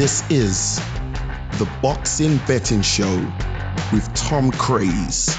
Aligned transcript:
This 0.00 0.24
is 0.30 0.76
the 1.58 1.68
Boxing 1.82 2.38
Betting 2.48 2.80
Show 2.80 3.30
with 3.92 4.10
Tom 4.14 4.50
Craze. 4.50 5.36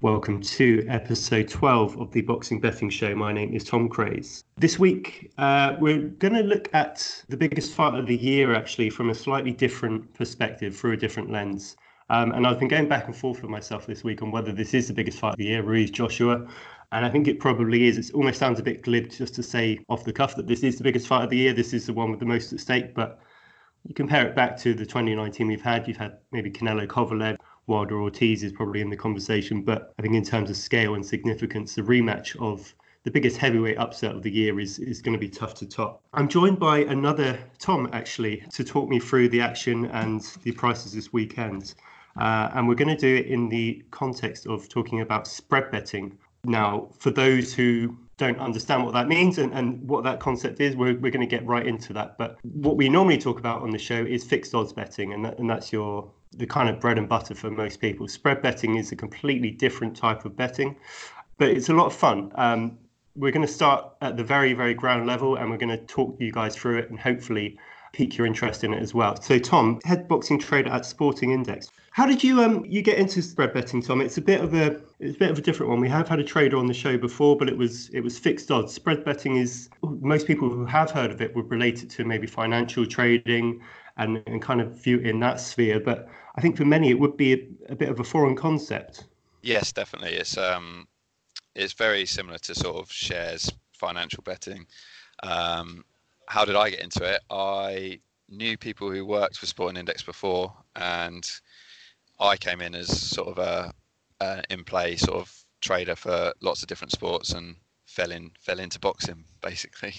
Welcome 0.00 0.40
to 0.40 0.84
episode 0.88 1.48
12 1.48 2.00
of 2.00 2.10
the 2.10 2.22
Boxing 2.22 2.58
Betting 2.58 2.90
Show. 2.90 3.14
My 3.14 3.32
name 3.32 3.54
is 3.54 3.62
Tom 3.62 3.88
Craze. 3.88 4.42
This 4.56 4.80
week, 4.80 5.30
uh, 5.38 5.76
we're 5.78 6.08
going 6.08 6.34
to 6.34 6.42
look 6.42 6.74
at 6.74 7.22
the 7.28 7.36
biggest 7.36 7.72
fight 7.72 7.94
of 7.94 8.08
the 8.08 8.16
year, 8.16 8.52
actually, 8.52 8.90
from 8.90 9.10
a 9.10 9.14
slightly 9.14 9.52
different 9.52 10.12
perspective, 10.14 10.76
through 10.76 10.94
a 10.94 10.96
different 10.96 11.30
lens. 11.30 11.76
Um, 12.10 12.32
and 12.32 12.44
I've 12.44 12.58
been 12.58 12.66
going 12.66 12.88
back 12.88 13.06
and 13.06 13.14
forth 13.14 13.42
with 13.42 13.50
myself 13.50 13.86
this 13.86 14.02
week 14.02 14.22
on 14.22 14.32
whether 14.32 14.50
this 14.50 14.74
is 14.74 14.88
the 14.88 14.94
biggest 14.94 15.20
fight 15.20 15.34
of 15.34 15.36
the 15.36 15.44
year, 15.44 15.62
Ruiz 15.62 15.92
Joshua. 15.92 16.48
And 16.92 17.06
I 17.06 17.08
think 17.08 17.26
it 17.26 17.40
probably 17.40 17.88
is. 17.88 17.96
It 17.96 18.14
almost 18.14 18.38
sounds 18.38 18.60
a 18.60 18.62
bit 18.62 18.82
glib 18.82 19.10
just 19.10 19.34
to 19.36 19.42
say 19.42 19.80
off 19.88 20.04
the 20.04 20.12
cuff 20.12 20.36
that 20.36 20.46
this 20.46 20.62
is 20.62 20.76
the 20.76 20.84
biggest 20.84 21.06
fight 21.06 21.24
of 21.24 21.30
the 21.30 21.38
year. 21.38 21.54
This 21.54 21.72
is 21.72 21.86
the 21.86 21.94
one 21.94 22.10
with 22.10 22.20
the 22.20 22.26
most 22.26 22.52
at 22.52 22.60
stake. 22.60 22.94
But 22.94 23.18
you 23.88 23.94
compare 23.94 24.26
it 24.26 24.36
back 24.36 24.58
to 24.58 24.74
the 24.74 24.84
2019 24.84 25.46
we've 25.46 25.62
had. 25.62 25.88
You've 25.88 25.96
had 25.96 26.18
maybe 26.32 26.50
Canelo 26.50 26.86
Kovalev, 26.86 27.38
Wilder 27.66 27.98
Ortiz 27.98 28.42
is 28.42 28.52
probably 28.52 28.82
in 28.82 28.90
the 28.90 28.96
conversation. 28.96 29.62
But 29.62 29.94
I 29.98 30.02
think 30.02 30.14
in 30.14 30.22
terms 30.22 30.50
of 30.50 30.56
scale 30.56 30.94
and 30.94 31.04
significance, 31.04 31.74
the 31.74 31.82
rematch 31.82 32.36
of 32.40 32.74
the 33.04 33.10
biggest 33.10 33.38
heavyweight 33.38 33.78
upset 33.78 34.14
of 34.14 34.22
the 34.22 34.30
year 34.30 34.60
is, 34.60 34.78
is 34.78 35.00
going 35.00 35.14
to 35.14 35.18
be 35.18 35.30
tough 35.30 35.54
to 35.54 35.66
top. 35.66 36.02
I'm 36.12 36.28
joined 36.28 36.60
by 36.60 36.80
another 36.80 37.38
Tom, 37.58 37.88
actually, 37.94 38.44
to 38.52 38.62
talk 38.62 38.90
me 38.90 39.00
through 39.00 39.30
the 39.30 39.40
action 39.40 39.86
and 39.86 40.20
the 40.42 40.52
prices 40.52 40.92
this 40.92 41.10
weekend. 41.10 41.74
Uh, 42.20 42.50
and 42.52 42.68
we're 42.68 42.74
going 42.74 42.94
to 42.94 43.00
do 43.00 43.16
it 43.16 43.26
in 43.26 43.48
the 43.48 43.82
context 43.90 44.46
of 44.46 44.68
talking 44.68 45.00
about 45.00 45.26
spread 45.26 45.70
betting 45.70 46.18
now, 46.44 46.88
for 46.98 47.10
those 47.10 47.54
who 47.54 47.96
don't 48.16 48.38
understand 48.38 48.84
what 48.84 48.92
that 48.94 49.08
means 49.08 49.38
and, 49.38 49.52
and 49.52 49.86
what 49.88 50.04
that 50.04 50.20
concept 50.20 50.60
is, 50.60 50.76
we're, 50.76 50.94
we're 50.98 51.10
going 51.10 51.20
to 51.20 51.26
get 51.26 51.44
right 51.46 51.66
into 51.66 51.92
that. 51.92 52.18
But 52.18 52.38
what 52.42 52.76
we 52.76 52.88
normally 52.88 53.18
talk 53.18 53.38
about 53.38 53.62
on 53.62 53.70
the 53.70 53.78
show 53.78 54.04
is 54.04 54.24
fixed 54.24 54.54
odds 54.54 54.72
betting, 54.72 55.12
and, 55.12 55.24
that, 55.24 55.38
and 55.38 55.48
that's 55.48 55.72
your 55.72 56.10
the 56.34 56.46
kind 56.46 56.68
of 56.68 56.80
bread 56.80 56.98
and 56.98 57.08
butter 57.08 57.34
for 57.34 57.50
most 57.50 57.80
people. 57.80 58.08
Spread 58.08 58.40
betting 58.42 58.76
is 58.76 58.90
a 58.90 58.96
completely 58.96 59.50
different 59.50 59.96
type 59.96 60.24
of 60.24 60.34
betting, 60.34 60.76
but 61.38 61.48
it's 61.48 61.68
a 61.68 61.74
lot 61.74 61.86
of 61.86 61.94
fun. 61.94 62.32
Um, 62.36 62.78
we're 63.14 63.32
going 63.32 63.46
to 63.46 63.52
start 63.52 63.92
at 64.00 64.16
the 64.16 64.24
very, 64.24 64.54
very 64.54 64.72
ground 64.72 65.06
level, 65.06 65.36
and 65.36 65.50
we're 65.50 65.58
going 65.58 65.76
to 65.76 65.84
talk 65.84 66.16
you 66.18 66.32
guys 66.32 66.56
through 66.56 66.78
it 66.78 66.90
and 66.90 66.98
hopefully 66.98 67.58
pique 67.92 68.16
your 68.16 68.26
interest 68.26 68.64
in 68.64 68.72
it 68.72 68.82
as 68.82 68.94
well. 68.94 69.20
So, 69.20 69.38
Tom, 69.38 69.80
head 69.84 70.08
boxing 70.08 70.38
trader 70.38 70.70
at 70.70 70.84
Sporting 70.84 71.30
Index. 71.30 71.70
How 71.90 72.06
did 72.06 72.24
you 72.24 72.42
um 72.42 72.64
you 72.64 72.80
get 72.80 72.98
into 72.98 73.20
spread 73.20 73.52
betting, 73.52 73.82
Tom? 73.82 74.00
It's 74.00 74.16
a 74.16 74.22
bit 74.22 74.40
of 74.40 74.54
a 74.54 74.80
it's 74.98 75.16
a 75.16 75.18
bit 75.18 75.30
of 75.30 75.38
a 75.38 75.42
different 75.42 75.70
one. 75.70 75.80
We 75.80 75.90
have 75.90 76.08
had 76.08 76.18
a 76.18 76.24
trader 76.24 76.56
on 76.56 76.66
the 76.66 76.74
show 76.74 76.96
before, 76.96 77.36
but 77.36 77.48
it 77.48 77.56
was 77.56 77.90
it 77.90 78.00
was 78.00 78.18
fixed 78.18 78.50
odds. 78.50 78.72
Spread 78.72 79.04
betting 79.04 79.36
is 79.36 79.68
most 79.82 80.26
people 80.26 80.48
who 80.48 80.64
have 80.64 80.90
heard 80.90 81.10
of 81.10 81.20
it 81.20 81.36
would 81.36 81.50
relate 81.50 81.82
it 81.82 81.90
to 81.90 82.04
maybe 82.04 82.26
financial 82.26 82.86
trading 82.86 83.60
and, 83.98 84.22
and 84.26 84.40
kind 84.40 84.62
of 84.62 84.72
view 84.82 84.98
it 84.98 85.06
in 85.06 85.20
that 85.20 85.38
sphere. 85.38 85.80
But 85.80 86.08
I 86.36 86.40
think 86.40 86.56
for 86.56 86.64
many 86.64 86.88
it 86.88 86.98
would 86.98 87.18
be 87.18 87.34
a, 87.34 87.72
a 87.72 87.76
bit 87.76 87.90
of 87.90 88.00
a 88.00 88.04
foreign 88.04 88.36
concept. 88.36 89.04
Yes, 89.42 89.70
definitely. 89.70 90.14
It's 90.14 90.38
um 90.38 90.88
it's 91.54 91.74
very 91.74 92.06
similar 92.06 92.38
to 92.38 92.54
sort 92.54 92.76
of 92.76 92.90
shares 92.90 93.52
financial 93.72 94.22
betting. 94.22 94.66
Um, 95.22 95.84
how 96.32 96.46
did 96.46 96.56
I 96.56 96.70
get 96.70 96.80
into 96.80 97.04
it? 97.04 97.20
I 97.28 98.00
knew 98.30 98.56
people 98.56 98.90
who 98.90 99.04
worked 99.04 99.36
for 99.36 99.44
Sporting 99.44 99.76
Index 99.76 100.02
before, 100.02 100.50
and 100.74 101.22
I 102.18 102.38
came 102.38 102.62
in 102.62 102.74
as 102.74 102.88
sort 102.88 103.28
of 103.28 103.38
a, 103.38 103.70
a 104.18 104.42
in 104.48 104.64
play 104.64 104.96
sort 104.96 105.18
of 105.18 105.30
trader 105.60 105.94
for 105.94 106.32
lots 106.40 106.62
of 106.62 106.68
different 106.68 106.90
sports 106.90 107.32
and 107.32 107.56
fell 107.86 108.10
in 108.10 108.30
fell 108.40 108.60
into 108.60 108.80
boxing 108.80 109.24
basically, 109.42 109.92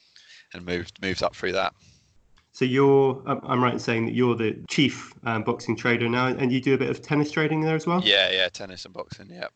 and 0.54 0.64
moved 0.64 1.02
moved 1.02 1.22
up 1.22 1.36
through 1.36 1.52
that. 1.52 1.74
So 2.52 2.64
you're, 2.64 3.22
I'm 3.26 3.62
right 3.62 3.74
in 3.74 3.78
saying 3.80 4.06
that 4.06 4.14
you're 4.14 4.36
the 4.36 4.56
chief 4.70 5.12
um, 5.24 5.42
boxing 5.42 5.76
trader 5.76 6.08
now, 6.08 6.28
and 6.28 6.50
you 6.50 6.62
do 6.62 6.72
a 6.72 6.78
bit 6.78 6.88
of 6.88 7.02
tennis 7.02 7.30
trading 7.30 7.60
there 7.60 7.74
as 7.74 7.86
well. 7.86 8.00
Yeah, 8.02 8.30
yeah, 8.30 8.48
tennis 8.48 8.86
and 8.86 8.94
boxing. 8.94 9.28
Yeah. 9.28 9.48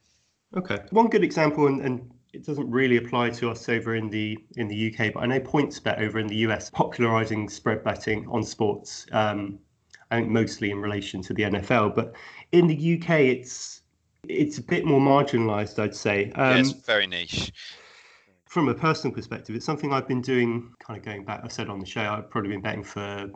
Okay. 0.57 0.81
One 0.91 1.07
good 1.07 1.23
example, 1.25 1.69
and, 1.69 1.81
and 1.81 2.11
it 2.33 2.45
doesn't 2.45 2.71
really 2.71 2.99
apply 2.99 3.31
to 3.31 3.51
us 3.51 3.69
over 3.69 3.95
in 3.95 4.11
the 4.11 4.39
in 4.57 4.69
the 4.69 4.93
UK, 4.93 5.15
but 5.15 5.21
I 5.21 5.27
know 5.27 5.41
PointsBet 5.41 5.99
over 5.99 6.19
in 6.19 6.27
the 6.27 6.37
US 6.37 6.71
popularizing 6.71 7.49
spread 7.49 7.83
betting 7.83 8.27
on 8.29 8.43
sports. 8.43 9.07
Um, 9.13 9.59
I 10.11 10.17
think 10.17 10.31
mostly 10.31 10.71
in 10.71 10.81
relation 10.81 11.23
to 11.23 11.35
the 11.35 11.45
NFL. 11.45 11.95
But 11.95 12.15
in 12.53 12.67
the 12.67 12.99
UK, 12.99 13.11
it's 13.21 13.83
it's 14.27 14.59
a 14.59 14.63
bit 14.63 14.85
more 14.85 15.01
marginalised, 15.01 15.79
I'd 15.79 15.95
say. 15.95 16.31
Um, 16.33 16.57
yeah, 16.57 16.61
it's 16.61 16.73
very 16.73 17.07
niche. 17.07 17.53
From 18.47 18.69
a 18.69 18.75
personal 18.75 19.15
perspective, 19.15 19.55
it's 19.55 19.67
something 19.67 19.93
I've 19.93 20.09
been 20.09 20.23
doing, 20.23 20.73
kind 20.81 20.99
of 20.99 21.05
going 21.05 21.25
back. 21.25 21.43
I 21.45 21.49
said 21.49 21.69
on 21.69 21.81
the 21.81 21.87
show, 21.87 22.03
I've 22.03 22.31
probably 22.31 22.51
been 22.51 22.63
betting 22.63 22.85
for 22.85 23.31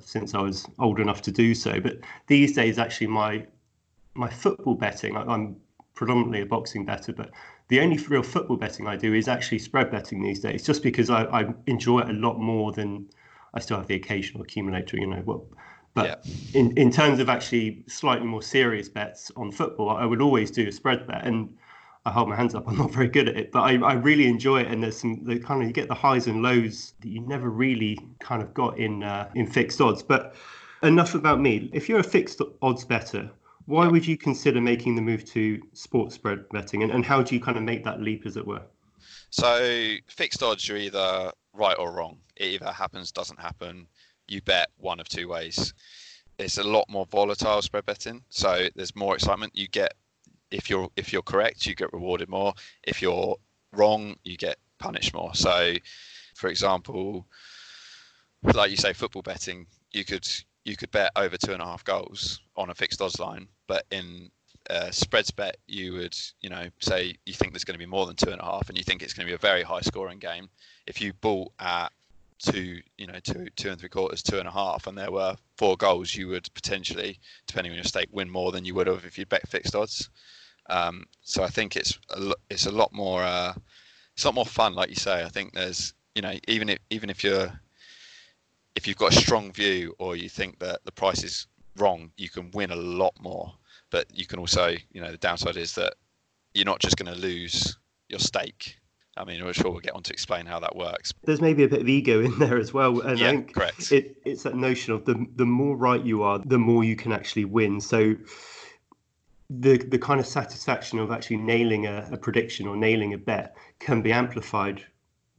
since 0.00 0.34
I 0.34 0.40
was 0.40 0.66
old 0.78 1.00
enough 1.00 1.22
to 1.22 1.32
do 1.32 1.54
so. 1.54 1.80
But 1.80 1.98
these 2.26 2.54
days, 2.54 2.78
actually, 2.78 3.08
my 3.08 3.46
my 4.14 4.28
football 4.28 4.74
betting, 4.74 5.16
I'm 5.16 5.56
predominantly 5.94 6.42
a 6.42 6.46
boxing 6.46 6.84
bettor, 6.84 7.12
but 7.12 7.30
the 7.68 7.80
only 7.80 7.98
real 8.08 8.22
football 8.22 8.56
betting 8.56 8.86
I 8.86 8.96
do 8.96 9.14
is 9.14 9.28
actually 9.28 9.58
spread 9.58 9.90
betting 9.90 10.22
these 10.22 10.40
days, 10.40 10.64
just 10.64 10.82
because 10.82 11.10
I, 11.10 11.24
I 11.24 11.54
enjoy 11.66 12.00
it 12.00 12.08
a 12.08 12.14
lot 12.14 12.38
more 12.38 12.72
than 12.72 13.08
I 13.54 13.60
still 13.60 13.76
have 13.76 13.86
the 13.86 13.94
occasional 13.94 14.42
accumulator, 14.42 14.96
you 14.96 15.06
know, 15.06 15.22
what 15.24 15.40
but 15.98 16.20
yeah. 16.24 16.60
in, 16.60 16.76
in 16.78 16.92
terms 16.92 17.18
of 17.18 17.28
actually 17.28 17.82
slightly 17.88 18.26
more 18.26 18.42
serious 18.42 18.88
bets 18.88 19.32
on 19.36 19.50
football, 19.50 19.90
I 19.90 20.04
would 20.04 20.20
always 20.20 20.50
do 20.50 20.68
a 20.68 20.72
spread 20.72 21.06
bet. 21.08 21.26
And 21.26 21.52
I 22.06 22.10
hold 22.10 22.28
my 22.28 22.36
hands 22.36 22.54
up, 22.54 22.64
I'm 22.68 22.78
not 22.78 22.92
very 22.92 23.08
good 23.08 23.28
at 23.28 23.36
it, 23.36 23.50
but 23.50 23.62
I, 23.62 23.78
I 23.78 23.94
really 23.94 24.28
enjoy 24.28 24.60
it. 24.60 24.68
And 24.68 24.82
there's 24.82 24.98
some 24.98 25.24
the 25.24 25.40
kind 25.40 25.60
of 25.60 25.66
you 25.66 25.72
get 25.72 25.88
the 25.88 25.94
highs 25.94 26.26
and 26.28 26.40
lows 26.40 26.92
that 27.00 27.08
you 27.08 27.20
never 27.22 27.50
really 27.50 27.98
kind 28.20 28.42
of 28.42 28.54
got 28.54 28.78
in 28.78 29.02
uh, 29.02 29.28
in 29.34 29.46
fixed 29.46 29.80
odds. 29.80 30.02
But 30.02 30.34
enough 30.82 31.14
about 31.14 31.40
me. 31.40 31.68
If 31.72 31.88
you're 31.88 31.98
a 31.98 32.04
fixed 32.04 32.40
odds 32.62 32.84
bettor, 32.84 33.30
why 33.68 33.86
would 33.86 34.06
you 34.06 34.16
consider 34.16 34.60
making 34.60 34.96
the 34.96 35.02
move 35.02 35.24
to 35.26 35.60
sports 35.72 36.14
spread 36.14 36.48
betting, 36.50 36.82
and, 36.82 36.90
and 36.90 37.04
how 37.04 37.22
do 37.22 37.34
you 37.34 37.40
kind 37.40 37.56
of 37.56 37.62
make 37.62 37.84
that 37.84 38.00
leap, 38.00 38.26
as 38.26 38.36
it 38.36 38.46
were? 38.46 38.62
So 39.30 39.94
fixed 40.06 40.42
odds, 40.42 40.66
you're 40.66 40.78
either 40.78 41.30
right 41.52 41.76
or 41.78 41.92
wrong. 41.92 42.18
It 42.36 42.46
either 42.46 42.72
happens, 42.72 43.12
doesn't 43.12 43.38
happen 43.38 43.86
you 44.28 44.42
bet 44.42 44.68
one 44.76 45.00
of 45.00 45.08
two 45.08 45.28
ways. 45.28 45.74
It's 46.38 46.58
a 46.58 46.62
lot 46.62 46.88
more 46.88 47.06
volatile 47.06 47.62
spread 47.62 47.86
betting, 47.86 48.22
so 48.28 48.68
there's 48.76 48.94
more 48.94 49.14
excitement. 49.16 49.56
You 49.56 49.66
get 49.68 49.94
if 50.50 50.70
you're 50.70 50.88
if 50.96 51.12
you're 51.12 51.22
correct, 51.22 51.66
you 51.66 51.74
get 51.74 51.92
rewarded 51.92 52.28
more. 52.28 52.52
If 52.84 53.02
you're 53.02 53.36
wrong, 53.72 54.16
you 54.22 54.36
get 54.36 54.56
punished 54.78 55.14
more. 55.14 55.34
So, 55.34 55.74
for 56.36 56.48
example, 56.48 57.26
like 58.42 58.70
you 58.70 58.76
say, 58.76 58.92
football 58.92 59.22
betting, 59.22 59.66
you 59.90 60.04
could 60.04 60.28
you 60.68 60.76
could 60.76 60.90
bet 60.90 61.10
over 61.16 61.36
two 61.36 61.52
and 61.52 61.62
a 61.62 61.64
half 61.64 61.82
goals 61.82 62.40
on 62.56 62.70
a 62.70 62.74
fixed 62.74 63.00
odds 63.00 63.18
line, 63.18 63.48
but 63.66 63.86
in 63.90 64.30
uh, 64.68 64.90
spreads 64.90 65.30
bet, 65.30 65.56
you 65.66 65.94
would, 65.94 66.16
you 66.42 66.50
know, 66.50 66.66
say 66.78 67.16
you 67.24 67.32
think 67.32 67.52
there's 67.52 67.64
going 67.64 67.74
to 67.74 67.78
be 67.78 67.86
more 67.86 68.06
than 68.06 68.16
two 68.16 68.30
and 68.30 68.40
a 68.40 68.44
half, 68.44 68.68
and 68.68 68.76
you 68.76 68.84
think 68.84 69.02
it's 69.02 69.14
going 69.14 69.26
to 69.26 69.30
be 69.30 69.34
a 69.34 69.38
very 69.38 69.62
high 69.62 69.80
scoring 69.80 70.18
game. 70.18 70.48
If 70.86 71.00
you 71.00 71.14
bought 71.14 71.52
at 71.58 71.88
two, 72.38 72.80
you 72.98 73.06
know, 73.06 73.18
two, 73.22 73.48
two 73.56 73.70
and 73.70 73.80
three 73.80 73.88
quarters, 73.88 74.22
two 74.22 74.38
and 74.38 74.46
a 74.46 74.52
half, 74.52 74.86
and 74.86 74.96
there 74.96 75.10
were 75.10 75.36
four 75.56 75.76
goals, 75.76 76.14
you 76.14 76.28
would 76.28 76.52
potentially, 76.54 77.18
depending 77.46 77.72
on 77.72 77.76
your 77.76 77.84
stake, 77.84 78.08
win 78.12 78.28
more 78.28 78.52
than 78.52 78.66
you 78.66 78.74
would 78.74 78.86
have 78.86 79.06
if 79.06 79.18
you 79.18 79.24
bet 79.24 79.48
fixed 79.48 79.74
odds. 79.74 80.10
Um, 80.68 81.06
so 81.22 81.42
I 81.42 81.48
think 81.48 81.76
it's 81.76 81.98
a, 82.10 82.34
it's 82.50 82.66
a 82.66 82.70
lot 82.70 82.92
more 82.92 83.22
uh, 83.22 83.54
it's 84.14 84.24
a 84.24 84.28
lot 84.28 84.34
more 84.34 84.44
fun, 84.44 84.74
like 84.74 84.90
you 84.90 84.96
say. 84.96 85.24
I 85.24 85.28
think 85.28 85.54
there's, 85.54 85.94
you 86.14 86.20
know, 86.20 86.34
even 86.46 86.68
if 86.68 86.78
even 86.90 87.08
if 87.08 87.24
you're 87.24 87.58
if 88.78 88.86
you've 88.86 88.96
got 88.96 89.12
a 89.12 89.20
strong 89.20 89.52
view 89.52 89.94
or 89.98 90.16
you 90.16 90.28
think 90.28 90.58
that 90.60 90.84
the 90.84 90.92
price 90.92 91.22
is 91.22 91.46
wrong, 91.76 92.10
you 92.16 92.28
can 92.28 92.50
win 92.52 92.70
a 92.70 92.76
lot 92.76 93.12
more. 93.20 93.52
But 93.90 94.06
you 94.14 94.24
can 94.24 94.38
also, 94.38 94.76
you 94.92 95.00
know, 95.00 95.10
the 95.10 95.18
downside 95.18 95.56
is 95.56 95.74
that 95.74 95.94
you're 96.54 96.64
not 96.64 96.78
just 96.78 96.96
going 96.96 97.12
to 97.12 97.20
lose 97.20 97.76
your 98.08 98.20
stake 98.20 98.78
I 99.18 99.24
mean, 99.24 99.42
I'm 99.42 99.52
sure 99.52 99.70
we'll 99.70 99.80
get 99.80 99.94
on 99.94 100.02
to 100.04 100.12
explain 100.12 100.46
how 100.46 100.60
that 100.60 100.76
works. 100.76 101.12
There's 101.24 101.40
maybe 101.40 101.64
a 101.64 101.68
bit 101.68 101.80
of 101.80 101.88
ego 101.88 102.20
in 102.22 102.38
there 102.38 102.56
as 102.56 102.72
well. 102.72 103.00
And 103.00 103.18
yeah, 103.18 103.26
I 103.26 103.30
think 103.30 103.54
correct. 103.54 103.92
It, 103.92 104.16
it's 104.24 104.44
that 104.44 104.54
notion 104.54 104.94
of 104.94 105.04
the 105.04 105.26
the 105.36 105.46
more 105.46 105.76
right 105.76 106.02
you 106.04 106.22
are, 106.22 106.38
the 106.38 106.58
more 106.58 106.84
you 106.84 106.96
can 106.96 107.12
actually 107.12 107.44
win. 107.44 107.80
So 107.80 108.14
the 109.50 109.78
the 109.78 109.98
kind 109.98 110.20
of 110.20 110.26
satisfaction 110.26 110.98
of 110.98 111.10
actually 111.10 111.38
nailing 111.38 111.86
a, 111.86 112.08
a 112.12 112.16
prediction 112.16 112.68
or 112.68 112.76
nailing 112.76 113.12
a 113.14 113.18
bet 113.18 113.56
can 113.80 114.02
be 114.02 114.12
amplified 114.12 114.84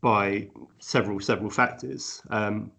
by 0.01 0.49
several 0.79 1.19
several 1.19 1.49
factors. 1.49 2.21
Um, 2.29 2.71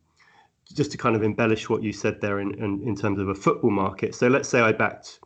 just 0.74 0.92
to 0.92 0.98
kind 0.98 1.16
of 1.16 1.22
embellish 1.22 1.68
what 1.68 1.82
you 1.82 1.92
said 1.92 2.20
there 2.20 2.40
in, 2.40 2.54
in, 2.54 2.82
in 2.86 2.96
terms 2.96 3.18
of 3.18 3.28
a 3.28 3.34
football 3.34 3.70
market. 3.70 4.14
So 4.14 4.28
let's 4.28 4.48
say 4.48 4.60
I 4.60 4.72
backed, 4.72 5.20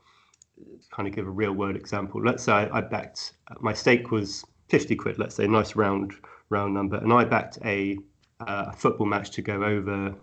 kind 0.91 1.06
of 1.08 1.14
give 1.14 1.26
a 1.26 1.31
real 1.31 1.52
world 1.52 1.76
example. 1.76 2.23
Let's 2.25 2.43
say 2.44 2.52
I, 2.52 2.79
I 2.79 2.81
backed, 2.81 3.35
my 3.61 3.73
stake 3.73 4.11
was 4.11 4.44
50 4.69 4.96
quid, 4.96 5.19
let's 5.19 5.35
say, 5.35 5.46
nice 5.46 5.76
round 5.76 6.12
round 6.50 6.75
number, 6.75 6.96
and 6.99 7.12
I 7.12 7.25
backed 7.25 7.58
a 7.64 7.99
uh, 8.41 8.73
football 8.73 9.06
match 9.06 9.31
to 9.32 9.43
go 9.43 9.64
over 9.64 10.14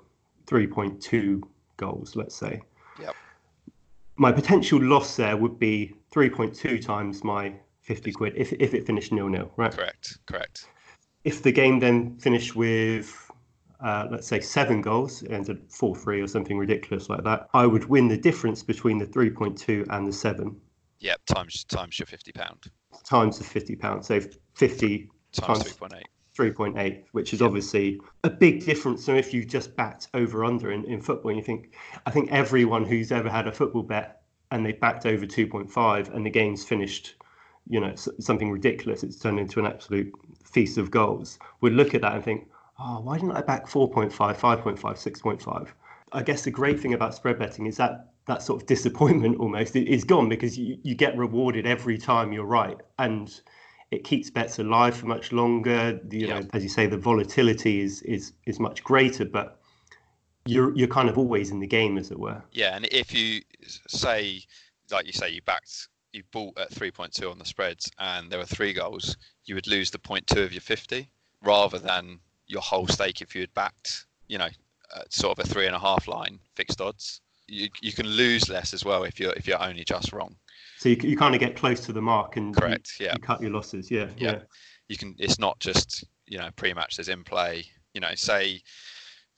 3.2 0.46 1.42
goals, 1.78 2.16
let's 2.16 2.36
say. 2.36 2.62
Yep. 3.00 3.16
My 4.18 4.32
potential 4.32 4.82
loss 4.82 5.16
there 5.16 5.36
would 5.36 5.58
be 5.58 5.94
3.2 6.14 6.84
times 6.84 7.24
my 7.24 7.54
50 7.82 8.12
quid 8.12 8.34
if, 8.36 8.54
if 8.54 8.74
it 8.74 8.86
finished 8.86 9.12
nil 9.12 9.30
nil, 9.30 9.52
right? 9.58 9.72
Correct, 9.72 10.18
correct. 10.26 10.68
If 11.24 11.44
the 11.44 11.52
game 11.52 11.80
then 11.80 12.18
finished 12.18 12.56
with 12.56 13.31
uh, 13.84 14.08
let's 14.12 14.28
say 14.28 14.40
seven 14.40 14.82
goals, 14.82 15.24
ended 15.30 15.62
4 15.70 15.96
3 15.96 16.22
or 16.22 16.28
something 16.28 16.58
ridiculous 16.58 17.10
like 17.10 17.24
that, 17.24 17.50
I 17.54 17.66
would 17.66 17.86
win 17.86 18.08
the 18.08 18.18
difference 18.18 18.64
between 18.64 18.98
the 18.98 19.06
3.2 19.06 19.88
and 19.90 20.08
the 20.08 20.14
7. 20.14 20.56
Yep, 21.02 21.22
times 21.26 21.64
times 21.64 21.98
your 21.98 22.06
fifty 22.06 22.32
pound. 22.32 22.66
Times 23.04 23.40
the 23.40 23.44
fifty 23.44 23.76
pound, 23.76 24.06
so 24.06 24.22
fifty 24.54 25.10
times, 25.32 25.64
times 25.64 25.64
three 25.64 25.74
point 25.74 25.94
eight. 25.96 26.08
3.8, 26.38 27.04
which 27.12 27.34
is 27.34 27.42
obviously 27.42 28.00
a 28.24 28.30
big 28.30 28.64
difference. 28.64 29.04
So 29.04 29.16
if 29.16 29.34
you 29.34 29.44
just 29.44 29.76
backed 29.76 30.08
over 30.14 30.46
under 30.46 30.72
in, 30.72 30.86
in 30.86 31.02
football, 31.02 31.30
and 31.30 31.38
you 31.38 31.44
think, 31.44 31.76
I 32.06 32.12
think 32.12 32.32
everyone 32.32 32.86
who's 32.86 33.12
ever 33.12 33.30
had 33.30 33.48
a 33.48 33.52
football 33.52 33.84
bet 33.84 34.22
and 34.52 34.66
they 34.66 34.72
backed 34.72 35.06
over 35.06 35.26
2.5 35.26 36.16
and 36.16 36.26
the 36.26 36.30
game's 36.30 36.64
finished, 36.64 37.16
you 37.68 37.82
know, 37.82 37.94
something 37.96 38.50
ridiculous, 38.50 39.04
it's 39.04 39.18
turned 39.18 39.40
into 39.40 39.60
an 39.60 39.66
absolute 39.66 40.12
feast 40.46 40.78
of 40.78 40.90
goals, 40.90 41.38
would 41.60 41.74
look 41.74 41.94
at 41.94 42.02
that 42.02 42.14
and 42.14 42.24
think, 42.24 42.48
oh, 42.84 43.00
why 43.02 43.18
didn't 43.18 43.34
I 43.34 43.42
back 43.42 43.68
4.5, 43.68 44.12
5.5, 44.12 44.80
6.5? 44.80 45.68
I 46.14 46.24
guess 46.24 46.44
the 46.44 46.52
great 46.52 46.80
thing 46.80 46.94
about 46.94 47.16
spread 47.16 47.40
betting 47.40 47.68
is 47.68 47.78
that 47.78 48.08
that 48.28 48.42
sort 48.42 48.62
of 48.62 48.68
disappointment 48.68 49.40
almost 49.40 49.76
is 49.76 50.04
gone 50.04 50.30
because 50.30 50.58
you, 50.58 50.78
you 50.84 50.96
get 50.96 51.18
rewarded 51.18 51.66
every 51.66 51.98
time 51.98 52.34
you're 52.34 52.46
right. 52.46 52.78
And 53.00 53.42
it 53.92 54.04
keeps 54.04 54.30
bets 54.30 54.60
alive 54.60 54.96
for 54.96 55.06
much 55.06 55.32
longer. 55.32 56.00
You 56.10 56.28
know, 56.28 56.42
as 56.54 56.64
you 56.64 56.70
say, 56.70 56.88
the 56.88 56.98
volatility 56.98 57.82
is 57.82 58.02
is 58.04 58.34
is 58.46 58.60
much 58.60 58.84
greater, 58.84 59.26
but 59.26 59.60
you're 60.46 60.76
you're 60.76 60.88
kind 60.88 61.10
of 61.10 61.18
always 61.18 61.52
in 61.52 61.60
the 61.60 61.68
game, 61.68 61.98
as 61.98 62.10
it 62.10 62.18
were. 62.18 62.42
Yeah, 62.54 62.76
and 62.76 62.86
if 62.86 63.14
you 63.14 63.42
say, 63.88 64.42
like 64.92 65.06
you 65.06 65.12
say, 65.12 65.30
you 65.30 65.42
backed, 65.42 65.90
you 66.14 66.24
bought 66.32 66.58
at 66.58 66.72
three 66.72 66.92
point 66.92 67.12
two 67.12 67.30
on 67.30 67.38
the 67.38 67.46
spreads, 67.46 67.92
and 68.00 68.32
there 68.32 68.40
were 68.40 68.46
three 68.46 68.72
goals, 68.72 69.18
you 69.44 69.56
would 69.56 69.68
lose 69.68 69.92
the 69.92 70.00
point 70.00 70.26
two 70.26 70.42
of 70.42 70.54
your 70.54 70.62
fifty, 70.62 71.10
rather 71.44 71.78
than 71.78 72.20
your 72.52 72.62
whole 72.62 72.88
stake 72.88 73.22
if 73.22 73.34
you 73.34 73.42
had 73.42 73.54
backed, 73.54 74.06
you 74.28 74.38
know, 74.38 74.50
uh, 74.94 75.02
sort 75.10 75.38
of 75.38 75.46
a 75.46 75.48
three 75.48 75.66
and 75.66 75.76
a 75.76 75.80
half 75.80 76.08
line 76.08 76.40
fixed 76.56 76.82
odds. 76.82 77.22
You 77.48 77.70
you 77.82 77.92
can 77.92 78.06
lose 78.06 78.50
less 78.50 78.74
as 78.74 78.86
well 78.86 79.04
if 79.04 79.20
you're 79.20 79.34
if 79.34 79.48
you're 79.48 79.62
only 79.62 79.84
just 79.84 80.14
wrong. 80.14 80.36
So 80.78 80.90
you, 80.90 80.98
you 81.02 81.18
kind 81.18 81.36
of 81.36 81.40
get 81.40 81.56
close 81.56 81.82
to 81.86 81.94
the 81.94 82.02
mark 82.02 82.38
and 82.38 82.56
correct, 82.56 83.00
you, 83.00 83.06
yeah. 83.06 83.14
You 83.14 83.20
cut 83.20 83.42
your 83.42 83.52
losses, 83.52 83.92
yeah, 83.92 84.08
yeah, 84.18 84.32
yeah. 84.32 84.40
You 84.88 84.98
can. 84.98 85.16
It's 85.18 85.40
not 85.40 85.60
just 85.60 86.04
you 86.28 86.38
know 86.38 86.50
pre-match. 86.56 86.98
There's 86.98 87.10
in 87.10 87.24
play. 87.24 87.66
You 87.94 88.02
know, 88.02 88.16
say 88.16 88.62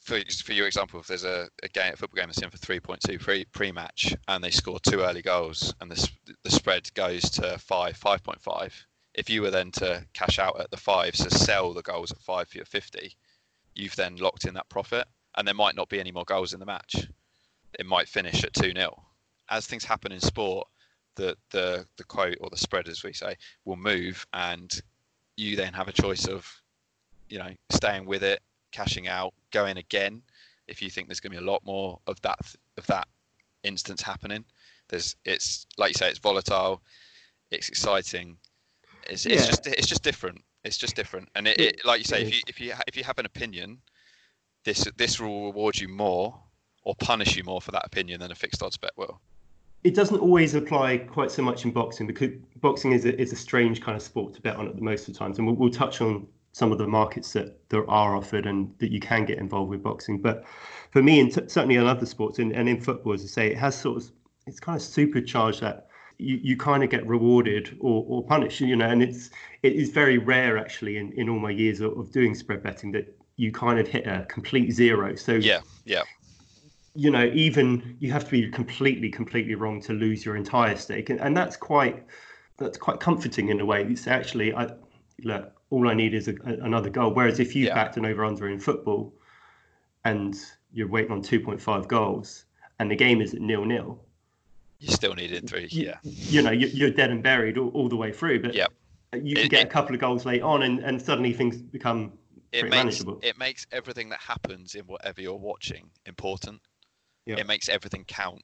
for 0.04 0.20
for 0.44 0.54
your 0.54 0.68
example, 0.68 1.00
if 1.00 1.08
there's 1.08 1.24
a, 1.24 1.48
a 1.64 1.68
game, 1.70 1.94
a 1.94 1.98
football 1.98 2.22
game 2.22 2.28
that's 2.28 2.42
in 2.42 2.50
for 2.50 2.58
3.2 2.58 3.20
pre 3.20 3.46
pre-match, 3.46 4.16
and 4.28 4.44
they 4.44 4.52
score 4.52 4.80
two 4.80 5.02
early 5.02 5.22
goals, 5.22 5.74
and 5.82 5.90
the 5.90 6.10
the 6.44 6.52
spread 6.52 6.94
goes 6.94 7.30
to 7.32 7.58
five, 7.58 8.00
5.5. 8.00 8.72
If 9.14 9.30
you 9.30 9.42
were 9.42 9.52
then 9.52 9.72
to 9.74 10.06
cash 10.14 10.40
out 10.40 10.60
at 10.60 10.72
the 10.72 10.78
five, 10.78 11.16
so 11.16 11.30
sell 11.30 11.74
the 11.74 11.82
goals 11.82 12.12
at 12.12 12.22
five 12.22 12.48
for 12.48 12.58
your 12.58 12.66
50, 12.66 13.16
you've 13.76 13.96
then 13.96 14.18
locked 14.18 14.46
in 14.46 14.54
that 14.56 14.70
profit, 14.70 15.08
and 15.36 15.48
there 15.48 15.56
might 15.56 15.76
not 15.76 15.90
be 15.90 16.00
any 16.00 16.12
more 16.12 16.26
goals 16.26 16.54
in 16.54 16.60
the 16.60 16.66
match. 16.66 17.08
It 17.78 17.86
might 17.86 18.08
finish 18.08 18.44
at 18.44 18.54
two 18.54 18.72
0 18.74 19.04
As 19.50 19.68
things 19.68 19.84
happen 19.84 20.12
in 20.12 20.20
sport, 20.20 20.68
the 21.16 21.38
the 21.52 21.86
the 21.98 22.04
quote 22.04 22.38
or 22.42 22.50
the 22.50 22.58
spread, 22.58 22.88
as 22.88 23.04
we 23.04 23.14
say, 23.14 23.36
will 23.66 23.78
move, 23.78 24.26
and 24.34 24.82
you 25.36 25.56
then 25.56 25.74
have 25.74 25.88
a 25.88 25.94
choice 25.94 26.28
of, 26.28 26.48
you 27.30 27.40
know, 27.40 27.54
staying 27.72 28.06
with 28.06 28.24
it, 28.24 28.42
cashing 28.72 29.08
out, 29.08 29.34
going 29.52 29.78
again, 29.78 30.22
if 30.68 30.82
you 30.82 30.90
think 30.90 31.08
there's 31.08 31.20
going 31.20 31.32
to 31.32 31.40
be 31.40 31.46
a 31.46 31.52
lot 31.52 31.64
more 31.66 32.00
of 32.08 32.20
that 32.22 32.40
of 32.78 32.86
that 32.88 33.08
instance 33.64 34.02
happening. 34.02 34.46
There's 34.90 35.16
it's 35.26 35.66
like 35.78 35.90
you 35.90 35.98
say, 35.98 36.10
it's 36.10 36.20
volatile, 36.20 36.82
it's 37.52 37.70
exciting, 37.70 38.38
it's 39.10 39.26
it's 39.26 39.48
just 39.48 39.68
it's 39.68 39.88
just 39.88 40.04
different. 40.04 40.44
It's 40.64 40.78
just 40.78 40.96
different, 40.96 41.30
and 41.36 41.48
it, 41.48 41.60
it 41.60 41.86
like 41.86 42.00
you 42.00 42.06
say, 42.06 42.22
if 42.22 42.34
you 42.34 42.42
if 42.48 42.62
you 42.62 42.74
if 42.88 42.98
you 42.98 43.04
have 43.04 43.20
an 43.20 43.26
opinion, 43.26 43.80
this 44.64 44.88
this 44.98 45.20
will 45.20 45.46
reward 45.46 45.78
you 45.80 45.88
more 45.88 46.40
or 46.84 46.96
punish 46.96 47.36
you 47.36 47.44
more 47.44 47.62
for 47.62 47.72
that 47.72 47.86
opinion 47.86 48.20
than 48.20 48.32
a 48.32 48.36
fixed 48.36 48.62
odds 48.62 48.78
bet 48.78 48.92
will 48.98 49.22
it 49.84 49.96
doesn't 49.96 50.20
always 50.20 50.56
apply 50.56 50.98
quite 50.98 51.30
so 51.32 51.42
much 51.42 51.66
in 51.66 51.72
boxing 51.72 52.08
because 52.08 52.30
boxing 52.58 52.94
is 52.94 53.06
a, 53.06 53.20
is 53.20 53.34
a 53.34 53.36
strange 53.36 53.82
kind 53.82 53.96
of 53.96 54.02
sport 54.02 54.34
to 54.34 54.42
bet 54.42 54.56
on 54.56 54.68
at 54.68 54.76
the 54.76 54.82
most 54.82 55.08
of 55.08 55.14
the 55.14 55.20
times. 55.20 55.38
And 55.38 55.48
we'll, 55.48 55.56
we'll 55.56 55.70
touch 55.70 56.00
on 56.00 56.26
some 56.54 56.72
of 56.72 56.78
the 56.78 56.88
markets 56.88 57.34
that 57.34 57.58
there 57.70 57.90
are 57.90 58.16
offered 58.16 58.46
and 58.46 58.74
that 58.80 58.92
you 58.92 59.00
can 59.00 59.26
get 59.26 59.40
involved 59.40 59.70
with 59.70 59.84
boxing. 59.84 60.22
But 60.22 60.46
for 60.92 61.04
me, 61.04 61.20
and 61.20 61.34
t- 61.34 61.42
certainly 61.48 61.76
in 61.76 61.86
other 61.86 62.06
sports 62.06 62.40
and, 62.40 62.54
and 62.54 62.70
in 62.70 62.80
football, 62.80 63.14
as 63.14 63.24
I 63.24 63.28
say, 63.28 63.48
it 63.48 63.58
has 63.58 63.76
sort 63.76 63.98
of 63.98 64.12
it's 64.46 64.60
kind 64.60 64.76
of 64.76 64.82
supercharged 64.82 65.62
that 65.62 65.88
you, 66.18 66.40
you 66.42 66.58
kind 66.58 66.84
of 66.84 66.90
get 66.90 67.06
rewarded 67.06 67.78
or, 67.80 68.06
or 68.08 68.24
punished, 68.24 68.62
you 68.62 68.76
know, 68.76 68.90
and 68.90 69.02
it's 69.04 69.30
it 69.62 69.74
is 69.74 69.90
very 69.90 70.18
rare 70.18 70.58
actually 70.58 70.98
in, 70.98 71.12
in 71.14 71.30
all 71.30 71.40
my 71.40 71.52
years 71.52 71.80
of, 71.82 71.98
of 71.98 72.12
doing 72.12 72.36
spread 72.36 72.64
betting 72.64 72.92
that 72.92 73.18
you 73.36 73.52
kind 73.52 73.80
of 73.80 73.88
hit 73.88 74.06
a 74.06 74.26
complete 74.30 74.72
zero. 74.72 75.16
So 75.16 75.34
yeah, 75.34 75.62
yeah 75.86 76.04
you 76.96 77.10
know, 77.10 77.26
even 77.34 77.98
you 78.00 78.12
have 78.12 78.26
to 78.26 78.32
be 78.32 78.50
completely, 78.50 79.10
completely 79.10 79.56
wrong 79.56 79.82
to 79.82 79.94
lose 79.94 80.26
your 80.26 80.36
entire 80.36 80.76
stake, 80.76 81.10
and, 81.10 81.20
and 81.20 81.36
that's 81.36 81.56
quite 81.56 82.04
that's 82.58 82.78
quite 82.78 83.00
comforting 83.00 83.50
in 83.50 83.60
a 83.60 83.66
way. 83.66 83.84
It's 83.84 84.08
actually, 84.08 84.54
I 84.54 84.70
look, 85.24 85.52
all 85.72 85.90
I 85.90 85.96
need 85.96 86.14
is 86.14 86.28
a, 86.28 86.36
another 86.44 86.90
goal. 86.90 87.14
Whereas 87.14 87.40
if 87.40 87.56
you 87.56 87.66
yeah. 87.66 87.74
backed 87.74 87.98
an 87.98 88.06
over 88.06 88.24
under 88.24 88.48
in 88.48 88.60
football, 88.60 89.14
and 90.06 90.36
you're 90.72 90.88
waiting 90.88 91.12
on 91.12 91.24
2.5 91.24 91.88
goals, 91.88 92.46
and 92.80 92.92
the 92.92 92.96
game 92.96 93.22
is 93.22 93.34
at 93.34 93.42
nil 93.42 93.66
nil, 93.66 94.03
you 94.84 94.92
still 94.92 95.14
needed 95.14 95.48
three. 95.48 95.68
You, 95.72 95.86
yeah, 95.86 95.98
you 96.04 96.42
know, 96.42 96.52
you're 96.52 96.92
dead 96.92 97.10
and 97.12 97.24
buried 97.24 97.58
all, 97.58 97.70
all 97.70 97.90
the 97.90 97.96
way 97.96 98.12
through. 98.12 98.42
But 98.42 98.54
yeah. 98.54 98.68
you 99.14 99.36
can 99.36 99.46
it, 99.46 99.50
get 99.50 99.62
it, 99.62 99.68
a 99.68 99.70
couple 99.70 99.96
of 99.96 100.02
goals 100.02 100.26
late 100.26 100.42
on, 100.42 100.64
and, 100.64 100.80
and 100.80 101.02
suddenly 101.02 101.34
things 101.34 101.62
become 101.62 102.14
it 102.52 102.64
makes, 102.64 102.76
manageable. 102.76 103.20
It 103.24 103.38
makes 103.38 103.66
everything 103.72 104.10
that 104.10 104.20
happens 104.20 104.76
in 104.76 104.86
whatever 104.86 105.22
you're 105.22 105.36
watching 105.36 105.90
important 106.06 106.62
yeah. 107.26 107.38
it 107.38 107.48
makes 107.48 107.70
everything 107.70 108.06
count. 108.06 108.42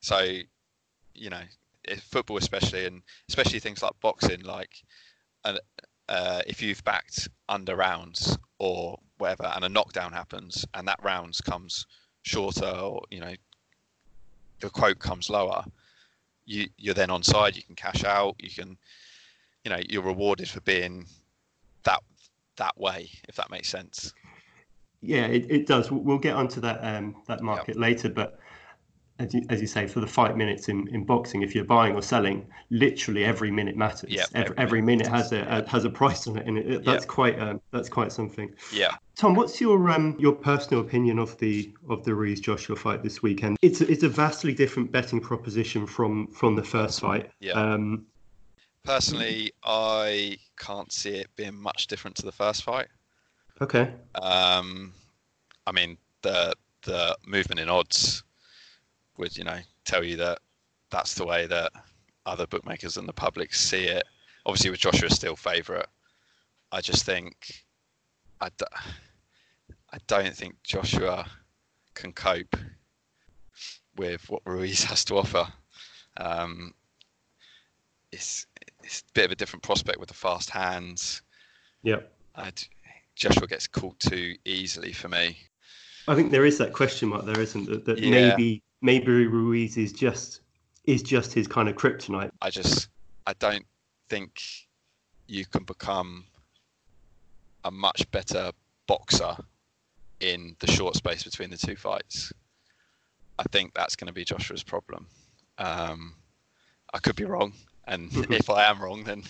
So, 0.00 0.38
you 1.14 1.30
know, 1.30 1.42
football 2.10 2.36
especially, 2.36 2.86
and 2.86 3.02
especially 3.28 3.60
things 3.60 3.82
like 3.82 3.92
boxing, 4.00 4.42
like, 4.42 4.82
uh, 5.44 5.58
uh, 6.08 6.42
if 6.46 6.62
you've 6.62 6.84
backed 6.84 7.28
under 7.48 7.76
rounds 7.76 8.36
or 8.58 8.98
whatever, 9.18 9.50
and 9.54 9.64
a 9.64 9.68
knockdown 9.68 10.12
happens, 10.12 10.64
and 10.74 10.86
that 10.88 11.00
rounds 11.02 11.40
comes 11.40 11.86
shorter, 12.22 12.66
or 12.66 13.02
you 13.10 13.20
know, 13.20 13.34
the 14.60 14.70
quote 14.70 14.98
comes 14.98 15.30
lower, 15.30 15.64
you 16.46 16.68
you're 16.76 16.94
then 16.94 17.10
on 17.10 17.22
side. 17.22 17.56
You 17.56 17.62
can 17.62 17.74
cash 17.74 18.04
out. 18.04 18.36
You 18.38 18.50
can, 18.50 18.76
you 19.64 19.70
know, 19.70 19.80
you're 19.88 20.02
rewarded 20.02 20.48
for 20.48 20.60
being 20.60 21.06
that 21.84 22.02
that 22.56 22.78
way, 22.78 23.10
if 23.28 23.36
that 23.36 23.50
makes 23.50 23.68
sense. 23.68 24.14
Yeah, 25.00 25.26
it, 25.26 25.50
it 25.50 25.66
does. 25.66 25.90
We'll 25.90 26.18
get 26.18 26.34
onto 26.34 26.60
that 26.60 26.78
um, 26.82 27.16
that 27.26 27.42
market 27.42 27.76
yep. 27.76 27.78
later, 27.78 28.08
but 28.08 28.38
as 29.18 29.32
you, 29.32 29.42
as 29.48 29.60
you 29.60 29.66
say, 29.66 29.86
for 29.86 30.00
the 30.00 30.06
five 30.06 30.36
minutes 30.36 30.68
in, 30.68 30.88
in 30.88 31.04
boxing, 31.04 31.42
if 31.42 31.54
you're 31.54 31.64
buying 31.64 31.94
or 31.94 32.02
selling, 32.02 32.46
literally 32.70 33.24
every 33.24 33.50
minute 33.50 33.76
matters. 33.76 34.10
Yep, 34.10 34.28
every, 34.34 34.58
every, 34.58 34.82
minute, 34.82 35.06
has 35.06 35.32
a, 35.32 35.64
has 35.68 35.84
a 35.84 35.90
price 35.90 36.26
on 36.26 36.38
it, 36.38 36.46
and 36.46 36.58
it, 36.58 36.84
that's 36.84 37.04
yep. 37.04 37.08
quite 37.08 37.38
um, 37.38 37.60
that's 37.70 37.88
quite 37.88 38.12
something. 38.12 38.52
Yeah. 38.72 38.96
Tom, 39.16 39.34
what's 39.34 39.60
your 39.60 39.90
um 39.90 40.16
your 40.18 40.32
personal 40.32 40.80
opinion 40.82 41.20
of 41.20 41.38
the 41.38 41.72
of 41.88 42.04
the 42.04 42.14
Ruiz 42.14 42.40
Joshua 42.40 42.74
fight 42.74 43.02
this 43.02 43.22
weekend? 43.22 43.56
It's 43.62 43.80
it's 43.80 44.02
a 44.02 44.08
vastly 44.08 44.52
different 44.52 44.90
betting 44.90 45.20
proposition 45.20 45.86
from 45.86 46.26
from 46.28 46.56
the 46.56 46.64
first 46.64 47.00
fight. 47.00 47.30
Yeah. 47.40 47.52
Um, 47.52 48.06
Personally, 48.82 49.50
I 49.62 50.36
can't 50.58 50.92
see 50.92 51.14
it 51.14 51.28
being 51.36 51.54
much 51.54 51.86
different 51.86 52.16
to 52.16 52.26
the 52.26 52.32
first 52.32 52.64
fight. 52.64 52.88
Okay. 53.60 53.90
Um, 54.16 54.92
I 55.66 55.72
mean 55.72 55.96
the 56.22 56.54
the 56.82 57.16
movement 57.24 57.60
in 57.60 57.70
odds 57.70 58.24
would 59.18 59.36
you 59.36 59.44
know 59.44 59.58
tell 59.84 60.04
you 60.04 60.16
that 60.16 60.38
that's 60.90 61.14
the 61.14 61.26
way 61.26 61.46
that 61.46 61.72
other 62.26 62.46
bookmakers 62.46 62.96
and 62.96 63.08
the 63.08 63.12
public 63.12 63.54
see 63.54 63.84
it. 63.84 64.04
Obviously, 64.46 64.70
with 64.70 64.80
Joshua 64.80 65.10
still 65.10 65.36
favourite, 65.36 65.86
I 66.72 66.80
just 66.80 67.04
think 67.04 67.64
I, 68.40 68.48
d- 68.56 68.64
I 69.92 69.98
don't 70.06 70.34
think 70.34 70.56
Joshua 70.62 71.26
can 71.94 72.12
cope 72.12 72.56
with 73.96 74.28
what 74.28 74.42
Ruiz 74.44 74.84
has 74.84 75.04
to 75.06 75.16
offer. 75.16 75.46
Um, 76.16 76.74
it's 78.12 78.46
it's 78.82 79.00
a 79.00 79.12
bit 79.14 79.24
of 79.26 79.32
a 79.32 79.36
different 79.36 79.62
prospect 79.62 79.98
with 79.98 80.08
the 80.08 80.14
fast 80.14 80.50
hands. 80.50 81.22
Yeah. 81.82 82.00
Joshua 83.16 83.46
gets 83.46 83.66
caught 83.66 83.98
too 84.00 84.34
easily 84.44 84.92
for 84.92 85.08
me. 85.08 85.38
I 86.06 86.14
think 86.14 86.30
there 86.30 86.44
is 86.44 86.58
that 86.58 86.72
question 86.72 87.08
mark 87.08 87.24
there, 87.24 87.40
isn't 87.40 87.66
there? 87.66 87.76
That 87.78 87.98
yeah. 87.98 88.10
maybe 88.10 88.62
maybe 88.84 89.26
Ruiz 89.26 89.78
is 89.78 89.92
just 89.92 90.42
is 90.84 91.02
just 91.02 91.32
his 91.32 91.48
kind 91.48 91.68
of 91.68 91.74
kryptonite. 91.74 92.30
I 92.42 92.50
just 92.50 92.88
I 93.26 93.32
don't 93.40 93.64
think 94.08 94.40
you 95.26 95.46
can 95.46 95.64
become 95.64 96.24
a 97.64 97.70
much 97.70 98.08
better 98.10 98.52
boxer 98.86 99.36
in 100.20 100.54
the 100.60 100.70
short 100.70 100.94
space 100.94 101.24
between 101.24 101.48
the 101.48 101.56
two 101.56 101.74
fights. 101.74 102.32
I 103.38 103.44
think 103.44 103.72
that's 103.72 103.96
going 103.96 104.06
to 104.08 104.12
be 104.12 104.24
Joshua's 104.24 104.62
problem. 104.62 105.06
Um, 105.56 106.14
I 106.92 106.98
could 106.98 107.16
be 107.16 107.24
wrong, 107.24 107.54
and 107.88 108.10
if 108.30 108.50
I 108.50 108.64
am 108.64 108.80
wrong, 108.80 109.02
then 109.02 109.22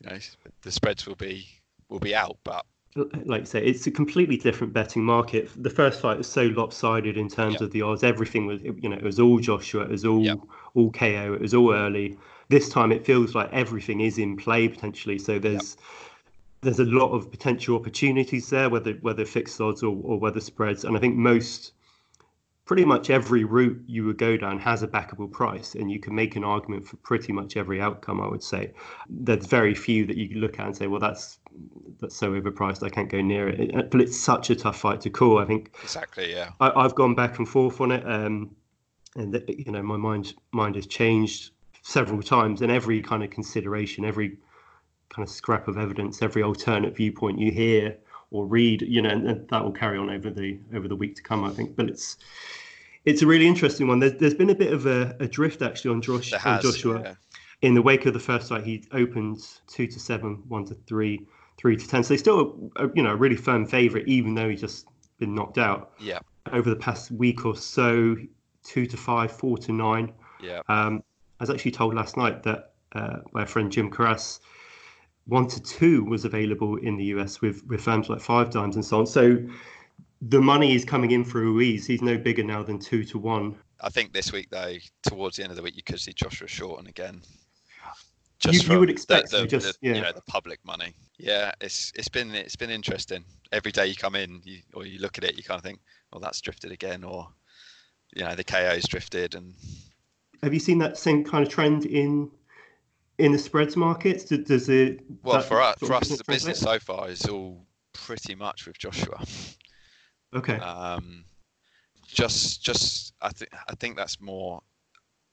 you 0.00 0.10
know 0.10 0.18
the 0.60 0.70
spreads 0.70 1.06
will 1.06 1.16
be 1.16 1.48
will 1.88 1.98
be 1.98 2.14
out. 2.14 2.36
But 2.44 2.66
like 2.94 3.40
you 3.40 3.46
say, 3.46 3.64
it's 3.64 3.86
a 3.86 3.90
completely 3.90 4.36
different 4.36 4.72
betting 4.72 5.02
market. 5.02 5.50
The 5.56 5.70
first 5.70 6.00
fight 6.00 6.18
was 6.18 6.26
so 6.26 6.44
lopsided 6.44 7.16
in 7.16 7.28
terms 7.28 7.54
Yep. 7.54 7.60
of 7.62 7.70
the 7.70 7.82
odds. 7.82 8.02
Everything 8.04 8.46
was, 8.46 8.60
you 8.62 8.88
know, 8.88 8.96
it 8.96 9.02
was 9.02 9.18
all 9.18 9.38
Joshua, 9.38 9.82
it 9.82 9.88
was 9.90 10.04
all 10.04 10.22
Yep. 10.22 10.40
all 10.74 10.90
KO, 10.90 11.32
it 11.34 11.40
was 11.40 11.54
all 11.54 11.72
early. 11.72 12.18
This 12.48 12.68
time, 12.68 12.92
it 12.92 13.06
feels 13.06 13.34
like 13.34 13.48
everything 13.52 14.00
is 14.00 14.18
in 14.18 14.36
play 14.36 14.68
potentially. 14.68 15.18
So 15.18 15.38
there's 15.38 15.76
there's 16.60 16.78
a 16.80 16.84
lot 16.84 17.10
of 17.12 17.30
potential 17.30 17.76
opportunities 17.76 18.50
there, 18.50 18.68
whether 18.70 18.92
whether 18.94 19.24
fixed 19.24 19.60
odds 19.60 19.82
or, 19.82 19.96
or 20.02 20.18
whether 20.18 20.40
spreads. 20.40 20.84
And 20.84 20.96
I 20.96 21.00
think 21.00 21.16
most, 21.16 21.72
pretty 22.72 22.86
much 22.86 23.10
every 23.10 23.44
route 23.44 23.78
you 23.86 24.02
would 24.02 24.16
go 24.16 24.34
down 24.34 24.58
has 24.58 24.82
a 24.82 24.88
backable 24.88 25.30
price, 25.30 25.74
and 25.74 25.90
you 25.90 26.00
can 26.00 26.14
make 26.14 26.36
an 26.36 26.42
argument 26.42 26.88
for 26.88 26.96
pretty 26.96 27.30
much 27.30 27.54
every 27.54 27.82
outcome. 27.82 28.18
I 28.18 28.26
would 28.26 28.42
say 28.42 28.72
there's 29.10 29.44
very 29.44 29.74
few 29.74 30.06
that 30.06 30.16
you 30.16 30.26
can 30.26 30.38
look 30.38 30.58
at 30.58 30.64
and 30.64 30.74
say, 30.74 30.86
well, 30.86 30.98
that's 30.98 31.38
that's 32.00 32.16
so 32.16 32.32
overpriced, 32.32 32.82
I 32.82 32.88
can't 32.88 33.10
go 33.10 33.20
near 33.20 33.50
it. 33.50 33.90
But 33.90 34.00
it's 34.00 34.18
such 34.18 34.48
a 34.48 34.56
tough 34.56 34.80
fight 34.80 35.02
to 35.02 35.10
call. 35.10 35.38
I 35.38 35.44
think 35.44 35.74
Exactly. 35.82 36.32
Yeah. 36.32 36.52
I, 36.60 36.70
I've 36.70 36.94
gone 36.94 37.14
back 37.14 37.38
and 37.38 37.46
forth 37.46 37.78
on 37.78 37.92
it, 37.92 38.06
um, 38.06 38.56
and 39.16 39.34
th- 39.34 39.66
you 39.66 39.70
know 39.70 39.82
my 39.82 39.98
mind 39.98 40.32
mind 40.52 40.76
has 40.76 40.86
changed 40.86 41.50
several 41.82 42.22
times, 42.22 42.62
and 42.62 42.72
every 42.72 43.02
kind 43.02 43.22
of 43.22 43.28
consideration, 43.28 44.06
every 44.06 44.38
kind 45.10 45.28
of 45.28 45.30
scrap 45.30 45.68
of 45.68 45.76
evidence, 45.76 46.22
every 46.22 46.42
alternate 46.42 46.96
viewpoint 46.96 47.38
you 47.38 47.52
hear 47.52 47.98
or 48.32 48.46
read, 48.46 48.80
you 48.80 49.02
know, 49.02 49.10
and 49.10 49.46
that 49.50 49.62
will 49.62 49.72
carry 49.72 49.98
on 49.98 50.08
over 50.08 50.30
the 50.30 50.58
over 50.74 50.88
the 50.88 50.96
week 50.96 51.14
to 51.16 51.22
come, 51.22 51.44
I 51.44 51.50
think. 51.50 51.76
But 51.76 51.90
it's 51.90 52.16
it's 53.04 53.22
a 53.22 53.26
really 53.26 53.46
interesting 53.46 53.88
one. 53.88 53.98
There's, 53.98 54.14
there's 54.14 54.34
been 54.34 54.50
a 54.50 54.54
bit 54.54 54.72
of 54.72 54.86
a, 54.86 55.16
a 55.20 55.26
drift 55.26 55.62
actually 55.62 55.92
on, 55.92 56.02
Josh, 56.02 56.30
There 56.30 56.40
on. 56.44 56.62
Joshua 56.62 57.02
yeah. 57.02 57.14
in 57.62 57.74
the 57.74 57.82
wake 57.82 58.06
of 58.06 58.14
the 58.14 58.20
first 58.20 58.48
fight, 58.48 58.64
he 58.64 58.84
opened 58.92 59.40
two 59.66 59.86
to 59.86 59.98
seven, 59.98 60.42
one 60.48 60.64
to 60.66 60.74
three, 60.86 61.26
three 61.58 61.76
to 61.76 61.88
ten. 61.88 62.02
So 62.04 62.14
he's 62.14 62.20
still, 62.20 62.70
a, 62.76 62.88
you 62.94 63.02
know, 63.02 63.10
a 63.12 63.16
really 63.16 63.36
firm 63.36 63.66
favourite, 63.66 64.06
even 64.06 64.34
though 64.34 64.48
he's 64.48 64.60
just 64.60 64.86
been 65.18 65.34
knocked 65.34 65.58
out 65.58 65.92
Yeah. 65.98 66.20
over 66.52 66.70
the 66.70 66.76
past 66.76 67.10
week 67.10 67.44
or 67.44 67.56
so. 67.56 68.16
Two 68.64 68.86
to 68.86 68.96
five, 68.96 69.32
four 69.32 69.58
to 69.58 69.72
nine. 69.72 70.12
Yeah. 70.40 70.60
Um, 70.68 71.02
I 71.40 71.42
was 71.42 71.50
actually 71.50 71.72
told 71.72 71.94
last 71.94 72.16
night 72.16 72.44
that 72.44 72.74
uh, 72.94 73.16
by 73.32 73.42
a 73.42 73.46
friend 73.46 73.72
Jim 73.72 73.90
Carras, 73.90 74.38
one 75.26 75.48
to 75.48 75.60
two 75.60 76.04
was 76.04 76.24
available 76.24 76.76
in 76.76 76.96
the 76.96 77.04
US 77.06 77.40
with 77.40 77.66
with 77.66 77.80
firms 77.80 78.08
like 78.08 78.20
Five 78.20 78.50
Dimes 78.50 78.76
and 78.76 78.84
so 78.84 79.00
on. 79.00 79.06
So 79.06 79.38
the 80.28 80.40
money 80.40 80.74
is 80.74 80.84
coming 80.84 81.10
in 81.10 81.24
for 81.24 81.40
Ruiz. 81.40 81.86
He's 81.86 82.00
no 82.02 82.16
bigger 82.16 82.44
now 82.44 82.62
than 82.62 82.78
two 82.78 83.04
to 83.04 83.18
one. 83.18 83.56
I 83.80 83.88
think 83.88 84.12
this 84.12 84.32
week 84.32 84.48
though, 84.50 84.76
towards 85.02 85.36
the 85.36 85.42
end 85.42 85.50
of 85.50 85.56
the 85.56 85.62
week, 85.62 85.76
you 85.76 85.82
could 85.82 86.00
see 86.00 86.12
Joshua 86.12 86.46
Shorten 86.48 86.86
again. 86.86 87.20
You- 88.44 88.52
you 88.52 88.60
from 88.62 88.78
would 88.80 88.90
expect 88.90 89.30
the, 89.30 89.38
the, 89.42 89.46
just- 89.46 89.80
the- 89.80 89.88
yeah. 89.88 89.94
you 89.94 90.00
know 90.02 90.12
the 90.12 90.22
public 90.22 90.58
money. 90.64 90.94
Yeah, 91.18 91.52
it's 91.60 91.92
it's 91.94 92.08
been 92.08 92.34
it's 92.34 92.56
been 92.56 92.70
interesting. 92.70 93.24
Every 93.52 93.70
day 93.70 93.86
you 93.86 93.94
come 93.94 94.16
in, 94.16 94.40
you, 94.44 94.58
or 94.74 94.84
you 94.84 94.98
look 94.98 95.16
at 95.18 95.22
it, 95.24 95.36
you 95.36 95.44
kind 95.44 95.58
of 95.58 95.64
think, 95.64 95.78
well, 96.12 96.20
that's 96.20 96.40
drifted 96.40 96.72
again, 96.72 97.04
or 97.04 97.28
you 98.16 98.24
know 98.24 98.34
the 98.34 98.42
KO's 98.44 98.84
drifted, 98.88 99.34
and 99.36 99.54
Have 100.42 100.52
you 100.54 100.58
seen 100.60 100.78
that 100.78 100.96
same 100.98 101.22
kind 101.24 101.46
of 101.46 101.52
trend 101.52 101.86
in 101.86 102.30
in 103.18 103.30
the 103.30 103.38
spreads 103.38 103.76
markets? 103.76 104.24
Does, 104.24 104.40
does 104.40 104.68
it? 104.68 105.00
well, 105.22 105.36
uh, 105.36 105.42
for 105.42 105.60
us, 105.62 105.76
for 105.78 105.92
us, 105.94 106.08
the 106.08 106.24
business 106.26 106.58
so 106.58 106.78
far 106.80 107.08
is 107.08 107.24
all 107.26 107.64
pretty 107.92 108.34
much 108.34 108.66
with 108.66 108.76
Joshua. 108.78 109.22
Okay. 110.34 110.56
Um, 110.56 111.24
just, 112.06 112.62
just, 112.62 113.14
I 113.20 113.30
think, 113.30 113.50
I 113.68 113.74
think 113.74 113.96
that's 113.96 114.20
more, 114.20 114.60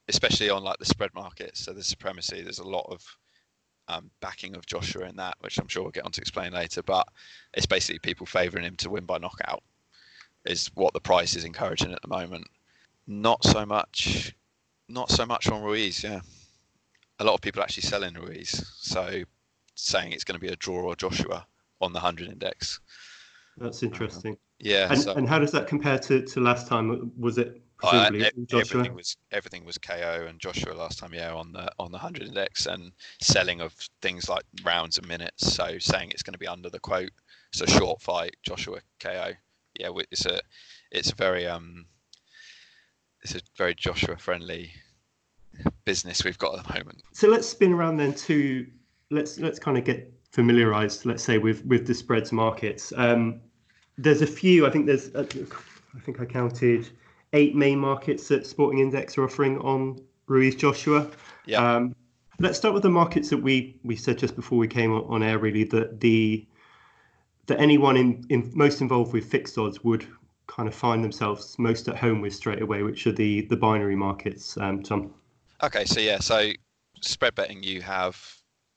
especially 0.07 0.49
on 0.49 0.63
like 0.63 0.77
the 0.79 0.85
spread 0.85 1.13
markets. 1.13 1.61
So 1.61 1.73
the 1.73 1.83
supremacy, 1.83 2.41
there's 2.41 2.59
a 2.59 2.67
lot 2.67 2.87
of 2.89 3.05
um, 3.87 4.11
backing 4.21 4.55
of 4.55 4.65
Joshua 4.65 5.07
in 5.07 5.15
that, 5.17 5.35
which 5.39 5.57
I'm 5.57 5.67
sure 5.67 5.83
we'll 5.83 5.91
get 5.91 6.05
on 6.05 6.11
to 6.11 6.21
explain 6.21 6.53
later. 6.53 6.81
But 6.83 7.07
it's 7.53 7.65
basically 7.65 7.99
people 7.99 8.25
favouring 8.25 8.65
him 8.65 8.75
to 8.77 8.89
win 8.89 9.05
by 9.05 9.17
knockout, 9.17 9.63
is 10.45 10.69
what 10.75 10.93
the 10.93 10.99
price 11.01 11.35
is 11.35 11.45
encouraging 11.45 11.91
at 11.91 12.01
the 12.01 12.07
moment. 12.07 12.47
Not 13.07 13.43
so 13.43 13.65
much, 13.65 14.35
not 14.87 15.11
so 15.11 15.25
much 15.25 15.49
on 15.49 15.63
Ruiz. 15.63 16.03
Yeah, 16.03 16.21
a 17.19 17.23
lot 17.23 17.33
of 17.33 17.41
people 17.41 17.61
actually 17.61 17.83
selling 17.83 18.13
Ruiz, 18.13 18.71
so 18.77 19.23
saying 19.75 20.11
it's 20.11 20.23
going 20.23 20.39
to 20.39 20.45
be 20.45 20.53
a 20.53 20.57
draw 20.57 20.83
or 20.83 20.95
Joshua 20.95 21.45
on 21.81 21.93
the 21.93 21.99
hundred 21.99 22.29
index. 22.29 22.79
That's 23.57 23.81
interesting. 23.83 24.37
Yeah, 24.59 24.87
And, 24.91 25.01
so 25.01 25.13
and 25.13 25.27
how 25.27 25.39
does 25.39 25.51
that 25.51 25.67
compare 25.67 25.97
to, 25.99 26.21
to 26.21 26.39
last 26.39 26.67
time? 26.67 27.11
Was 27.17 27.37
it 27.37 27.61
Uh, 27.81 28.09
presumably 28.09 28.45
Joshua? 28.45 28.59
everything 28.79 28.95
was 28.95 29.17
everything 29.31 29.65
was 29.65 29.77
KO 29.77 30.25
and 30.27 30.39
Joshua 30.39 30.73
last 30.73 30.99
time, 30.99 31.13
yeah, 31.13 31.33
on 31.33 31.53
the 31.53 31.71
on 31.79 31.91
the 31.91 31.97
hundred 31.97 32.27
index 32.27 32.65
and 32.65 32.91
selling 33.21 33.61
of 33.61 33.73
things 34.01 34.27
like 34.27 34.43
rounds 34.63 34.97
and 34.97 35.07
minutes. 35.07 35.53
So 35.53 35.77
saying 35.79 36.11
it's 36.11 36.23
going 36.23 36.33
to 36.33 36.39
be 36.39 36.47
under 36.47 36.69
the 36.69 36.79
quote. 36.79 37.11
It's 37.53 37.61
a 37.61 37.67
short 37.67 38.01
fight, 38.01 38.35
Joshua 38.43 38.79
KO. 38.99 39.31
Yeah, 39.79 39.89
it's 40.11 40.25
a 40.25 40.41
it's 40.91 41.11
a 41.11 41.15
very 41.15 41.47
um 41.47 41.85
it's 43.21 43.35
a 43.35 43.39
very 43.57 43.75
Joshua 43.75 44.17
friendly 44.17 44.71
business 45.85 46.23
we've 46.23 46.37
got 46.37 46.57
at 46.57 46.67
the 46.67 46.73
moment. 46.73 47.01
So 47.13 47.27
let's 47.29 47.47
spin 47.47 47.73
around 47.73 47.97
then 47.97 48.13
to 48.13 48.67
let's 49.09 49.39
let's 49.39 49.57
kind 49.59 49.77
of 49.77 49.85
get 49.85 50.11
familiarized, 50.31 51.05
let's 51.05 51.23
say, 51.23 51.37
with 51.37 51.65
with 51.65 51.87
the 51.87 51.93
spreads 51.93 52.31
markets. 52.31 52.91
Um, 52.97 53.41
there's 53.99 54.21
a 54.21 54.27
few. 54.27 54.65
I 54.65 54.69
think 54.69 54.85
there's. 54.85 55.13
uh, 55.13 55.25
I 55.95 55.99
think 55.99 56.21
I 56.21 56.25
counted 56.25 56.87
eight 57.33 57.55
main 57.55 57.79
markets 57.79 58.27
that 58.29 58.45
Sporting 58.45 58.79
Index 58.79 59.17
are 59.17 59.23
offering 59.23 59.59
on 59.59 60.01
Ruiz 60.27 60.55
Joshua. 60.55 61.07
Yeah. 61.45 61.75
Um, 61.75 61.95
let's 62.39 62.57
start 62.57 62.73
with 62.73 62.83
the 62.83 62.89
markets 62.89 63.29
that 63.29 63.37
we 63.37 63.77
we 63.83 63.95
said 63.95 64.17
just 64.17 64.35
before 64.35 64.57
we 64.57 64.67
came 64.67 64.93
on, 64.93 65.03
on 65.03 65.23
air. 65.23 65.37
Really, 65.37 65.65
that 65.65 65.99
the 65.99 66.47
that 67.47 67.59
anyone 67.59 67.97
in, 67.97 68.25
in 68.29 68.51
most 68.55 68.81
involved 68.81 69.13
with 69.13 69.25
fixed 69.25 69.57
odds 69.57 69.83
would 69.83 70.05
kind 70.47 70.67
of 70.67 70.73
find 70.73 71.03
themselves 71.03 71.57
most 71.59 71.87
at 71.87 71.97
home 71.97 72.21
with 72.21 72.33
straight 72.33 72.61
away, 72.61 72.83
which 72.83 73.05
are 73.05 73.11
the 73.11 73.41
the 73.41 73.57
binary 73.57 73.95
markets. 73.95 74.57
Um, 74.57 74.81
Tom. 74.81 75.13
Okay, 75.61 75.83
so 75.83 75.99
yeah, 75.99 76.19
so 76.19 76.51
spread 77.01 77.35
betting, 77.35 77.63
you 77.63 77.81
have 77.81 78.17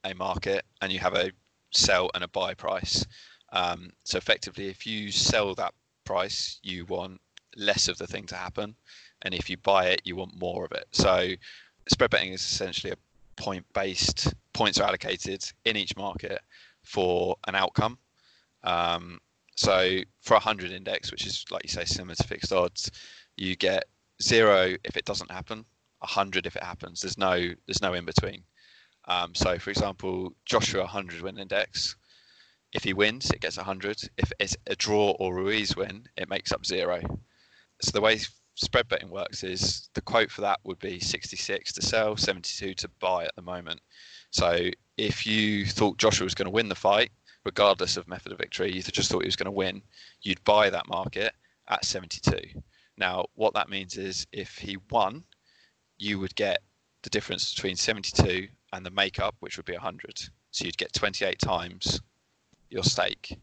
a 0.03 0.13
market 0.13 0.65
and 0.81 0.91
you 0.91 0.99
have 0.99 1.13
a 1.13 1.31
sell 1.71 2.09
and 2.13 2.23
a 2.23 2.27
buy 2.27 2.53
price. 2.53 3.05
Um, 3.53 3.91
so 4.03 4.17
effectively, 4.17 4.67
if 4.67 4.85
you 4.85 5.11
sell 5.11 5.55
that 5.55 5.73
price, 6.03 6.59
you 6.63 6.85
want 6.85 7.21
less 7.55 7.87
of 7.87 7.97
the 7.97 8.07
thing 8.07 8.25
to 8.27 8.35
happen, 8.35 8.75
and 9.21 9.33
if 9.33 9.49
you 9.49 9.57
buy 9.57 9.85
it, 9.85 10.01
you 10.03 10.15
want 10.15 10.37
more 10.37 10.65
of 10.65 10.71
it. 10.71 10.87
So 10.91 11.29
spread 11.87 12.09
betting 12.09 12.33
is 12.33 12.41
essentially 12.41 12.91
a 12.91 13.41
point-based. 13.41 14.33
Points 14.53 14.79
are 14.79 14.87
allocated 14.87 15.43
in 15.65 15.77
each 15.77 15.95
market 15.95 16.41
for 16.83 17.37
an 17.47 17.55
outcome. 17.55 17.97
Um, 18.63 19.19
so 19.55 19.99
for 20.21 20.35
a 20.35 20.39
hundred 20.39 20.71
index, 20.71 21.11
which 21.11 21.25
is 21.25 21.45
like 21.51 21.63
you 21.63 21.69
say, 21.69 21.85
similar 21.85 22.15
to 22.15 22.23
fixed 22.23 22.51
odds, 22.51 22.91
you 23.37 23.55
get 23.55 23.85
zero 24.21 24.75
if 24.83 24.97
it 24.97 25.05
doesn't 25.05 25.31
happen, 25.31 25.59
a 26.01 26.05
100 26.05 26.45
if 26.45 26.55
it 26.55 26.63
happens. 26.63 27.01
There's 27.01 27.17
no 27.17 27.37
there's 27.67 27.81
no 27.81 27.93
in 27.93 28.05
between. 28.05 28.43
Um, 29.05 29.35
so, 29.35 29.59
for 29.59 29.69
example, 29.69 30.33
Joshua 30.45 30.81
100 30.81 31.21
win 31.21 31.37
index. 31.37 31.95
If 32.73 32.83
he 32.83 32.93
wins, 32.93 33.29
it 33.29 33.41
gets 33.41 33.57
100. 33.57 34.01
If 34.17 34.31
it's 34.39 34.57
a 34.67 34.75
draw 34.75 35.11
or 35.19 35.35
Ruiz 35.35 35.75
win, 35.75 36.07
it 36.17 36.29
makes 36.29 36.51
up 36.51 36.65
zero. 36.65 37.01
So 37.81 37.91
the 37.91 38.01
way 38.01 38.19
spread 38.55 38.87
betting 38.87 39.09
works 39.09 39.43
is 39.43 39.89
the 39.93 40.01
quote 40.01 40.31
for 40.31 40.41
that 40.41 40.59
would 40.63 40.79
be 40.79 40.99
66 40.99 41.73
to 41.73 41.81
sell, 41.81 42.17
72 42.17 42.73
to 42.75 42.87
buy 42.99 43.25
at 43.25 43.35
the 43.35 43.41
moment. 43.41 43.81
So 44.31 44.69
if 44.97 45.27
you 45.27 45.65
thought 45.65 45.97
Joshua 45.97 46.25
was 46.25 46.35
going 46.35 46.47
to 46.47 46.51
win 46.51 46.69
the 46.69 46.75
fight, 46.75 47.11
regardless 47.45 47.97
of 47.97 48.07
method 48.07 48.31
of 48.31 48.37
victory, 48.37 48.71
you 48.71 48.81
just 48.81 49.11
thought 49.11 49.23
he 49.23 49.27
was 49.27 49.35
going 49.35 49.45
to 49.45 49.51
win, 49.51 49.81
you'd 50.21 50.43
buy 50.43 50.69
that 50.69 50.87
market 50.87 51.33
at 51.67 51.85
72. 51.85 52.59
Now, 52.97 53.25
what 53.35 53.53
that 53.53 53.69
means 53.69 53.97
is 53.97 54.25
if 54.31 54.57
he 54.57 54.77
won, 54.89 55.23
you 55.97 56.19
would 56.19 56.35
get 56.35 56.59
the 57.03 57.09
difference 57.09 57.53
between 57.53 57.75
72 57.75 58.47
and 58.71 58.85
the 58.85 58.91
makeup, 58.91 59.35
which 59.39 59.57
would 59.57 59.65
be 59.65 59.73
100. 59.73 60.19
So 60.51 60.65
you'd 60.65 60.77
get 60.77 60.93
28 60.93 61.39
times 61.39 62.01
your 62.73 62.83
stake. 62.83 63.37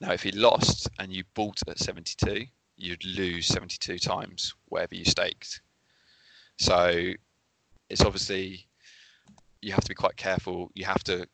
Now, 0.00 0.12
if 0.12 0.22
he 0.22 0.32
lost 0.32 0.88
and 0.98 1.12
you 1.12 1.24
bought 1.34 1.60
at 1.68 1.78
72, 1.78 2.44
you'd 2.76 3.04
lose 3.04 3.46
72 3.46 3.98
times 3.98 4.54
wherever 4.68 4.94
you 4.94 5.04
staked. 5.04 5.60
So 6.58 7.12
it's 7.88 8.02
obviously 8.04 8.66
you 9.62 9.72
have 9.72 9.84
to 9.84 9.88
be 9.88 9.94
quite 9.94 10.16
careful. 10.16 10.70
You 10.74 10.84
have 10.86 11.04
to 11.04 11.26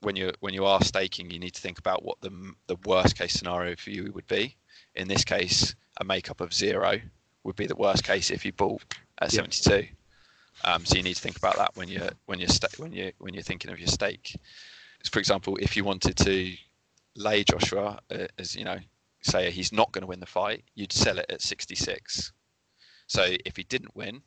when 0.00 0.16
you 0.16 0.32
when 0.40 0.52
you 0.52 0.64
are 0.64 0.82
staking, 0.82 1.30
you 1.30 1.38
need 1.38 1.54
to 1.54 1.60
think 1.60 1.78
about 1.78 2.02
what 2.04 2.20
the 2.20 2.30
the 2.66 2.76
worst 2.86 3.16
case 3.16 3.32
scenario 3.32 3.76
for 3.76 3.90
you 3.90 4.10
would 4.14 4.26
be. 4.26 4.56
In 4.94 5.08
this 5.08 5.24
case, 5.24 5.74
a 6.00 6.04
makeup 6.04 6.40
of 6.40 6.52
zero 6.52 7.00
would 7.44 7.56
be 7.56 7.66
the 7.66 7.76
worst 7.76 8.04
case 8.04 8.30
if 8.30 8.44
you 8.44 8.52
bought 8.52 8.82
at 9.20 9.32
Yeah. 9.32 9.42
72. 9.42 9.88
Um, 10.64 10.84
so 10.84 10.96
you 10.96 11.02
need 11.02 11.14
to 11.14 11.20
think 11.20 11.36
about 11.36 11.56
that 11.56 11.76
when 11.76 11.88
you're 11.88 12.10
when 12.26 12.38
you're 12.38 12.48
sta- 12.48 12.76
when 12.78 12.92
you 12.92 13.12
when 13.18 13.34
you're 13.34 13.42
thinking 13.42 13.70
of 13.70 13.78
your 13.78 13.88
stake. 13.88 14.36
For 15.10 15.18
example, 15.18 15.56
if 15.60 15.76
you 15.76 15.84
wanted 15.84 16.16
to 16.18 16.54
lay 17.16 17.44
Joshua 17.44 18.00
uh, 18.10 18.26
as 18.38 18.54
you 18.54 18.64
know, 18.64 18.78
say 19.22 19.50
he's 19.50 19.72
not 19.72 19.92
going 19.92 20.02
to 20.02 20.08
win 20.08 20.20
the 20.20 20.26
fight, 20.26 20.64
you'd 20.74 20.92
sell 20.92 21.18
it 21.18 21.26
at 21.28 21.42
66. 21.42 22.32
So 23.06 23.26
if 23.44 23.56
he 23.56 23.62
didn't 23.64 23.96
win, 23.96 24.22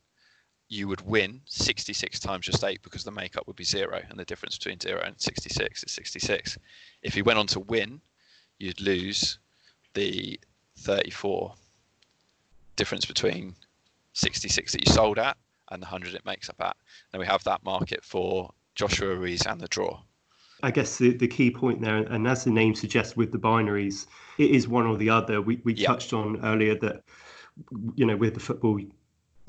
you 0.68 0.88
would 0.88 1.02
win 1.02 1.42
66 1.46 2.20
times 2.20 2.48
your 2.48 2.54
stake 2.54 2.82
because 2.82 3.04
the 3.04 3.12
makeup 3.12 3.46
would 3.48 3.56
be 3.56 3.64
zero, 3.64 4.02
and 4.10 4.20
the 4.20 4.26
difference 4.26 4.58
between 4.58 4.80
zero 4.80 5.02
and 5.02 5.20
66 5.20 5.84
is 5.84 5.92
66. 5.92 6.58
If 7.04 7.14
he 7.14 7.22
went 7.22 7.40
on 7.40 7.48
to 7.48 7.60
win, 7.60 8.02
you'd 8.58 8.82
lose 8.82 9.40
the 9.94 10.40
34 10.78 11.54
difference 12.76 13.06
between 13.06 13.56
66 14.14 14.72
that 14.72 14.88
you 14.88 14.94
sold 14.94 15.20
at 15.20 15.38
and 15.72 15.82
the 15.82 15.86
100 15.86 16.14
it 16.14 16.26
makes 16.26 16.50
up 16.50 16.60
at. 16.60 16.76
Then 17.12 17.20
we 17.20 17.28
have 17.28 17.44
that 17.44 17.64
market 17.64 18.04
for 18.04 18.52
Joshua 18.76 19.16
Ruiz 19.16 19.46
and 19.46 19.60
the 19.62 19.68
draw. 19.68 20.02
I 20.64 20.72
guess 20.72 20.98
the, 20.98 21.16
the 21.16 21.28
key 21.28 21.52
point 21.52 21.82
there, 21.82 21.98
and 21.98 22.28
as 22.28 22.44
the 22.44 22.52
name 22.52 22.76
suggests 22.76 23.16
with 23.16 23.32
the 23.32 23.38
binaries, 23.38 24.08
it 24.38 24.52
is 24.52 24.68
one 24.68 24.86
or 24.86 24.98
the 24.98 25.10
other. 25.10 25.42
We, 25.42 25.62
we 25.64 25.74
touched 25.74 26.14
on 26.14 26.44
earlier 26.44 26.76
that, 26.80 27.04
you 27.96 28.06
know, 28.06 28.16
with 28.16 28.34
the 28.34 28.40
football 28.40 28.80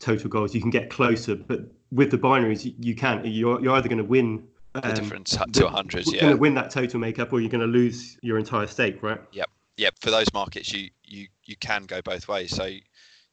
total 0.00 0.28
goals, 0.28 0.54
you 0.54 0.60
can 0.60 0.70
get 0.70 0.90
closer, 0.90 1.36
but 1.36 1.60
with 1.92 2.10
the 2.10 2.18
binaries, 2.18 2.64
you, 2.64 2.74
you 2.78 2.94
can't. 2.94 3.24
You're, 3.26 3.60
you're 3.62 3.74
either 3.74 3.88
going 3.88 3.98
to 3.98 4.04
win 4.04 4.46
the 4.74 4.88
um, 4.88 4.94
difference 4.94 5.36
to 5.52 5.64
100. 5.64 6.06
yeah. 6.06 6.12
You're 6.12 6.20
going 6.20 6.32
to 6.32 6.40
win 6.40 6.54
that 6.54 6.70
total 6.70 7.00
makeup, 7.00 7.32
or 7.32 7.40
you're 7.40 7.50
going 7.50 7.60
to 7.60 7.66
lose 7.66 8.18
your 8.22 8.38
entire 8.38 8.66
stake, 8.66 9.02
right? 9.02 9.20
Yep. 9.32 9.48
Yep. 9.76 9.94
For 10.00 10.10
those 10.10 10.32
markets, 10.32 10.72
you 10.72 10.90
you 11.04 11.28
you 11.44 11.56
can 11.56 11.84
go 11.84 12.02
both 12.02 12.28
ways. 12.28 12.54
So 12.54 12.70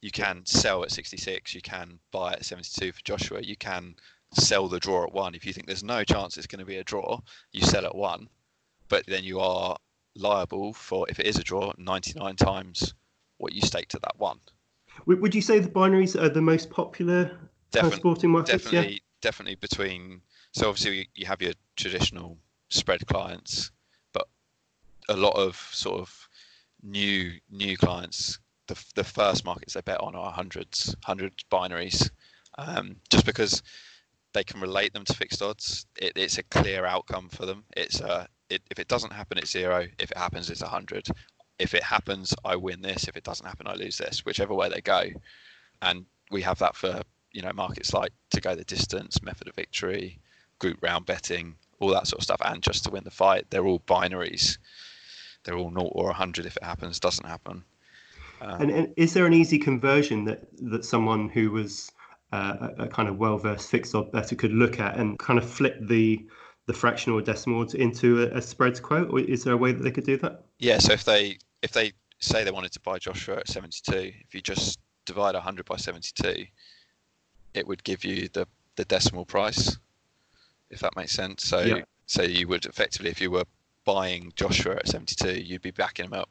you 0.04 0.10
can 0.10 0.44
sell 0.44 0.82
at 0.82 0.90
66, 0.90 1.54
you 1.54 1.62
can 1.62 1.98
buy 2.12 2.34
at 2.34 2.44
72 2.44 2.92
for 2.92 3.00
Joshua, 3.04 3.40
you 3.40 3.56
can 3.56 3.94
sell 4.36 4.68
the 4.68 4.80
draw 4.80 5.04
at 5.04 5.12
one. 5.12 5.34
If 5.34 5.46
you 5.46 5.52
think 5.52 5.66
there's 5.66 5.84
no 5.84 6.04
chance 6.04 6.36
it's 6.36 6.46
going 6.46 6.60
to 6.60 6.64
be 6.64 6.76
a 6.76 6.84
draw, 6.84 7.20
you 7.52 7.62
sell 7.62 7.86
at 7.86 7.94
one, 7.94 8.28
but 8.88 9.04
then 9.06 9.24
you 9.24 9.40
are 9.40 9.76
liable 10.16 10.72
for 10.72 11.06
if 11.08 11.18
it 11.18 11.26
is 11.26 11.38
a 11.38 11.42
draw 11.42 11.72
99 11.76 12.36
times 12.36 12.94
what 13.38 13.52
you 13.52 13.60
staked 13.60 13.94
at 13.94 14.02
that 14.02 14.18
one. 14.18 14.38
Would 15.06 15.34
you 15.34 15.42
say 15.42 15.58
the 15.58 15.68
binaries 15.68 16.20
are 16.20 16.28
the 16.28 16.40
most 16.40 16.70
popular 16.70 17.36
Defin- 17.72 17.96
sporting 17.96 18.30
markets? 18.30 18.64
Definitely, 18.64 18.92
yeah? 18.92 18.98
definitely 19.20 19.56
between. 19.56 20.20
So 20.52 20.68
obviously 20.68 21.08
you 21.14 21.26
have 21.26 21.42
your 21.42 21.52
traditional 21.76 22.38
spread 22.68 23.06
clients, 23.06 23.72
but 24.12 24.28
a 25.08 25.16
lot 25.16 25.34
of 25.36 25.56
sort 25.72 26.00
of 26.00 26.28
new 26.82 27.32
new 27.50 27.76
clients. 27.76 28.38
The 28.66 28.82
the 28.94 29.04
first 29.04 29.44
markets 29.44 29.74
they 29.74 29.80
bet 29.80 30.00
on 30.00 30.14
are 30.14 30.30
hundreds, 30.30 30.94
hundreds 31.02 31.44
binaries, 31.50 32.10
um, 32.56 32.96
just 33.10 33.26
because 33.26 33.62
they 34.34 34.44
can 34.44 34.60
relate 34.60 34.92
them 34.92 35.04
to 35.04 35.14
fixed 35.14 35.40
odds. 35.40 35.86
It, 35.96 36.12
it's 36.16 36.38
a 36.38 36.42
clear 36.42 36.84
outcome 36.84 37.28
for 37.30 37.46
them. 37.46 37.64
It's 37.76 38.00
a 38.00 38.28
it, 38.50 38.60
if 38.70 38.78
it 38.78 38.88
doesn't 38.88 39.12
happen, 39.12 39.38
it's 39.38 39.52
zero. 39.52 39.86
If 39.98 40.10
it 40.10 40.18
happens, 40.18 40.50
it's 40.50 40.60
a 40.60 40.68
hundred. 40.68 41.08
If 41.58 41.72
it 41.72 41.82
happens, 41.82 42.34
I 42.44 42.56
win 42.56 42.82
this. 42.82 43.08
If 43.08 43.16
it 43.16 43.24
doesn't 43.24 43.46
happen, 43.46 43.66
I 43.66 43.74
lose 43.74 43.96
this. 43.96 44.24
Whichever 44.26 44.52
way 44.52 44.68
they 44.68 44.82
go, 44.82 45.04
and 45.80 46.04
we 46.30 46.42
have 46.42 46.58
that 46.58 46.76
for 46.76 47.02
you 47.32 47.42
know 47.42 47.52
markets 47.54 47.94
like 47.94 48.12
to 48.30 48.40
go 48.40 48.54
the 48.54 48.64
distance, 48.64 49.22
method 49.22 49.48
of 49.48 49.54
victory, 49.54 50.18
group 50.58 50.78
round 50.82 51.06
betting, 51.06 51.54
all 51.80 51.90
that 51.90 52.06
sort 52.06 52.18
of 52.18 52.24
stuff, 52.24 52.42
and 52.44 52.62
just 52.62 52.84
to 52.84 52.90
win 52.90 53.04
the 53.04 53.10
fight. 53.10 53.46
They're 53.50 53.66
all 53.66 53.80
binaries. 53.80 54.58
They're 55.44 55.56
all 55.56 55.70
naught 55.70 55.92
or 55.94 56.12
hundred. 56.12 56.44
If 56.44 56.56
it 56.56 56.64
happens, 56.64 56.98
doesn't 56.98 57.26
happen. 57.26 57.64
Um, 58.40 58.62
and, 58.62 58.70
and 58.70 58.94
is 58.96 59.14
there 59.14 59.26
an 59.26 59.32
easy 59.32 59.58
conversion 59.58 60.24
that 60.24 60.42
that 60.70 60.84
someone 60.84 61.28
who 61.28 61.52
was 61.52 61.92
uh, 62.34 62.68
a, 62.78 62.88
kind 62.88 63.08
of 63.08 63.16
well-versed 63.16 63.70
fixed 63.70 63.94
odd 63.94 64.10
bettor 64.10 64.34
could 64.34 64.52
look 64.52 64.80
at 64.80 64.96
and 64.96 65.18
kind 65.20 65.38
of 65.38 65.48
flip 65.48 65.76
the 65.82 66.26
the 66.66 66.72
fractional 66.72 67.18
or 67.18 67.22
decimal 67.22 67.62
into 67.74 68.22
a, 68.22 68.38
a 68.38 68.42
spreads 68.42 68.80
quote, 68.80 69.10
or 69.12 69.20
is 69.20 69.44
there 69.44 69.52
a 69.52 69.56
way 69.56 69.70
that 69.70 69.82
they 69.82 69.90
could 69.90 70.06
do 70.06 70.16
that? 70.16 70.44
Yeah, 70.58 70.78
so 70.78 70.92
if 70.94 71.04
they 71.04 71.38
if 71.62 71.72
they 71.72 71.92
say 72.18 72.42
they 72.42 72.50
wanted 72.50 72.72
to 72.72 72.80
buy 72.80 72.98
Joshua 72.98 73.36
at 73.36 73.48
72, 73.48 74.12
if 74.26 74.34
you 74.34 74.40
just 74.40 74.80
divide 75.04 75.34
100 75.34 75.66
by 75.66 75.76
72, 75.76 76.46
it 77.52 77.66
would 77.66 77.84
give 77.84 78.04
you 78.04 78.28
the 78.32 78.48
the 78.76 78.84
decimal 78.86 79.24
price, 79.24 79.78
if 80.70 80.80
that 80.80 80.96
makes 80.96 81.12
sense. 81.12 81.44
So 81.44 81.60
yeah. 81.60 81.82
so 82.06 82.22
you 82.22 82.48
would 82.48 82.66
effectively, 82.66 83.10
if 83.10 83.20
you 83.20 83.30
were 83.30 83.44
buying 83.84 84.32
Joshua 84.34 84.74
at 84.76 84.88
72, 84.88 85.40
you'd 85.40 85.62
be 85.62 85.70
backing 85.70 86.06
him 86.06 86.14
up 86.14 86.30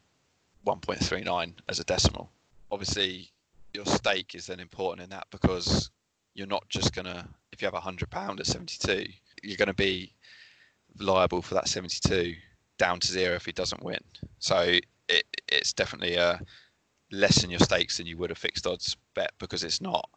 1.39 0.66 1.54
as 1.70 1.80
a 1.80 1.84
decimal. 1.86 2.30
Obviously, 2.72 3.32
your 3.74 3.86
stake 3.86 4.36
is 4.36 4.48
then 4.48 4.60
important 4.60 5.04
in 5.04 5.10
that 5.12 5.28
because 5.32 5.92
you're 6.34 6.48
not 6.48 6.68
just 6.70 6.96
gonna 6.96 7.28
if 7.52 7.62
you 7.62 7.66
have 7.66 7.74
a 7.74 7.80
hundred 7.80 8.10
pound 8.10 8.40
at 8.40 8.48
72 8.48 9.06
you're 9.44 9.58
going 9.58 9.68
to 9.68 9.74
be 9.74 10.14
liable 11.00 11.42
for 11.42 11.54
that 11.56 11.68
72 11.68 12.36
down 12.78 13.00
to 13.00 13.08
zero 13.08 13.36
if 13.36 13.46
he 13.46 13.52
doesn't 13.52 13.84
win. 13.84 14.00
So 14.40 14.78
it, 15.10 15.26
it's 15.48 15.74
definitely 15.74 16.16
a 16.16 16.40
lessen 17.12 17.50
your 17.50 17.60
stakes 17.60 17.98
than 17.98 18.08
you 18.08 18.18
would 18.18 18.32
a 18.32 18.36
fixed 18.36 18.66
odds 18.66 18.98
bet 19.14 19.32
because 19.38 19.64
it's 19.64 19.82
not 19.82 20.10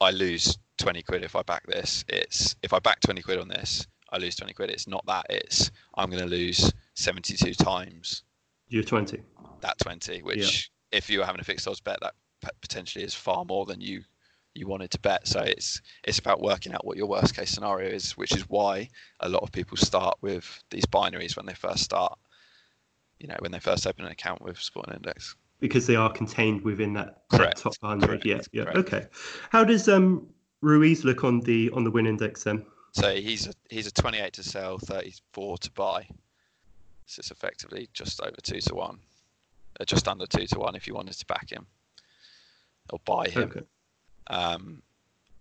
i 0.00 0.10
lose 0.10 0.58
20 0.78 1.02
quid 1.02 1.22
if 1.22 1.36
i 1.36 1.42
back 1.42 1.64
this. 1.66 2.04
It's 2.08 2.56
if 2.62 2.72
i 2.72 2.78
back 2.80 3.00
20 3.00 3.22
quid 3.22 3.38
on 3.38 3.48
this 3.48 3.86
i 4.12 4.18
lose 4.18 4.34
20 4.34 4.54
quid. 4.54 4.70
It's 4.70 4.88
not 4.88 5.04
that. 5.06 5.26
It's 5.30 5.70
i'm 5.94 6.10
going 6.10 6.22
to 6.22 6.28
lose 6.28 6.72
72 6.94 7.54
times 7.54 8.24
you're 8.68 8.82
20 8.82 9.20
that 9.60 9.78
20 9.78 10.22
which 10.22 10.70
yeah. 10.92 10.98
if 10.98 11.10
you 11.10 11.18
were 11.18 11.26
having 11.26 11.40
a 11.40 11.44
fixed 11.44 11.68
odds 11.68 11.80
bet 11.80 11.98
that 12.00 12.14
potentially 12.62 13.04
is 13.04 13.14
far 13.14 13.44
more 13.44 13.66
than 13.66 13.80
you 13.80 14.02
you 14.54 14.66
wanted 14.66 14.90
to 14.90 14.98
bet. 15.00 15.26
So 15.26 15.40
it's 15.40 15.80
it's 16.04 16.18
about 16.18 16.40
working 16.40 16.74
out 16.74 16.84
what 16.84 16.96
your 16.96 17.06
worst 17.06 17.34
case 17.34 17.50
scenario 17.50 17.88
is, 17.88 18.12
which 18.12 18.32
is 18.32 18.48
why 18.48 18.88
a 19.20 19.28
lot 19.28 19.42
of 19.42 19.52
people 19.52 19.76
start 19.76 20.16
with 20.20 20.62
these 20.70 20.86
binaries 20.86 21.36
when 21.36 21.46
they 21.46 21.54
first 21.54 21.84
start. 21.84 22.18
You 23.18 23.28
know, 23.28 23.36
when 23.40 23.52
they 23.52 23.58
first 23.58 23.86
open 23.86 24.06
an 24.06 24.12
account 24.12 24.40
with 24.40 24.58
Sporting 24.58 24.94
Index. 24.94 25.36
Because 25.60 25.86
they 25.86 25.96
are 25.96 26.10
contained 26.10 26.62
within 26.62 26.94
that, 26.94 27.24
that 27.32 27.56
top 27.56 27.74
100. 27.80 28.24
Yeah, 28.24 28.40
yeah. 28.50 28.64
Correct. 28.64 28.78
Okay. 28.78 29.06
How 29.50 29.62
does 29.62 29.88
um 29.88 30.26
Ruiz 30.62 31.04
look 31.04 31.22
on 31.22 31.40
the 31.40 31.70
on 31.70 31.84
the 31.84 31.90
win 31.90 32.06
index 32.06 32.44
then? 32.44 32.64
So 32.92 33.14
he's 33.14 33.46
a 33.46 33.52
he's 33.68 33.86
a 33.86 33.92
28 33.92 34.32
to 34.34 34.42
sell, 34.42 34.78
34 34.78 35.58
to 35.58 35.70
buy. 35.72 36.06
So 37.06 37.20
it's 37.20 37.30
effectively 37.30 37.88
just 37.92 38.20
over 38.20 38.36
two 38.42 38.60
to 38.60 38.74
one, 38.74 38.98
uh, 39.80 39.84
just 39.84 40.08
under 40.08 40.26
two 40.26 40.46
to 40.46 40.58
one 40.58 40.76
if 40.76 40.86
you 40.86 40.94
wanted 40.94 41.14
to 41.14 41.26
back 41.26 41.50
him 41.50 41.66
or 42.90 42.98
buy 43.04 43.28
him. 43.28 43.42
Okay. 43.42 43.62
Um, 44.30 44.82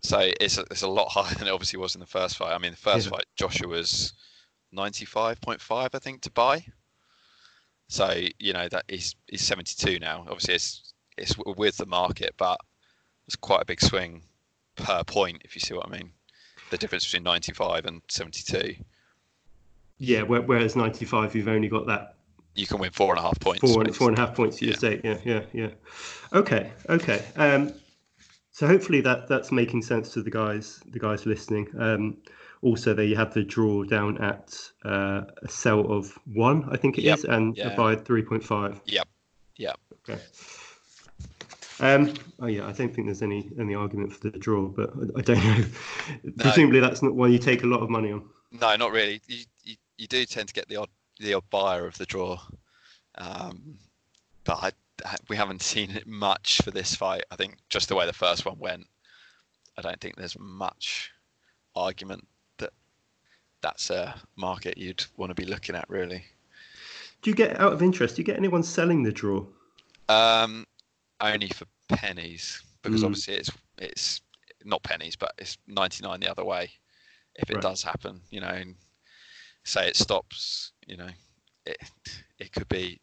so 0.01 0.19
it's 0.41 0.57
a, 0.57 0.61
it's 0.71 0.81
a 0.81 0.87
lot 0.87 1.07
higher 1.11 1.33
than 1.35 1.47
it 1.47 1.51
obviously 1.51 1.79
was 1.79 1.95
in 1.95 2.01
the 2.01 2.07
first 2.07 2.35
fight. 2.37 2.53
I 2.53 2.57
mean, 2.57 2.71
the 2.71 2.77
first 2.77 3.05
yeah. 3.05 3.11
fight, 3.11 3.25
Joshua 3.37 3.67
was 3.67 4.13
95.5, 4.75 5.89
I 5.93 5.99
think, 5.99 6.21
to 6.21 6.31
buy. 6.31 6.65
So 7.87 8.13
you 8.37 8.53
know 8.53 8.67
that 8.69 8.85
he's 8.87 9.15
he's 9.25 9.41
72 9.41 9.97
now. 9.97 10.19
Obviously, 10.29 10.53
it's 10.53 10.93
it's 11.17 11.35
with 11.37 11.77
the 11.77 11.87
market, 11.87 12.35
but 12.37 12.59
it's 13.25 13.35
quite 13.35 13.63
a 13.63 13.65
big 13.65 13.81
swing 13.81 14.21
per 14.75 15.03
point, 15.03 15.41
if 15.43 15.55
you 15.55 15.59
see 15.59 15.73
what 15.73 15.87
I 15.87 15.89
mean. 15.89 16.11
The 16.69 16.77
difference 16.77 17.05
between 17.05 17.23
95 17.23 17.85
and 17.87 18.01
72. 18.07 18.75
Yeah, 19.97 20.21
whereas 20.21 20.75
95, 20.75 21.35
you've 21.35 21.47
only 21.47 21.67
got 21.67 21.87
that. 21.87 22.15
You 22.53 22.67
can 22.67 22.77
win 22.77 22.91
four 22.91 23.09
and 23.09 23.19
a 23.19 23.21
half 23.23 23.39
points. 23.39 23.61
Four, 23.61 23.83
four 23.85 24.09
and 24.09 24.17
a 24.17 24.21
half 24.21 24.35
points 24.35 24.57
to 24.57 24.65
your 24.65 24.73
yeah. 24.73 24.77
stake. 24.77 25.01
Yeah, 25.03 25.17
yeah, 25.25 25.41
yeah. 25.51 25.69
Okay, 26.31 26.71
okay. 26.89 27.25
Um, 27.35 27.73
so 28.59 28.67
hopefully 28.67 28.99
that 28.99 29.25
that's 29.29 29.53
making 29.53 29.81
sense 29.81 30.11
to 30.11 30.21
the 30.21 30.29
guys 30.29 30.81
the 30.87 30.99
guys 30.99 31.25
listening. 31.25 31.65
Um, 31.79 32.17
also, 32.61 32.93
there 32.93 33.05
you 33.05 33.15
have 33.15 33.33
the 33.33 33.41
draw 33.41 33.85
down 33.85 34.17
at 34.17 34.53
uh, 34.83 35.21
a 35.41 35.47
sell 35.47 35.89
of 35.89 36.11
one, 36.33 36.67
I 36.69 36.75
think 36.75 36.97
it 36.97 37.03
yep. 37.03 37.19
is, 37.19 37.23
and 37.23 37.55
yeah. 37.55 37.69
a 37.69 37.77
buy 37.77 37.95
three 37.95 38.21
point 38.21 38.43
five. 38.43 38.81
Yep. 38.83 39.07
Yep. 39.55 39.79
Okay. 40.09 40.21
Um, 41.79 42.13
oh 42.41 42.47
yeah, 42.47 42.67
I 42.67 42.73
don't 42.73 42.93
think 42.93 43.07
there's 43.07 43.21
any 43.21 43.49
any 43.57 43.75
argument 43.75 44.11
for 44.11 44.29
the 44.29 44.37
draw, 44.37 44.67
but 44.67 44.89
I, 44.93 45.19
I 45.19 45.21
don't 45.21 45.37
know. 45.37 45.65
No. 46.25 46.31
Presumably, 46.39 46.81
that's 46.81 47.01
not 47.01 47.15
one 47.15 47.31
you 47.31 47.39
take 47.39 47.63
a 47.63 47.67
lot 47.67 47.79
of 47.79 47.89
money 47.89 48.11
on. 48.11 48.27
No, 48.51 48.75
not 48.75 48.91
really. 48.91 49.21
You, 49.27 49.45
you, 49.63 49.75
you 49.97 50.07
do 50.07 50.25
tend 50.25 50.49
to 50.49 50.53
get 50.53 50.67
the 50.67 50.75
odd 50.75 50.89
the 51.21 51.33
odd 51.33 51.49
buyer 51.49 51.87
of 51.87 51.97
the 51.97 52.05
draw, 52.05 52.37
um, 53.15 53.77
but 54.43 54.57
I 54.61 54.71
we 55.27 55.35
haven't 55.35 55.61
seen 55.61 55.91
it 55.91 56.07
much 56.07 56.61
for 56.63 56.71
this 56.71 56.95
fight. 56.95 57.23
I 57.31 57.35
think 57.35 57.57
just 57.69 57.89
the 57.89 57.95
way 57.95 58.05
the 58.05 58.13
first 58.13 58.45
one 58.45 58.57
went, 58.59 58.87
I 59.77 59.81
don't 59.81 59.99
think 59.99 60.15
there's 60.15 60.37
much 60.39 61.11
argument 61.75 62.27
that 62.57 62.71
that's 63.61 63.89
a 63.89 64.15
market 64.35 64.77
you'd 64.77 65.05
want 65.17 65.29
to 65.29 65.35
be 65.35 65.45
looking 65.45 65.75
at, 65.75 65.89
really. 65.89 66.23
Do 67.21 67.29
you 67.29 67.35
get 67.35 67.59
out 67.59 67.73
of 67.73 67.81
interest? 67.81 68.15
Do 68.15 68.21
you 68.21 68.25
get 68.25 68.37
anyone 68.37 68.63
selling 68.63 69.03
the 69.03 69.11
draw? 69.11 69.45
Um, 70.07 70.65
only 71.21 71.49
for 71.49 71.65
pennies, 71.89 72.63
because 72.81 73.01
mm. 73.01 73.05
obviously 73.05 73.35
it's 73.35 73.51
it's 73.77 74.21
not 74.63 74.83
pennies, 74.83 75.15
but 75.15 75.33
it's 75.37 75.57
99 75.67 76.19
the 76.19 76.31
other 76.31 76.45
way. 76.45 76.71
If 77.35 77.49
it 77.49 77.55
right. 77.55 77.61
does 77.61 77.83
happen, 77.83 78.21
you 78.31 78.41
know, 78.41 78.61
say 79.63 79.87
it 79.87 79.95
stops, 79.95 80.71
you 80.87 80.97
know, 80.97 81.09
it 81.65 81.77
it 82.39 82.51
could 82.51 82.67
be 82.69 82.99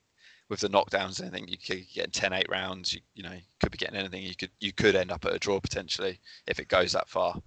with 0.48 0.60
the 0.60 0.68
knockdowns 0.68 1.20
and 1.20 1.28
anything, 1.34 1.48
you 1.48 1.58
could 1.58 1.84
get 1.92 2.12
10 2.12 2.32
8 2.32 2.46
rounds. 2.48 2.92
You, 2.92 3.00
you 3.14 3.22
know, 3.22 3.32
you 3.32 3.42
could 3.60 3.72
be 3.72 3.78
getting 3.78 3.96
anything. 3.96 4.22
You 4.22 4.34
could 4.34 4.50
you 4.60 4.72
could 4.72 4.94
end 4.94 5.10
up 5.10 5.24
at 5.24 5.34
a 5.34 5.38
draw 5.38 5.60
potentially 5.60 6.20
if 6.46 6.58
it 6.58 6.68
goes 6.68 6.92
that 6.92 7.08
far. 7.08 7.40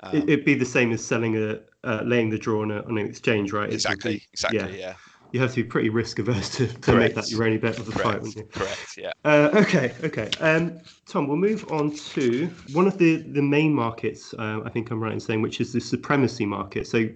Um, 0.00 0.16
It'd 0.16 0.44
be 0.44 0.54
the 0.54 0.66
same 0.66 0.92
as 0.92 1.04
selling 1.04 1.36
a 1.36 1.60
uh, 1.84 2.02
laying 2.04 2.30
the 2.30 2.38
draw 2.38 2.62
on, 2.62 2.70
a, 2.70 2.82
on 2.82 2.98
an 2.98 3.06
exchange, 3.06 3.52
right? 3.52 3.72
Exactly, 3.72 4.16
be, 4.16 4.26
exactly, 4.32 4.78
yeah. 4.78 4.88
yeah. 4.88 4.94
You 5.32 5.40
have 5.40 5.50
to 5.50 5.56
be 5.56 5.64
pretty 5.64 5.88
risk 5.88 6.18
averse 6.18 6.56
to, 6.56 6.66
to 6.66 6.94
make 6.94 7.14
that 7.14 7.30
your 7.30 7.44
only 7.44 7.58
bet 7.58 7.78
of 7.78 7.86
the 7.86 7.92
Correct. 7.92 8.26
fight, 8.26 8.52
Correct, 8.52 8.96
yeah. 8.96 9.12
Uh, 9.24 9.50
okay, 9.54 9.92
okay. 10.04 10.30
Um, 10.40 10.78
Tom, 11.06 11.26
we'll 11.26 11.36
move 11.36 11.70
on 11.70 11.90
to 11.90 12.46
one 12.72 12.86
of 12.86 12.96
the, 12.96 13.16
the 13.16 13.42
main 13.42 13.74
markets, 13.74 14.34
uh, 14.38 14.60
I 14.64 14.70
think 14.70 14.90
I'm 14.90 15.02
right 15.02 15.12
in 15.12 15.20
saying, 15.20 15.42
which 15.42 15.60
is 15.60 15.72
the 15.72 15.80
supremacy 15.80 16.46
market. 16.46 16.86
So 16.86 17.08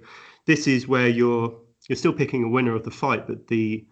this 0.47 0.67
is 0.67 0.89
where 0.89 1.09
you're 1.09 1.57
you're 1.89 1.97
still 1.97 2.13
picking 2.13 2.45
a 2.45 2.49
winner 2.49 2.75
of 2.75 2.85
the 2.85 2.91
fight, 2.91 3.27
but 3.27 3.47
the 3.49 3.85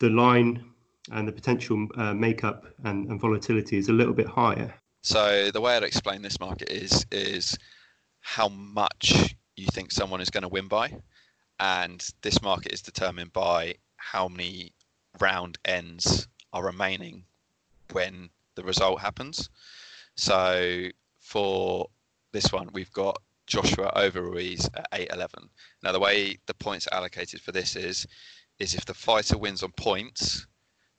the 0.00 0.10
line 0.10 0.64
and 1.12 1.28
the 1.28 1.32
potential 1.32 1.86
uh, 1.96 2.12
makeup 2.14 2.64
and, 2.84 3.08
and 3.08 3.20
volatility 3.20 3.78
is 3.78 3.88
a 3.88 3.92
little 3.92 4.14
bit 4.14 4.26
higher. 4.26 4.74
So 5.02 5.50
the 5.50 5.60
way 5.60 5.76
I'd 5.76 5.82
explain 5.82 6.22
this 6.22 6.40
market 6.40 6.70
is 6.70 7.06
is 7.10 7.56
how 8.20 8.48
much 8.48 9.34
you 9.56 9.66
think 9.72 9.92
someone 9.92 10.20
is 10.20 10.30
going 10.30 10.42
to 10.42 10.48
win 10.48 10.68
by, 10.68 10.94
and 11.58 12.06
this 12.22 12.42
market 12.42 12.72
is 12.72 12.82
determined 12.82 13.32
by 13.32 13.74
how 13.96 14.28
many 14.28 14.72
round 15.20 15.58
ends 15.64 16.28
are 16.52 16.64
remaining 16.64 17.24
when 17.92 18.28
the 18.56 18.62
result 18.62 19.00
happens. 19.00 19.48
So 20.16 20.88
for 21.18 21.86
this 22.32 22.52
one, 22.52 22.68
we've 22.72 22.92
got 22.92 23.20
Joshua 23.46 23.90
over 23.96 24.22
Ruiz 24.22 24.68
at 24.74 24.90
8-11. 24.92 25.48
Now 25.82 25.92
the 25.92 26.00
way 26.00 26.38
the 26.46 26.54
points 26.54 26.86
are 26.86 26.96
allocated 26.96 27.40
for 27.40 27.52
this 27.52 27.74
is 27.74 28.06
is 28.60 28.74
if 28.74 28.84
the 28.84 28.94
fighter 28.94 29.38
wins 29.38 29.62
on 29.62 29.72
points, 29.72 30.46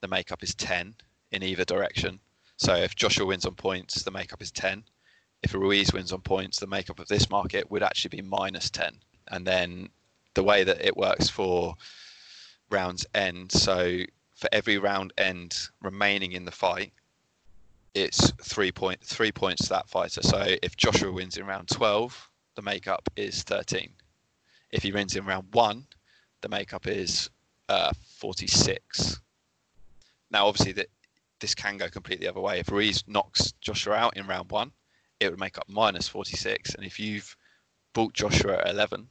the 0.02 0.08
makeup 0.08 0.44
is 0.44 0.56
10 0.56 0.96
in 1.32 1.44
either 1.44 1.64
direction. 1.64 2.20
So 2.58 2.76
if 2.76 2.96
Joshua 2.96 3.28
wins 3.28 3.46
on 3.46 3.56
points, 3.56 4.04
the 4.04 4.12
makeup 4.12 4.42
is 4.42 4.52
10. 4.52 4.84
If 5.44 5.54
Ruiz 5.54 5.94
wins 5.94 6.12
on 6.12 6.22
points, 6.22 6.60
the 6.60 6.68
makeup 6.68 7.00
of 7.00 7.08
this 7.08 7.30
market 7.30 7.70
would 7.72 7.84
actually 7.84 8.18
be 8.18 8.28
minus 8.28 8.70
10. 8.72 8.94
And 9.30 9.46
then 9.46 9.90
the 10.34 10.44
way 10.44 10.64
that 10.64 10.84
it 10.84 10.98
works 10.98 11.30
for 11.30 11.76
rounds 12.70 13.06
end, 13.14 13.52
so 13.52 14.00
for 14.36 14.50
every 14.52 14.78
round 14.78 15.14
end 15.18 15.56
remaining 15.82 16.32
in 16.32 16.46
the 16.46 16.52
fight, 16.52 16.94
it's 17.94 18.32
three 18.42 18.72
point 18.72 19.02
three 19.02 19.32
points 19.32 19.64
to 19.64 19.70
that 19.70 19.90
fighter. 19.90 20.22
So 20.24 20.56
if 20.64 20.78
Joshua 20.78 21.12
wins 21.12 21.38
in 21.38 21.46
round 21.46 21.68
12, 21.68 22.30
the 22.56 22.62
makeup 22.62 23.10
is 23.16 23.44
13. 23.44 23.90
If 24.72 24.84
he 24.84 24.92
wins 24.92 25.16
in 25.16 25.26
round 25.26 25.48
one, 25.52 25.86
the 26.42 26.50
makeup 26.50 26.88
is 26.88 27.30
uh, 27.72 27.92
46. 28.18 29.22
Now, 30.30 30.48
obviously, 30.48 30.74
that 30.74 30.88
this 31.40 31.56
can 31.56 31.78
go 31.78 31.88
completely 31.90 32.26
the 32.26 32.32
other 32.32 32.42
way. 32.42 32.60
If 32.60 32.70
Ruiz 32.70 33.04
knocks 33.08 33.54
Joshua 33.62 33.96
out 33.96 34.18
in 34.18 34.28
round 34.28 34.52
one, 34.52 34.72
it 35.20 35.30
would 35.30 35.40
make 35.40 35.58
up 35.58 35.70
minus 35.70 36.08
46. 36.08 36.76
And 36.76 36.86
if 36.86 37.00
you've 37.00 37.36
bought 37.94 38.14
Joshua 38.14 38.58
at 38.58 38.70
11, 38.70 39.08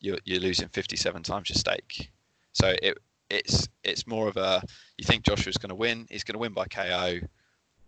you're, 0.00 0.18
you're 0.24 0.40
losing 0.40 0.68
57 0.68 1.22
times 1.22 1.50
your 1.50 1.56
stake. 1.56 2.10
So 2.52 2.74
it 2.82 2.98
it's 3.28 3.68
it's 3.82 4.06
more 4.06 4.28
of 4.28 4.36
a 4.36 4.62
you 4.96 5.04
think 5.04 5.24
Joshua's 5.24 5.56
going 5.56 5.70
to 5.70 5.74
win, 5.74 6.06
he's 6.08 6.24
going 6.24 6.34
to 6.34 6.38
win 6.38 6.52
by 6.52 6.66
KO, 6.66 7.18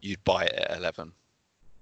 you'd 0.00 0.24
buy 0.24 0.44
it 0.44 0.52
at 0.52 0.76
11 0.76 1.12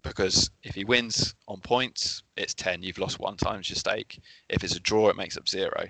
because 0.02 0.50
if 0.62 0.74
he 0.74 0.85
wins 0.85 1.35
on 1.48 1.61
points, 1.61 2.22
it's 2.37 2.55
10. 2.55 2.83
You've 2.83 2.98
lost 2.98 3.18
one 3.18 3.37
times 3.37 3.68
your 3.68 3.76
stake. 3.76 4.20
If 4.48 4.62
it's 4.62 4.76
a 4.76 4.81
draw, 4.81 5.09
it 5.09 5.16
makes 5.16 5.37
up 5.37 5.48
zero. 5.48 5.87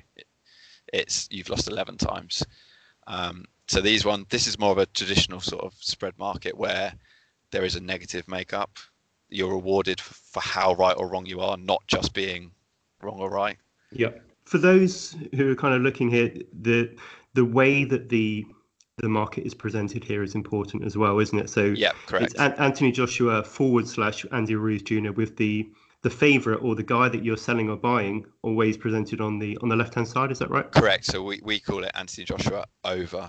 It, 0.93 1.01
it's 1.01 1.29
you've 1.31 1.49
lost 1.49 1.69
11 1.69 1.99
times. 1.99 2.43
Um, 3.07 3.45
so 3.69 3.81
these 3.81 4.05
one, 4.05 4.27
this 4.31 4.47
is 4.47 4.59
more 4.59 4.73
of 4.73 4.79
a 4.79 4.87
traditional 4.87 5.41
sort 5.41 5.65
of 5.65 5.75
spread 5.81 6.19
market 6.19 6.57
where 6.57 6.93
there 7.51 7.65
is 7.65 7.77
a 7.77 7.81
negative 7.81 8.29
makeup. 8.29 8.79
You're 9.29 9.51
rewarded 9.53 10.01
for 10.01 10.41
how 10.41 10.75
right 10.75 10.97
or 10.97 11.09
wrong 11.09 11.27
you 11.27 11.41
are, 11.41 11.57
not 11.57 11.83
just 11.89 12.13
being 12.15 12.53
wrong 13.03 13.19
or 13.19 13.31
right. 13.31 13.57
Yeah. 13.91 14.11
For 14.45 14.59
those 14.59 15.17
who 15.35 15.51
are 15.51 15.57
kind 15.57 15.75
of 15.75 15.83
looking 15.83 16.11
here, 16.11 16.33
the 16.61 16.97
the 17.35 17.45
way 17.45 17.85
that 17.85 18.09
the 18.09 18.47
the 18.99 19.09
market 19.09 19.45
is 19.45 19.55
presented 19.55 20.03
here 20.05 20.23
is 20.23 20.35
important 20.35 20.85
as 20.85 20.97
well, 20.97 21.19
isn't 21.19 21.39
it? 21.39 21.51
So 21.51 21.65
yeah, 21.65 21.93
correct. 22.07 22.27
It's 22.27 22.35
Anthony 22.37 22.93
Joshua 22.93 23.43
forward 23.43 23.89
slash 23.89 24.25
Andy 24.33 24.55
Ruiz 24.55 24.83
Jr. 24.83 25.11
with 25.13 25.37
the 25.37 25.69
the 26.07 26.11
favorite 26.11 26.63
or 26.63 26.77
the 26.77 26.85
guy 26.85 27.09
that 27.09 27.25
you're 27.25 27.37
selling 27.37 27.69
or 27.69 27.77
buying 27.77 28.25
always 28.43 28.77
presented 28.77 29.21
on 29.21 29.41
the 29.41 29.59
on 29.61 29.69
the 29.69 29.75
left 29.75 29.93
hand 29.93 30.07
side. 30.07 30.31
Is 30.31 30.39
that 30.39 30.49
right? 30.51 30.71
Correct. 30.71 31.05
So 31.05 31.21
we, 31.21 31.41
we 31.43 31.59
call 31.59 31.83
it 31.83 31.91
Anthony 31.95 32.25
Joshua 32.25 32.65
over 32.85 33.27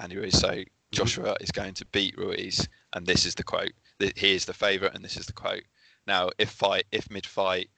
Andy 0.00 0.16
Ruiz. 0.16 0.36
So 0.36 0.48
mm-hmm. 0.48 0.62
Joshua 0.90 1.36
is 1.40 1.52
going 1.52 1.74
to 1.74 1.86
beat 1.86 2.18
Ruiz, 2.18 2.68
and 2.94 3.06
this 3.06 3.26
is 3.26 3.36
the 3.36 3.44
quote. 3.44 3.70
He 4.16 4.34
is 4.34 4.44
the 4.44 4.52
favorite, 4.52 4.92
and 4.96 5.04
this 5.04 5.16
is 5.16 5.26
the 5.26 5.32
quote. 5.32 5.62
Now, 6.08 6.30
if 6.36 6.50
fight, 6.50 6.86
if 6.90 7.08
mid 7.12 7.26
fight, 7.26 7.70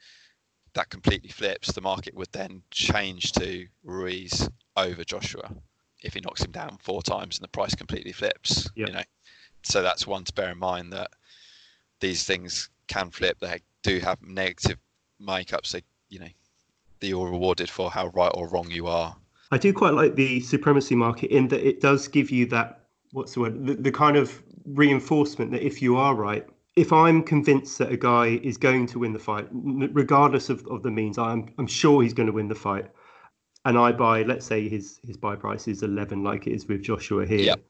that 0.73 0.89
completely 0.89 1.29
flips, 1.29 1.71
the 1.71 1.83
market 1.83 2.15
would 2.15 2.33
then 2.33 2.63
change 2.71 3.33
to 3.33 3.67
Ruiz 3.85 4.49
over 4.79 5.05
Joshua 5.05 5.55
if 6.03 6.15
he 6.15 6.21
knocks 6.21 6.43
him 6.43 6.53
down 6.53 6.79
four 6.81 7.03
times 7.03 7.37
and 7.37 7.45
the 7.45 7.49
price 7.49 7.75
completely 7.75 8.13
flips. 8.13 8.71
Yep. 8.77 8.89
You 8.89 8.95
know, 8.95 9.03
so 9.63 9.83
that's 9.83 10.07
one 10.07 10.25
to 10.25 10.33
bear 10.33 10.53
in 10.53 10.59
mind 10.59 10.95
that 10.95 11.11
these 12.01 12.25
things 12.25 12.71
can 12.89 13.11
flip. 13.11 13.39
They 13.39 13.61
do 13.83 13.99
have 13.99 14.19
negative 14.23 14.79
makeups. 15.21 15.67
So 15.67 15.79
you 16.09 16.21
know, 16.21 16.29
you're 17.01 17.29
rewarded 17.29 17.71
for 17.71 17.91
how 17.91 18.09
right 18.09 18.33
or 18.35 18.49
wrong 18.49 18.71
you 18.71 18.87
are. 18.87 19.17
I 19.51 19.59
do 19.59 19.73
quite 19.73 19.95
like 19.95 20.15
the 20.15 20.41
supremacy 20.41 20.95
market 20.95 21.31
in 21.31 21.49
that 21.49 21.67
it 21.67 21.81
does 21.81 22.09
give 22.09 22.31
you 22.31 22.47
that 22.47 22.87
what's 23.13 23.35
the 23.35 23.41
word 23.41 23.67
the, 23.67 23.75
the 23.75 23.93
kind 23.93 24.17
of 24.17 24.43
reinforcement 24.65 25.51
that 25.51 25.63
if 25.63 25.83
you 25.83 25.97
are 25.97 26.15
right 26.15 26.47
if 26.75 26.91
I'm 26.91 27.23
convinced 27.23 27.77
that 27.79 27.93
a 27.93 27.99
guy 27.99 28.41
is 28.43 28.57
going 28.57 28.87
to 28.87 29.01
win 29.01 29.13
the 29.13 29.19
fight, 29.19 29.47
regardless 29.53 30.49
of, 30.49 30.67
of 30.69 30.83
the 30.83 30.91
means, 30.91 31.19
I'm 31.19 31.53
I'm 31.59 31.67
sure 31.67 32.03
he's 32.03 32.15
going 32.15 32.29
to 32.29 32.33
win 32.33 32.49
the 32.49 32.55
fight 32.55 32.91
and 33.65 33.79
I 33.79 33.93
buy, 33.93 34.23
let's 34.23 34.47
say 34.47 34.69
his 34.69 35.01
his 35.05 35.17
buy 35.17 35.37
price 35.37 35.69
is 35.69 35.83
eleven, 35.83 36.23
like 36.25 36.47
it 36.47 36.53
is 36.53 36.67
with 36.67 36.83
Joshua 36.83 37.27
here. 37.27 37.41
Yep. 37.41 37.61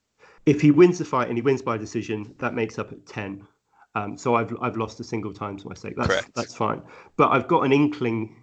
If 0.47 0.61
he 0.61 0.71
wins 0.71 0.99
the 0.99 1.05
fight 1.05 1.29
and 1.29 1.37
he 1.37 1.43
wins 1.43 1.63
by 1.63 1.77
decision, 1.77 2.35
that 2.39 2.55
makes 2.55 2.79
up 2.79 2.93
at 2.93 3.07
ten. 3.07 3.47
Um, 3.95 4.17
so 4.17 4.35
I've 4.35 4.55
I've 4.61 4.77
lost 4.77 5.01
a 5.01 5.05
single 5.05 5.33
time 5.33 5.59
to 5.59 5.69
my 5.69 5.75
stake. 5.75 5.95
That's 5.97 6.09
Correct. 6.09 6.31
that's 6.35 6.55
fine. 6.55 6.83
But 7.17 7.31
I've 7.33 7.49
got 7.49 7.65
an 7.65 7.73
inkling. 7.73 8.37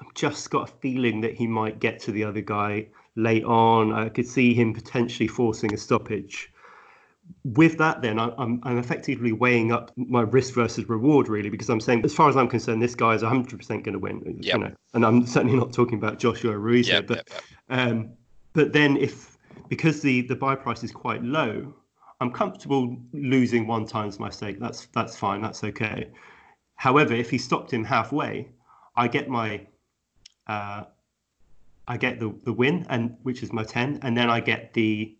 I've 0.00 0.14
just 0.14 0.50
got 0.50 0.68
a 0.68 0.72
feeling 0.80 1.20
that 1.22 1.34
he 1.34 1.46
might 1.46 1.80
get 1.80 2.00
to 2.00 2.12
the 2.12 2.24
other 2.24 2.40
guy 2.40 2.88
late 3.16 3.44
on. 3.44 3.92
I 3.92 4.08
could 4.08 4.26
see 4.26 4.54
him 4.54 4.72
potentially 4.72 5.28
forcing 5.28 5.74
a 5.74 5.76
stoppage 5.76 6.52
with 7.44 7.78
that, 7.78 8.02
then 8.02 8.18
I'm, 8.18 8.60
I'm 8.62 8.78
effectively 8.78 9.32
weighing 9.32 9.72
up 9.72 9.92
my 9.96 10.22
risk 10.22 10.54
versus 10.54 10.88
reward, 10.88 11.28
really, 11.28 11.50
because 11.50 11.68
I'm 11.68 11.80
saying, 11.80 12.04
as 12.04 12.14
far 12.14 12.28
as 12.28 12.36
I'm 12.36 12.48
concerned, 12.48 12.82
this 12.82 12.94
guy 12.94 13.14
is 13.14 13.22
100% 13.22 13.68
going 13.68 13.92
to 13.92 13.98
win. 13.98 14.38
Yep. 14.40 14.54
You 14.54 14.64
know, 14.64 14.72
and 14.94 15.04
I'm 15.04 15.26
certainly 15.26 15.56
not 15.56 15.72
talking 15.72 15.98
about 15.98 16.18
Joshua 16.18 16.56
Ruiz 16.56 16.88
yep, 16.88 17.06
but 17.06 17.28
yep, 17.28 17.42
um, 17.68 18.10
but 18.52 18.72
then 18.72 18.96
if 18.96 19.36
because 19.68 20.00
the 20.00 20.22
the 20.22 20.36
buy 20.36 20.54
price 20.54 20.82
is 20.82 20.90
quite 20.90 21.22
low, 21.22 21.74
I'm 22.20 22.32
comfortable 22.32 22.96
losing 23.12 23.66
one 23.66 23.86
times 23.86 24.18
my 24.18 24.30
stake. 24.30 24.58
That's 24.58 24.86
that's 24.86 25.16
fine. 25.16 25.40
That's 25.40 25.62
okay. 25.64 26.08
However, 26.74 27.14
if 27.14 27.30
he 27.30 27.38
stopped 27.38 27.72
him 27.72 27.84
halfway, 27.84 28.48
I 28.96 29.08
get 29.08 29.28
my 29.28 29.66
uh, 30.46 30.84
I 31.86 31.96
get 31.96 32.18
the 32.20 32.34
the 32.44 32.52
win, 32.52 32.86
and 32.88 33.16
which 33.22 33.42
is 33.42 33.52
my 33.52 33.64
ten, 33.64 33.98
and 34.02 34.16
then 34.16 34.30
I 34.30 34.40
get 34.40 34.74
the 34.74 35.14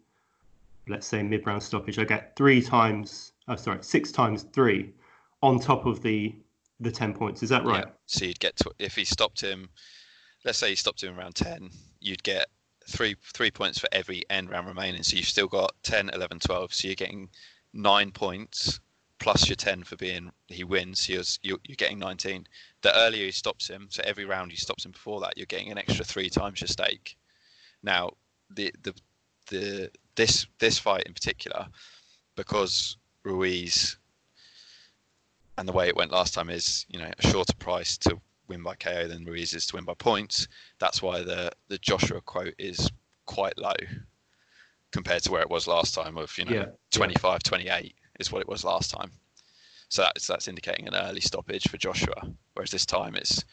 let's 0.89 1.07
say 1.07 1.23
mid 1.23 1.47
round 1.47 1.63
stoppage, 1.63 1.99
I 1.99 2.05
get 2.05 2.35
three 2.37 2.63
times, 2.63 3.33
oh, 3.47 3.57
sorry, 3.57 3.83
six 3.83 4.11
times 4.11 4.45
three 4.53 4.93
on 5.43 5.61
top 5.61 5.87
of 5.87 6.03
the 6.03 6.35
the 6.81 6.91
10 6.91 7.13
points. 7.15 7.43
Is 7.43 7.49
that 7.49 7.65
right? 7.65 7.85
Yeah. 7.87 7.93
So 8.07 8.25
you'd 8.25 8.39
get 8.39 8.57
to, 8.59 8.71
if 8.79 8.95
he 8.95 9.05
stopped 9.05 9.41
him, 9.41 9.69
let's 10.45 10.59
say 10.59 10.71
he 10.71 10.77
stopped 10.77 11.03
him 11.03 11.19
around 11.19 11.35
10, 11.35 11.71
you'd 12.01 12.23
get 12.23 12.47
three 12.89 13.17
three 13.35 13.51
points 13.51 13.79
for 13.79 13.89
every 13.93 14.23
end 14.31 14.51
round 14.51 14.67
remaining. 14.67 15.03
So 15.03 15.17
you've 15.17 15.27
still 15.27 15.49
got 15.49 15.75
10, 15.83 16.11
11, 16.11 16.41
12. 16.41 16.75
So 16.75 16.89
you're 16.89 16.95
getting 16.95 17.29
nine 17.73 18.11
points 18.11 18.81
plus 19.19 19.49
your 19.49 19.57
10 19.57 19.85
for 19.85 19.97
being 19.97 20.31
he 20.47 20.65
wins. 20.65 21.01
So 21.03 21.13
you're, 21.43 21.59
you're, 21.65 21.77
getting 21.77 21.99
19. 21.99 22.47
The 22.83 22.97
earlier 22.97 23.25
he 23.25 23.33
stops 23.33 23.69
him, 23.69 23.89
so 23.91 24.03
every 24.05 24.25
round 24.25 24.51
he 24.51 24.57
stops 24.57 24.85
him 24.85 24.93
before 24.93 25.21
that, 25.21 25.37
you're 25.37 25.47
getting 25.47 25.71
an 25.71 25.79
extra 25.79 26.05
three 26.05 26.31
times 26.31 26.61
your 26.61 26.69
stake. 26.69 27.17
Now, 27.83 28.11
the 28.51 28.73
the 28.83 28.95
the 29.51 29.91
this 30.15 30.47
this 30.59 30.79
fight 30.79 31.05
in 31.05 31.15
particular, 31.15 31.67
because 32.37 32.97
Ruiz 33.25 33.99
and 35.57 35.69
the 35.69 35.73
way 35.73 35.89
it 35.89 35.97
went 35.97 36.13
last 36.13 36.35
time 36.35 36.51
is 36.51 36.87
you 36.89 36.99
know 36.99 37.11
a 37.19 37.27
shorter 37.27 37.55
price 37.55 37.99
to 37.99 38.21
win 38.49 38.63
by 38.63 38.75
KO 38.75 39.09
than 39.09 39.25
Ruiz 39.25 39.55
is 39.55 39.67
to 39.67 39.77
win 39.77 39.85
by 39.85 39.95
points. 39.95 40.49
That's 40.79 41.03
why 41.03 41.23
the 41.23 41.51
the 41.69 41.79
Joshua 41.79 42.21
quote 42.21 42.55
is 42.59 42.91
quite 43.27 43.59
low 43.59 43.75
compared 44.91 45.23
to 45.23 45.31
where 45.31 45.43
it 45.43 45.51
was 45.51 45.67
last 45.67 45.95
time 45.95 46.17
of 46.17 46.37
you 46.39 46.45
know 46.47 46.53
yeah, 46.53 46.67
25 46.93 47.33
yeah. 47.33 47.39
28 47.45 47.95
is 48.21 48.33
what 48.33 48.41
it 48.41 48.49
was 48.49 48.65
last 48.65 48.91
time 48.91 49.11
so 49.91 50.01
that's 50.01 50.27
that's 50.27 50.49
indicating 50.49 50.89
an 50.89 50.95
early 50.95 51.21
stoppage 51.21 51.69
for 51.69 51.77
Joshua 51.77 52.27
whereas 52.55 52.71
this 52.71 52.87
time 52.87 53.15
it's 53.15 53.45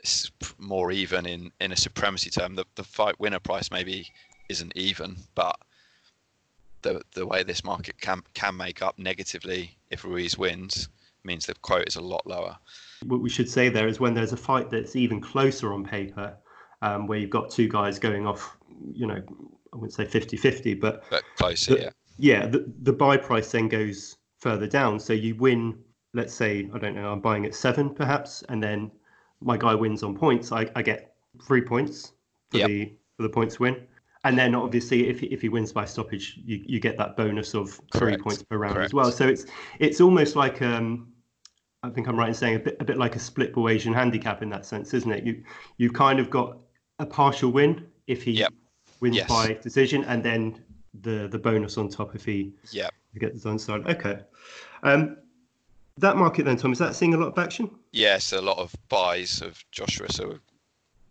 it's 0.00 0.30
more 0.58 0.92
even 0.92 1.24
in 1.24 1.50
in 1.60 1.72
a 1.72 1.76
supremacy 1.76 2.28
term 2.28 2.54
the 2.56 2.66
the 2.74 2.84
fight 2.84 3.18
winner 3.18 3.40
price 3.40 3.70
maybe 3.70 4.06
isn't 4.50 4.76
even 4.76 5.16
but 5.34 5.58
the 6.82 7.02
the 7.14 7.26
way 7.26 7.42
this 7.42 7.64
market 7.64 7.98
can 8.00 8.22
can 8.34 8.56
make 8.56 8.82
up 8.82 8.98
negatively 8.98 9.76
if 9.90 10.04
Ruiz 10.04 10.36
wins 10.36 10.88
means 11.24 11.46
the 11.46 11.54
quote 11.54 11.86
is 11.86 11.96
a 11.96 12.00
lot 12.00 12.26
lower. 12.26 12.56
What 13.04 13.20
we 13.20 13.30
should 13.30 13.48
say 13.48 13.68
there 13.68 13.88
is 13.88 14.00
when 14.00 14.14
there's 14.14 14.32
a 14.32 14.36
fight 14.36 14.70
that's 14.70 14.96
even 14.96 15.20
closer 15.20 15.72
on 15.72 15.84
paper, 15.84 16.36
um, 16.82 17.06
where 17.06 17.18
you've 17.18 17.30
got 17.30 17.50
two 17.50 17.68
guys 17.68 17.98
going 17.98 18.26
off, 18.26 18.56
you 18.92 19.06
know, 19.06 19.22
I 19.72 19.76
wouldn't 19.76 19.92
say 19.92 20.04
50-50, 20.04 20.80
but, 20.80 21.04
but 21.10 21.22
closer, 21.36 21.74
the, 21.74 21.80
yeah. 21.80 21.90
Yeah, 22.18 22.46
the, 22.46 22.70
the 22.82 22.92
buy 22.92 23.16
price 23.16 23.50
then 23.50 23.68
goes 23.68 24.16
further 24.38 24.66
down. 24.66 25.00
So 25.00 25.12
you 25.12 25.34
win, 25.36 25.78
let's 26.12 26.34
say, 26.34 26.68
I 26.74 26.78
don't 26.78 26.94
know, 26.94 27.10
I'm 27.10 27.20
buying 27.20 27.46
at 27.46 27.54
seven 27.54 27.94
perhaps, 27.94 28.42
and 28.48 28.62
then 28.62 28.90
my 29.40 29.56
guy 29.56 29.74
wins 29.74 30.02
on 30.02 30.16
points. 30.16 30.52
I, 30.52 30.68
I 30.76 30.82
get 30.82 31.14
three 31.42 31.62
points 31.62 32.12
for 32.50 32.58
yep. 32.58 32.68
the 32.68 32.92
for 33.16 33.22
the 33.22 33.28
points 33.28 33.58
win. 33.60 33.86
And 34.24 34.38
then 34.38 34.54
obviously, 34.54 35.08
if 35.08 35.22
if 35.22 35.40
he 35.40 35.48
wins 35.48 35.72
by 35.72 35.86
stoppage, 35.86 36.38
you, 36.44 36.62
you 36.66 36.78
get 36.78 36.98
that 36.98 37.16
bonus 37.16 37.54
of 37.54 37.80
three 37.92 38.12
Correct. 38.12 38.22
points 38.22 38.42
per 38.42 38.58
round 38.58 38.74
Correct. 38.74 38.90
as 38.90 38.94
well. 38.94 39.10
So 39.10 39.26
it's 39.26 39.46
it's 39.78 40.00
almost 40.00 40.36
like 40.36 40.60
um, 40.60 41.08
I 41.82 41.88
think 41.90 42.08
I'm 42.08 42.18
right 42.18 42.28
in 42.28 42.34
saying 42.34 42.56
a 42.56 42.58
bit 42.58 42.76
a 42.80 42.84
bit 42.84 42.98
like 42.98 43.16
a 43.16 43.18
split 43.18 43.54
ball 43.54 43.68
Asian 43.68 43.94
handicap 43.94 44.42
in 44.42 44.50
that 44.50 44.66
sense, 44.66 44.92
isn't 44.92 45.10
it? 45.10 45.24
You 45.24 45.42
you've 45.78 45.94
kind 45.94 46.18
of 46.20 46.28
got 46.28 46.58
a 46.98 47.06
partial 47.06 47.50
win 47.50 47.86
if 48.06 48.22
he 48.22 48.32
Yep. 48.32 48.52
wins 49.00 49.16
Yes. 49.16 49.28
by 49.28 49.54
decision, 49.54 50.04
and 50.04 50.22
then 50.22 50.62
the 51.02 51.28
the 51.28 51.38
bonus 51.38 51.78
on 51.78 51.88
top 51.88 52.14
if 52.14 52.24
he 52.24 52.52
Yeah. 52.70 52.90
gets 53.18 53.42
the 53.42 53.48
downside. 53.50 53.86
Okay. 53.86 54.20
Um, 54.82 55.16
that 55.96 56.16
market 56.16 56.44
then, 56.44 56.56
Tom, 56.56 56.72
is 56.72 56.78
that 56.78 56.94
seeing 56.94 57.14
a 57.14 57.16
lot 57.18 57.28
of 57.28 57.38
action? 57.38 57.70
Yes, 57.92 58.32
a 58.32 58.40
lot 58.40 58.58
of 58.58 58.74
buys 58.88 59.40
of 59.42 59.62
Joshua. 59.70 60.10
So 60.12 60.38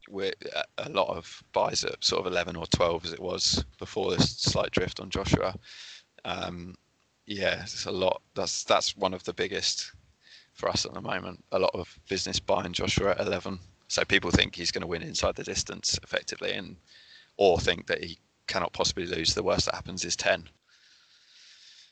we're 0.07 0.33
a- 0.55 0.65
a 0.87 0.89
lot 0.89 1.07
of 1.09 1.43
buys 1.51 1.83
at 1.83 2.03
sort 2.03 2.21
of 2.25 2.31
11 2.31 2.55
or 2.55 2.65
12 2.67 3.05
as 3.05 3.13
it 3.13 3.19
was 3.19 3.63
before 3.77 4.11
this 4.15 4.37
slight 4.37 4.71
drift 4.71 4.99
on 4.99 5.09
Joshua. 5.09 5.55
Um, 6.25 6.75
yeah, 7.27 7.61
it's 7.63 7.85
a 7.85 7.91
lot. 7.91 8.21
That's 8.35 8.63
that's 8.63 8.95
one 8.95 9.13
of 9.15 9.23
the 9.23 9.33
biggest 9.33 9.91
for 10.59 10.69
us 10.69 10.85
at 10.85 10.93
the 10.93 11.01
moment. 11.01 11.43
A 11.53 11.59
lot 11.59 11.71
of 11.73 11.97
business 12.09 12.39
buying 12.39 12.73
Joshua 12.73 13.11
at 13.11 13.21
11. 13.21 13.57
So 13.87 14.03
people 14.03 14.29
think 14.29 14.55
he's 14.55 14.71
going 14.71 14.81
to 14.81 14.87
win 14.87 15.01
inside 15.01 15.35
the 15.35 15.43
distance 15.43 15.97
effectively, 16.03 16.51
and 16.51 16.75
or 17.37 17.59
think 17.59 17.87
that 17.87 18.03
he 18.03 18.19
cannot 18.45 18.73
possibly 18.73 19.05
lose. 19.05 19.33
The 19.33 19.41
worst 19.41 19.65
that 19.65 19.75
happens 19.75 20.03
is 20.05 20.15
10. 20.15 20.47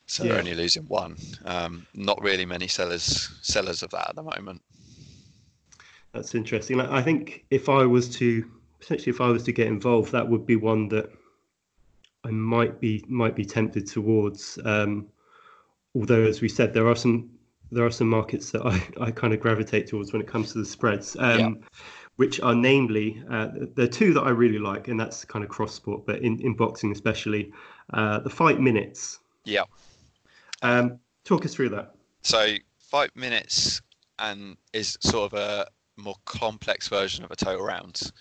So 0.06 0.24
Yeah. 0.24 0.30
they're 0.32 0.40
only 0.40 0.54
losing 0.54 0.84
one. 0.84 1.18
Um, 1.46 1.88
not 1.94 2.22
really 2.22 2.46
many 2.46 2.68
sellers 2.68 3.30
sellers 3.42 3.82
of 3.84 3.90
that 3.92 4.10
at 4.10 4.16
the 4.16 4.24
moment. 4.24 4.62
That's 6.14 6.36
interesting. 6.36 6.80
I 6.80 7.02
think 7.02 7.46
if 7.50 7.70
I 7.70 7.86
was 7.86 8.10
to 8.18 8.50
potentially, 8.80 9.12
if 9.12 9.22
I 9.22 9.30
was 9.30 9.44
to 9.44 9.52
get 9.52 9.68
involved, 9.68 10.12
that 10.12 10.28
would 10.28 10.46
be 10.46 10.56
one 10.56 10.88
that 10.90 11.10
I 12.24 12.32
might 12.32 12.80
be 12.80 13.04
might 13.08 13.36
be 13.36 13.46
tempted 13.46 13.88
towards. 13.88 14.60
Um, 14.66 15.08
although, 15.96 16.24
as 16.24 16.42
we 16.42 16.50
said, 16.50 16.74
there 16.74 16.88
are 16.88 16.96
some 16.96 17.30
there 17.72 17.86
are 17.86 17.92
some 17.92 18.10
markets 18.10 18.52
that 18.52 18.66
I, 18.66 18.82
I 19.08 19.12
kind 19.12 19.34
of 19.34 19.40
gravitate 19.40 19.88
towards 19.88 20.14
when 20.14 20.22
it 20.22 20.28
comes 20.28 20.52
to 20.54 20.60
the 20.60 20.66
spreads. 20.66 21.16
Um, 21.20 21.40
Yeah. 21.40 21.50
Which 22.18 22.42
are 22.42 22.56
namely, 22.56 23.24
uh, 23.30 23.50
there 23.76 23.86
are 23.86 23.88
two 23.88 24.12
that 24.16 24.24
I 24.24 24.30
really 24.30 24.58
like, 24.58 24.88
and 24.88 25.00
that's 25.00 25.24
kind 25.24 25.46
of 25.46 25.52
cross 25.52 25.76
sport, 25.76 26.04
but 26.08 26.24
in, 26.24 26.40
in 26.42 26.56
boxing 26.56 26.92
especially, 26.92 27.52
uh, 27.94 28.18
the 28.22 28.30
fight 28.32 28.60
minutes. 28.60 29.20
Yeah. 29.46 29.66
Um, 30.64 30.98
talk 31.26 31.46
us 31.46 31.54
through 31.54 31.70
that. 31.70 31.94
So 32.24 32.56
fight 32.80 33.16
minutes 33.16 33.84
and 34.18 34.58
is 34.74 34.98
sort 35.02 35.32
of 35.32 35.40
a 35.40 35.68
more 35.96 36.16
complex 36.26 36.88
version 36.88 37.24
of 37.24 37.30
a 37.30 37.36
total 37.36 37.64
round. 37.64 38.12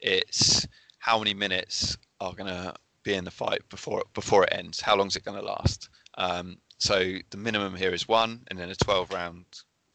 It's 0.00 0.66
how 0.98 1.18
many 1.18 1.32
minutes 1.32 1.96
are 2.20 2.34
going 2.34 2.48
to 2.48 2.74
be 3.04 3.14
in 3.14 3.24
the 3.24 3.30
fight 3.30 3.62
before 3.70 4.02
before 4.12 4.44
it 4.44 4.52
ends. 4.52 4.80
How 4.80 4.96
long 4.96 5.06
is 5.06 5.16
it 5.16 5.24
going 5.24 5.38
to 5.38 5.46
last? 5.46 5.88
Um, 6.18 6.58
so 6.78 7.16
the 7.30 7.36
minimum 7.36 7.74
here 7.74 7.92
is 7.92 8.06
one, 8.08 8.42
and 8.48 8.58
then 8.58 8.70
a 8.70 8.74
12 8.74 9.10
round, 9.10 9.44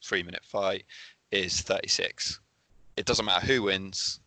three 0.03 0.23
minute 0.23 0.43
fight 0.43 0.85
is 1.31 1.61
36. 1.61 2.39
It 2.97 3.05
doesn't 3.05 3.25
matter 3.25 3.45
who 3.45 3.63
wins 3.63 4.19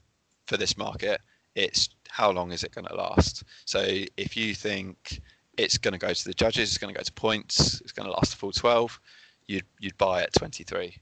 for 0.47 0.57
this 0.57 0.77
market. 0.77 1.21
It's 1.55 1.89
how 2.09 2.31
long 2.31 2.53
is 2.53 2.65
it 2.65 2.75
going 2.75 2.87
to 2.87 2.95
last? 2.95 3.45
So 3.65 3.81
if 4.17 4.37
you 4.37 4.55
think 4.55 5.21
it's 5.57 5.79
going 5.79 5.93
to 5.93 5.99
go 5.99 6.13
to 6.13 6.25
the 6.25 6.35
judges, 6.35 6.71
it's 6.71 6.79
going 6.79 6.93
to 6.93 6.99
go 6.99 7.03
to 7.03 7.13
points, 7.13 7.81
it's 7.81 7.93
going 7.93 8.07
to 8.07 8.13
last 8.13 8.35
a 8.35 8.37
full 8.37 8.53
12, 8.53 9.01
you'd 9.47 9.65
you'd 9.79 9.99
buy 9.99 10.23
at 10.23 10.33
23, 10.33 10.97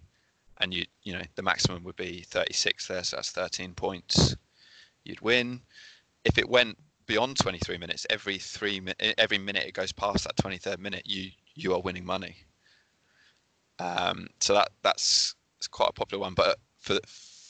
and 0.61 0.75
you 0.75 0.85
you 1.03 1.13
know 1.13 1.23
the 1.37 1.43
maximum 1.43 1.85
would 1.85 1.97
be 1.97 2.23
36 2.29 2.89
there, 2.89 3.05
so 3.05 3.17
that's 3.17 3.31
13 3.31 3.75
points. 3.75 4.37
You'd 5.05 5.21
win. 5.21 5.61
If 6.25 6.39
it 6.39 6.49
went 6.49 6.79
beyond 7.07 7.37
23 7.37 7.79
minutes, 7.79 8.07
every 8.11 8.39
three 8.39 8.81
every 9.19 9.39
minute 9.39 9.65
it 9.67 9.75
goes 9.75 9.93
past 9.93 10.25
that 10.25 10.37
23rd 10.37 10.79
minute, 10.79 11.03
you 11.05 11.31
you 11.55 11.75
are 11.75 11.81
winning 11.81 12.05
money. 12.05 12.37
Um, 13.79 14.29
so 14.41 14.55
that 14.55 14.71
that's 14.83 15.35
it's 15.59 15.69
quite 15.69 15.91
a 15.91 15.93
popular 15.93 16.23
one, 16.23 16.35
but 16.35 16.59
for 16.79 16.99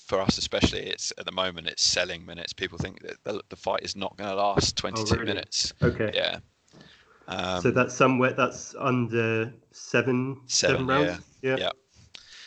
for 0.07 0.21
us 0.21 0.39
especially, 0.39 0.81
it's 0.81 1.13
at 1.19 1.25
the 1.25 1.33
moment 1.33 1.67
it's 1.67 1.83
selling 1.83 2.25
minutes. 2.27 2.53
People 2.53 2.79
think 2.79 3.03
that 3.03 3.23
the, 3.25 3.43
the 3.49 3.57
fight 3.57 3.83
is 3.83 3.97
not 3.97 4.17
going 4.17 4.29
to 4.29 4.37
last 4.37 4.77
22 4.77 5.15
really? 5.15 5.27
minutes. 5.27 5.73
Okay. 5.83 6.11
Yeah. 6.15 6.39
Um, 7.29 7.63
so 7.63 7.71
that's 7.71 7.95
somewhere 7.95 8.33
that's 8.33 8.75
under 8.79 9.53
seven 9.71 10.41
seven, 10.47 10.77
Seven, 10.77 10.87
rounds. 10.87 11.25
Yeah. 11.41 11.57
yeah. 11.57 11.71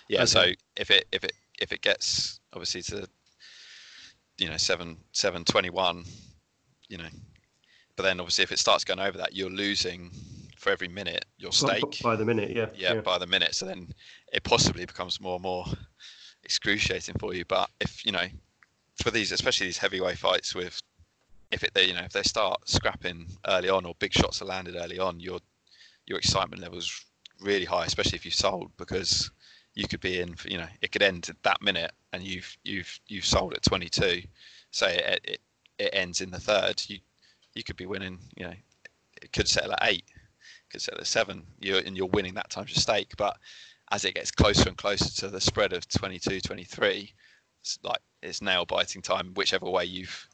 yeah 0.10 0.20
Okay. 0.20 0.26
so 0.26 0.46
if 0.78 0.92
it 0.92 1.06
if 1.12 1.24
it 1.24 1.34
if 1.60 1.72
it 1.72 1.82
gets 1.82 2.40
obviously 2.54 2.82
to 2.84 3.08
you 4.38 4.50
know 4.50 4.58
seven 4.58 4.98
seven 5.12 5.44
twenty 5.46 5.70
one 5.70 6.04
you 6.90 6.98
know 6.98 7.08
but 7.96 8.04
then 8.04 8.20
obviously 8.20 8.44
if 8.44 8.52
it 8.52 8.60
starts 8.60 8.84
going 8.84 9.00
over 9.00 9.18
that 9.18 9.34
you're 9.34 9.50
losing 9.50 10.12
for 10.66 10.72
every 10.72 10.88
minute 10.88 11.26
your 11.38 11.52
stake 11.52 12.02
by 12.02 12.16
the 12.16 12.26
minute. 12.26 12.50
Yeah. 12.50 12.70
yeah, 12.76 13.02
by 13.02 13.20
the 13.20 13.28
minute. 13.28 13.54
So 13.54 13.68
then 13.68 13.88
it 14.34 14.44
possibly 14.44 14.84
becomes 14.84 15.22
more 15.22 15.36
and 15.36 15.44
more 15.44 15.64
excruciating 16.44 17.18
for 17.20 17.36
you. 17.36 17.46
But 17.46 17.70
if 17.80 18.04
you 18.04 18.12
know 18.12 18.26
for 18.96 19.12
these 19.12 19.32
especially 19.32 19.68
these 19.68 19.78
heavyweight 19.78 20.18
fights 20.18 20.56
with 20.56 20.82
if 21.52 21.64
it 21.64 21.72
they 21.76 21.86
you 21.86 21.94
know 21.94 22.02
if 22.02 22.14
they 22.14 22.24
start 22.24 22.68
scrapping 22.68 23.28
early 23.48 23.70
on 23.70 23.86
or 23.86 23.94
big 24.00 24.12
shots 24.12 24.42
are 24.42 24.46
landed 24.46 24.76
early 24.76 24.98
on 24.98 25.20
your 25.20 25.40
your 26.08 26.18
excitement 26.18 26.64
levels 26.64 27.06
really 27.42 27.66
high 27.66 27.86
especially 27.86 28.16
if 28.16 28.26
you've 28.26 28.34
sold 28.34 28.72
because 28.78 29.30
you 29.76 29.88
could 29.88 30.00
be 30.00 30.20
in 30.20 30.34
for 30.34 30.48
you 30.50 30.58
know 30.58 30.68
it 30.82 30.92
could 30.92 31.04
end 31.04 31.28
at 31.30 31.44
that 31.44 31.62
minute 31.62 31.92
and 32.12 32.24
you've 32.24 32.58
you've 32.64 33.00
you've 33.08 33.26
sold 33.26 33.54
at 33.54 33.62
22 33.62 34.24
say 34.72 34.96
it, 34.96 35.22
it 35.26 35.42
it 35.78 35.90
ends 35.94 36.22
in 36.22 36.32
the 36.32 36.40
third. 36.40 36.82
You 36.88 36.98
you 37.54 37.64
could 37.64 37.76
be 37.76 37.86
winning 37.86 38.18
you 38.36 38.46
know 38.46 38.54
it 39.22 39.32
could 39.32 39.48
settle 39.48 39.74
at 39.74 39.84
eight 39.84 40.06
settle 40.82 41.02
at 41.02 41.08
seven 41.08 41.44
you're 41.60 41.80
and 41.80 41.96
you're 41.96 42.08
winning 42.08 42.34
that 42.36 42.50
times 42.50 42.70
your 42.70 42.82
stake. 42.82 43.14
But 43.18 43.38
as 43.92 44.06
it 44.06 44.16
gets 44.16 44.32
closer 44.32 44.68
and 44.68 44.78
closer 44.78 45.10
to 45.22 45.30
the 45.30 45.42
spread 45.42 45.74
of 45.74 45.88
22 45.88 46.42
23 46.42 47.14
it's 47.62 47.80
like 47.84 48.00
it's 48.22 48.42
nail 48.42 48.66
biting 48.66 49.02
time 49.02 49.32
whichever 49.36 49.70
way 49.70 49.86
you've 49.86 50.30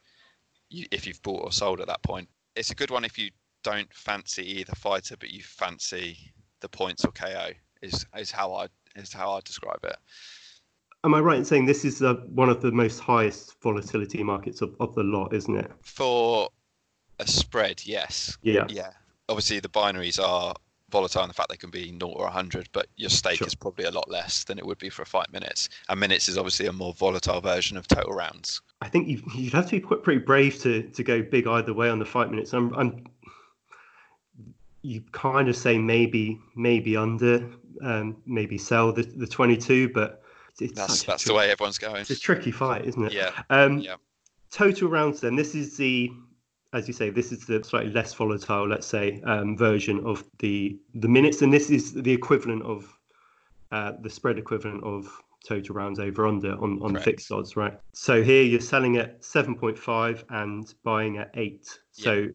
you, 0.69 0.85
if 0.91 1.05
you've 1.05 1.21
bought 1.21 1.43
or 1.43 1.51
sold 1.51 1.81
at 1.81 1.87
that 1.87 2.01
point. 2.03 2.29
It's 2.55 2.71
a 2.71 2.75
good 2.75 2.91
one 2.91 3.05
if 3.05 3.17
you 3.17 3.29
don't 3.63 3.91
fancy 3.93 4.59
either 4.59 4.73
fighter 4.75 5.15
but 5.17 5.29
you 5.29 5.43
fancy 5.43 6.17
the 6.61 6.69
points 6.69 7.05
or 7.05 7.11
ko 7.11 7.49
is 7.81 8.05
is 8.17 8.31
how 8.31 8.53
i 8.53 8.67
is 8.95 9.13
how 9.13 9.31
i 9.33 9.39
describe 9.41 9.79
it. 9.83 9.95
Am 11.03 11.15
I 11.15 11.19
right 11.19 11.37
in 11.37 11.45
saying 11.45 11.65
this 11.65 11.83
is 11.83 11.97
the, 11.97 12.13
one 12.35 12.49
of 12.49 12.61
the 12.61 12.71
most 12.71 12.99
highest 12.99 13.59
volatility 13.61 14.21
markets 14.21 14.61
of, 14.61 14.75
of 14.79 14.93
the 14.93 15.03
lot, 15.03 15.33
isn't 15.33 15.55
it? 15.55 15.71
for 15.81 16.49
a 17.19 17.27
spread 17.27 17.81
yes. 17.85 18.37
Yeah. 18.41 18.65
yeah 18.69 18.91
obviously 19.31 19.59
the 19.59 19.69
binaries 19.69 20.21
are 20.21 20.53
volatile 20.89 21.23
in 21.23 21.29
the 21.29 21.33
fact 21.33 21.49
they 21.49 21.55
can 21.55 21.69
be 21.69 21.85
0 21.97 22.11
or 22.11 22.25
100 22.25 22.67
but 22.73 22.87
your 22.97 23.09
stake 23.09 23.37
Sure. 23.37 23.47
is 23.47 23.55
probably 23.55 23.85
a 23.85 23.91
lot 23.91 24.09
less 24.09 24.43
than 24.43 24.59
it 24.59 24.65
would 24.65 24.77
be 24.77 24.89
for 24.89 25.03
a 25.03 25.05
fight 25.05 25.31
minutes 25.31 25.69
and 25.87 25.97
minutes 25.99 26.27
is 26.27 26.37
obviously 26.37 26.67
a 26.67 26.73
more 26.73 26.93
volatile 26.93 27.39
version 27.39 27.77
of 27.77 27.87
total 27.87 28.11
rounds 28.13 28.61
I 28.81 28.89
think 28.89 29.07
you, 29.07 29.21
you'd 29.35 29.53
have 29.53 29.65
to 29.67 29.71
be 29.71 29.79
quite 29.79 30.03
pretty 30.03 30.19
brave 30.19 30.59
to, 30.63 30.81
to 30.83 31.03
go 31.03 31.21
big 31.21 31.47
either 31.47 31.73
way 31.73 31.89
on 31.89 31.99
the 31.99 32.05
fight 32.05 32.29
minutes. 32.31 32.51
I'm, 32.51 32.73
I'm 32.73 33.05
you 34.81 35.03
kind 35.11 35.47
of 35.47 35.55
say 35.55 35.77
maybe 35.77 36.39
maybe 36.55 36.97
under, 36.97 37.47
um, 37.83 38.17
maybe 38.25 38.57
sell 38.57 38.91
the, 38.91 39.03
the 39.03 39.27
22, 39.27 39.89
but 39.89 40.23
it's, 40.59 40.73
that's 40.73 40.95
such 40.95 41.03
a 41.03 41.07
that's 41.07 41.23
the 41.25 41.33
way 41.35 41.51
everyone's 41.51 41.77
going 41.77 41.97
It's 41.97 42.09
a 42.09 42.19
tricky 42.19 42.49
fight, 42.51 42.85
isn't 42.85 43.05
it? 43.05 43.13
yeah 43.13 43.31
Um, 43.51 43.77
yeah 43.79 43.95
total 44.49 44.89
rounds 44.89 45.21
then 45.21 45.35
this 45.35 45.53
is 45.55 45.77
the 45.77 46.11
as 46.73 46.87
you 46.87 46.93
say 46.93 47.09
this 47.09 47.31
is 47.31 47.45
the 47.45 47.63
slightly 47.63 47.91
less 47.91 48.13
volatile 48.13 48.67
let's 48.67 48.87
say 48.87 49.21
um, 49.25 49.57
version 49.57 50.03
of 50.05 50.23
the 50.39 50.77
the 50.95 51.07
minutes 51.07 51.41
and 51.41 51.51
this 51.51 51.69
is 51.69 51.93
the 51.93 52.11
equivalent 52.11 52.63
of 52.63 52.97
uh, 53.71 53.93
the 54.01 54.09
spread 54.09 54.37
equivalent 54.37 54.83
of 54.83 55.07
total 55.47 55.75
rounds 55.75 55.99
over 55.99 56.27
under 56.27 56.53
on, 56.61 56.79
on 56.81 56.91
Correct. 56.91 57.05
fixed 57.05 57.31
odds 57.31 57.55
right 57.55 57.77
so 57.93 58.21
here 58.23 58.43
you're 58.43 58.59
selling 58.61 58.97
at 58.97 59.21
7.5 59.21 60.23
and 60.29 60.73
buying 60.83 61.17
at 61.17 61.31
8 61.33 61.79
so 61.91 62.27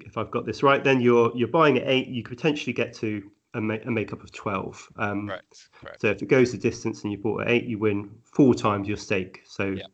if 0.00 0.16
i've 0.16 0.30
got 0.30 0.44
this 0.44 0.62
right 0.62 0.82
then 0.82 1.00
you're 1.00 1.30
you're 1.36 1.48
buying 1.48 1.78
at 1.78 1.86
8 1.86 2.08
you 2.08 2.22
could 2.22 2.36
potentially 2.36 2.72
get 2.72 2.94
to 2.94 3.30
a, 3.54 3.60
ma- 3.60 3.78
a 3.86 3.90
makeup 3.90 4.22
of 4.22 4.32
12 4.32 4.88
um, 4.96 5.28
correct 5.28 5.68
correct 5.80 6.00
so 6.00 6.08
if 6.08 6.20
it 6.22 6.26
goes 6.26 6.52
the 6.52 6.58
distance 6.58 7.02
and 7.02 7.12
you 7.12 7.18
bought 7.18 7.42
at 7.42 7.48
eight, 7.48 7.64
you 7.64 7.78
win 7.78 8.10
four 8.22 8.54
times 8.54 8.86
your 8.86 8.96
stake. 8.96 9.42
So, 9.46 9.68
Yeah. 9.68 9.84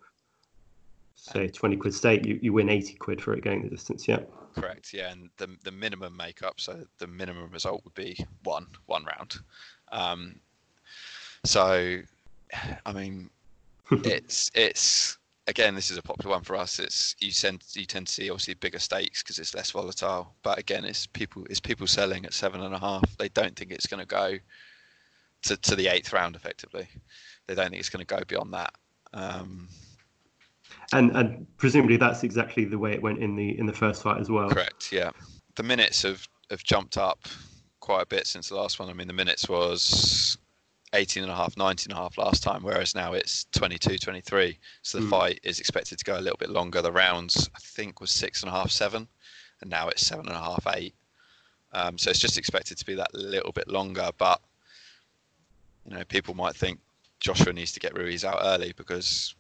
Say 1.23 1.49
twenty 1.49 1.77
quid 1.77 1.95
stake, 1.95 2.27
you, 2.27 2.39
you 2.43 2.53
win 2.53 2.69
eighty 2.69 2.95
quid 2.95 3.21
for 3.21 3.35
it 3.35 3.45
going 3.45 3.63
the 3.63 3.69
distance. 3.69 4.09
Yeah. 4.09 4.21
correct 4.55 4.93
yeah 4.93 5.11
and 5.13 5.31
the 5.39 5.49
the 5.65 5.71
minimum 5.71 6.17
makeup 6.17 6.61
so 6.61 6.85
the 6.99 7.07
minimum 7.07 7.51
result 7.51 7.83
would 7.85 7.95
be 7.95 8.17
one 8.43 8.67
one 8.87 9.05
round 9.05 9.37
um 9.93 10.35
so 11.45 11.99
i 12.85 12.93
mean 12.93 13.31
it's 13.91 14.51
it's 14.55 15.19
again 15.47 15.75
this 15.75 15.91
is 15.91 15.97
a 15.97 16.03
popular 16.03 16.37
one 16.37 16.43
for 16.43 16.57
us 16.57 16.79
it's 16.79 17.17
you 17.19 17.31
tend 17.31 17.63
you 17.75 17.85
tend 17.85 18.07
to 18.07 18.13
see 18.13 18.31
obviously 18.31 18.55
bigger 18.55 18.79
stakes 18.79 19.23
because 19.23 19.39
it's 19.39 19.55
less 19.55 19.71
volatile 19.71 20.35
but 20.43 20.59
again 20.59 20.85
it's 20.85 21.07
people 21.07 21.45
it's 21.49 21.61
people 21.61 21.87
selling 21.87 22.25
at 22.25 22.35
seven 22.35 22.63
and 22.63 22.75
a 22.75 22.79
half 22.79 23.17
they 23.17 23.29
don't 23.31 23.57
think 23.57 23.71
it's 23.71 23.87
going 23.87 24.01
to 24.01 24.07
go 24.07 24.37
to, 25.43 25.57
to 25.57 25.75
the 25.75 25.89
eighth 25.89 26.13
round 26.13 26.37
effectively 26.37 26.89
they 27.47 27.55
don't 27.55 27.71
think 27.71 27.81
it's 27.81 27.89
going 27.89 28.05
to 28.05 28.15
go 28.15 28.23
beyond 28.29 28.53
that 28.53 28.73
um 29.15 29.69
And 30.93 31.17
and 31.17 31.47
presumably 31.57 31.97
that's 31.97 32.23
exactly 32.23 32.65
the 32.65 32.79
way 32.79 32.93
it 32.93 33.03
went 33.03 33.19
in 33.19 33.35
the 33.35 33.59
in 33.59 33.67
the 33.67 33.73
first 33.73 34.03
fight 34.03 34.21
as 34.21 34.31
well. 34.31 34.51
Correct. 34.51 34.93
Yeah, 34.93 35.11
the 35.57 35.63
minutes 35.63 36.03
have 36.03 36.27
have 36.51 36.63
jumped 36.63 36.99
up 36.99 37.27
quite 37.81 38.03
a 38.03 38.07
bit 38.07 38.27
since 38.27 38.49
the 38.49 38.57
last 38.57 38.79
one. 38.79 38.89
I 38.89 38.93
mean, 38.93 39.09
the 39.09 39.13
minutes 39.13 39.49
was 39.49 40.37
18 40.95 41.23
and 41.23 41.33
a 41.33 41.35
half, 41.35 41.57
19 41.57 41.91
and 41.91 41.99
a 41.99 42.03
half 42.03 42.19
last 42.19 42.43
time, 42.43 42.63
whereas 42.63 42.95
now 42.95 43.15
it's 43.15 43.47
22, 43.53 43.99
23. 43.99 44.59
So 44.83 44.99
the 44.99 45.07
mm. 45.07 45.11
fight 45.11 45.41
is 45.43 45.59
expected 45.59 45.99
to 45.99 46.05
go 46.05 46.19
a 46.19 46.21
little 46.21 46.37
bit 46.37 46.51
longer. 46.51 46.83
The 46.83 46.93
rounds, 46.93 47.49
I 47.55 47.59
think, 47.61 48.01
was 48.01 48.11
six 48.11 48.43
and 48.43 48.51
a 48.51 48.53
half, 48.53 48.71
seven, 48.71 49.09
and 49.61 49.71
now 49.71 49.89
it's 49.89 50.07
seven 50.07 50.27
and 50.29 50.37
a 50.37 50.41
half, 50.41 50.67
eight. 50.75 50.95
Um, 51.73 51.97
so 51.97 52.11
it's 52.11 52.19
just 52.19 52.37
expected 52.37 52.77
to 52.79 52.85
be 52.85 52.95
that 52.95 53.15
little 53.15 53.53
bit 53.53 53.69
longer. 53.69 54.11
But, 54.19 54.41
you 55.87 55.97
know, 55.97 56.05
people 56.05 56.35
might 56.35 56.55
think 56.55 56.79
Joshua 57.21 57.53
needs 57.53 57.73
to 57.73 57.81
get 57.81 57.97
Ruiz 57.97 58.25
out 58.25 58.41
early 58.43 58.75
because 58.77 59.35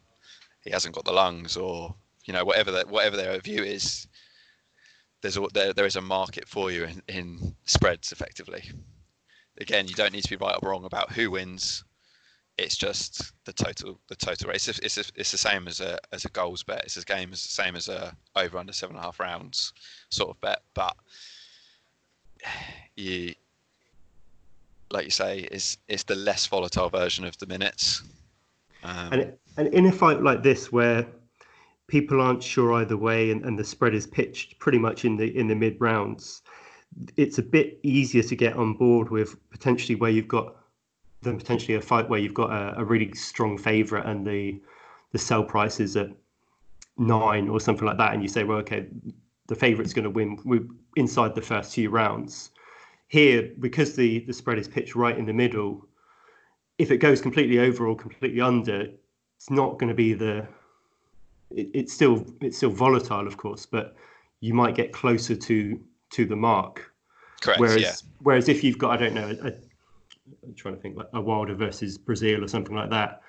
he 0.64 0.70
hasn't 0.70 0.94
got 0.94 1.04
the 1.04 1.12
lungs 1.12 1.56
or, 1.56 1.94
you 2.24 2.32
know, 2.32 2.44
whatever, 2.44 2.70
that, 2.72 2.88
whatever 2.88 3.16
their 3.16 3.38
view 3.40 3.62
is. 3.62 4.06
There's 5.20 5.36
a, 5.36 5.46
there, 5.52 5.72
there 5.72 5.86
is 5.86 5.96
a 5.96 6.00
market 6.00 6.48
for 6.48 6.70
you 6.70 6.84
in, 6.84 7.02
in 7.08 7.54
spreads 7.64 8.12
effectively 8.12 8.70
again, 9.60 9.88
you 9.88 9.94
don't 9.94 10.12
need 10.12 10.24
to 10.24 10.30
be 10.30 10.36
right 10.36 10.56
or 10.62 10.70
wrong 10.70 10.84
about 10.84 11.12
who 11.12 11.30
wins. 11.30 11.84
It's 12.58 12.76
just 12.76 13.32
the 13.44 13.52
total 13.52 13.98
the 14.08 14.14
total 14.14 14.50
race. 14.50 14.68
It's 14.68 14.78
it's, 14.80 15.12
it's 15.14 15.32
the 15.32 15.38
same 15.38 15.66
as 15.66 15.80
a 15.80 15.98
as 16.12 16.24
a 16.26 16.28
goals 16.28 16.62
bet. 16.62 16.84
It's 16.84 16.98
a 16.98 17.04
game 17.04 17.32
as 17.32 17.42
the 17.42 17.48
same 17.48 17.76
as 17.76 17.88
a 17.88 18.14
over 18.36 18.58
under 18.58 18.74
seven 18.74 18.96
and 18.96 19.02
a 19.02 19.06
half 19.06 19.18
rounds 19.18 19.72
sort 20.10 20.30
of 20.30 20.40
bet. 20.40 20.60
But 20.74 20.94
you 22.94 23.34
like 24.90 25.06
you 25.06 25.10
say, 25.10 25.40
is 25.50 25.78
it's 25.88 26.02
the 26.02 26.14
less 26.14 26.46
volatile 26.46 26.90
version 26.90 27.24
of 27.24 27.38
the 27.38 27.46
minutes. 27.46 28.02
Um, 28.84 29.12
and 29.12 29.32
and 29.56 29.68
in 29.68 29.86
a 29.86 29.92
fight 29.92 30.22
like 30.22 30.42
this 30.42 30.72
where 30.72 31.06
people 31.86 32.20
aren't 32.20 32.42
sure 32.42 32.72
either 32.74 32.96
way 32.96 33.30
and, 33.30 33.44
and 33.44 33.58
the 33.58 33.64
spread 33.64 33.94
is 33.94 34.06
pitched 34.06 34.58
pretty 34.58 34.78
much 34.78 35.04
in 35.04 35.16
the 35.16 35.36
in 35.36 35.48
the 35.48 35.54
mid 35.54 35.80
rounds, 35.80 36.42
it's 37.16 37.38
a 37.38 37.42
bit 37.42 37.78
easier 37.82 38.22
to 38.22 38.36
get 38.36 38.54
on 38.54 38.74
board 38.74 39.10
with 39.10 39.36
potentially 39.50 39.94
where 39.94 40.10
you've 40.10 40.28
got 40.28 40.56
than 41.22 41.36
potentially 41.36 41.74
a 41.74 41.80
fight 41.80 42.08
where 42.08 42.18
you've 42.18 42.34
got 42.34 42.50
a, 42.50 42.80
a 42.80 42.84
really 42.84 43.12
strong 43.14 43.56
favourite 43.56 44.06
and 44.06 44.26
the 44.26 44.60
the 45.12 45.18
sell 45.18 45.44
price 45.44 45.78
is 45.78 45.96
at 45.96 46.08
nine 46.98 47.48
or 47.48 47.60
something 47.60 47.86
like 47.86 47.98
that, 47.98 48.12
and 48.14 48.22
you 48.22 48.28
say, 48.28 48.44
well, 48.44 48.58
okay, 48.58 48.86
the 49.48 49.54
favourite's 49.54 49.92
going 49.92 50.04
to 50.04 50.10
win 50.10 50.70
inside 50.96 51.34
the 51.34 51.42
first 51.42 51.74
few 51.74 51.90
rounds. 51.90 52.50
Here, 53.08 53.50
because 53.60 53.94
the 53.94 54.20
the 54.20 54.32
spread 54.32 54.58
is 54.58 54.68
pitched 54.68 54.94
right 54.94 55.16
in 55.16 55.26
the 55.26 55.32
middle, 55.32 55.86
if 56.82 56.90
it 56.90 56.98
goes 56.98 57.20
completely 57.20 57.60
over 57.60 57.86
or 57.86 57.94
completely 57.94 58.40
under, 58.40 58.88
it's 59.36 59.50
not 59.50 59.78
going 59.78 59.88
to 59.88 59.94
be 59.94 60.14
the. 60.14 60.46
It, 61.50 61.70
it's 61.72 61.92
still 61.92 62.26
it's 62.40 62.56
still 62.56 62.70
volatile, 62.70 63.26
of 63.26 63.36
course, 63.36 63.64
but 63.64 63.94
you 64.40 64.52
might 64.52 64.74
get 64.74 64.92
closer 64.92 65.36
to 65.36 65.80
to 66.10 66.26
the 66.26 66.34
mark. 66.34 66.92
Correct. 67.40 67.60
Whereas, 67.60 67.82
yeah. 67.82 67.94
whereas 68.20 68.48
if 68.48 68.64
you've 68.64 68.78
got, 68.78 68.90
I 68.90 68.96
don't 68.96 69.14
know, 69.14 69.28
a, 69.42 69.52
I'm 70.44 70.54
trying 70.56 70.74
to 70.74 70.80
think 70.80 70.96
like 70.96 71.08
a 71.12 71.20
Wilder 71.20 71.54
versus 71.54 71.98
Breazeale 71.98 72.42
or 72.42 72.48
something 72.48 72.74
like 72.74 72.90
that, 72.90 73.22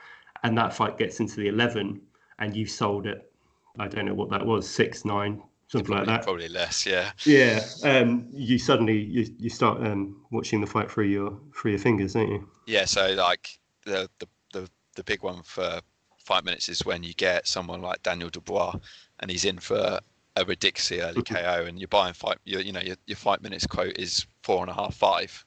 and 0.44 0.58
that 0.58 0.74
fight 0.74 0.98
gets 0.98 1.20
into 1.20 1.36
the 1.36 1.48
11, 1.48 2.02
and 2.40 2.56
you 2.56 2.66
sold 2.66 3.06
it, 3.08 3.32
I 3.80 3.88
don't 3.88 4.06
know 4.06 4.14
what 4.14 4.30
that 4.32 4.46
was, 4.46 4.68
six, 4.68 5.06
nine, 5.06 5.42
something 5.74 5.94
probably, 5.94 6.08
like 6.08 6.20
that. 6.20 6.26
Probably 6.26 6.48
less, 6.48 6.86
yeah. 6.86 7.12
Yeah. 7.26 7.64
Um, 7.84 8.28
you 8.32 8.58
suddenly 8.58 8.98
you, 8.98 9.28
you 9.38 9.50
start 9.50 9.82
um, 9.86 10.22
watching 10.32 10.62
the 10.62 10.68
fight 10.68 10.90
through 10.90 11.08
your 11.08 11.38
through 11.56 11.72
your 11.72 11.80
fingers, 11.80 12.14
don't 12.14 12.30
you? 12.30 12.48
Yeah. 12.68 12.86
So 12.86 13.14
like 13.14 13.60
the 13.86 14.10
the 14.20 14.28
the, 14.54 14.70
the 14.96 15.04
big 15.04 15.24
one 15.24 15.42
for 15.44 15.82
five 16.20 16.46
minutes 16.46 16.70
is 16.70 16.86
when 16.86 17.04
you 17.04 17.14
get 17.14 17.48
someone 17.48 17.82
like 17.82 18.04
Daniel 18.04 18.30
Dubois, 18.30 18.76
and 19.20 19.30
he's 19.30 19.46
in 19.46 19.58
for 19.58 20.00
a 20.36 20.46
ridiculously 20.46 21.02
early. 21.02 21.22
KO, 21.24 21.66
and 21.68 21.80
you're 21.80 21.88
buying 21.88 22.14
five, 22.14 22.38
you 22.46 22.60
you 22.60 22.72
know, 22.72 22.82
your, 22.82 22.96
your 23.08 23.18
five 23.18 23.42
minutes 23.42 23.66
quote 23.66 23.98
is 23.98 24.26
four 24.44 24.62
and 24.62 24.70
a 24.70 24.74
half, 24.74 24.96
five. 24.96 25.44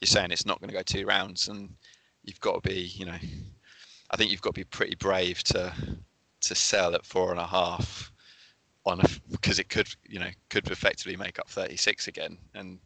You're 0.00 0.06
saying 0.06 0.30
it's 0.30 0.46
not 0.46 0.60
going 0.60 0.68
to 0.68 0.76
go 0.76 0.82
two 0.82 1.06
rounds, 1.06 1.48
and 1.48 1.70
you've 2.24 2.40
got 2.40 2.62
to 2.62 2.68
be, 2.68 2.80
you 2.80 3.06
know, 3.06 3.18
I 4.10 4.16
think 4.16 4.30
you've 4.30 4.42
got 4.42 4.54
to 4.54 4.60
be 4.60 4.64
pretty 4.64 4.94
brave 4.96 5.42
to 5.44 5.72
to 6.42 6.54
sell 6.54 6.94
at 6.94 7.04
four 7.04 7.30
and 7.30 7.40
a 7.40 7.46
half 7.46 8.12
on 8.86 9.00
because 9.30 9.58
it 9.58 9.68
could, 9.68 9.88
you 10.04 10.18
know, 10.18 10.30
could 10.48 10.70
effectively 10.70 11.16
make 11.16 11.38
up 11.38 11.48
36 11.48 12.08
again. 12.08 12.38
And 12.54 12.78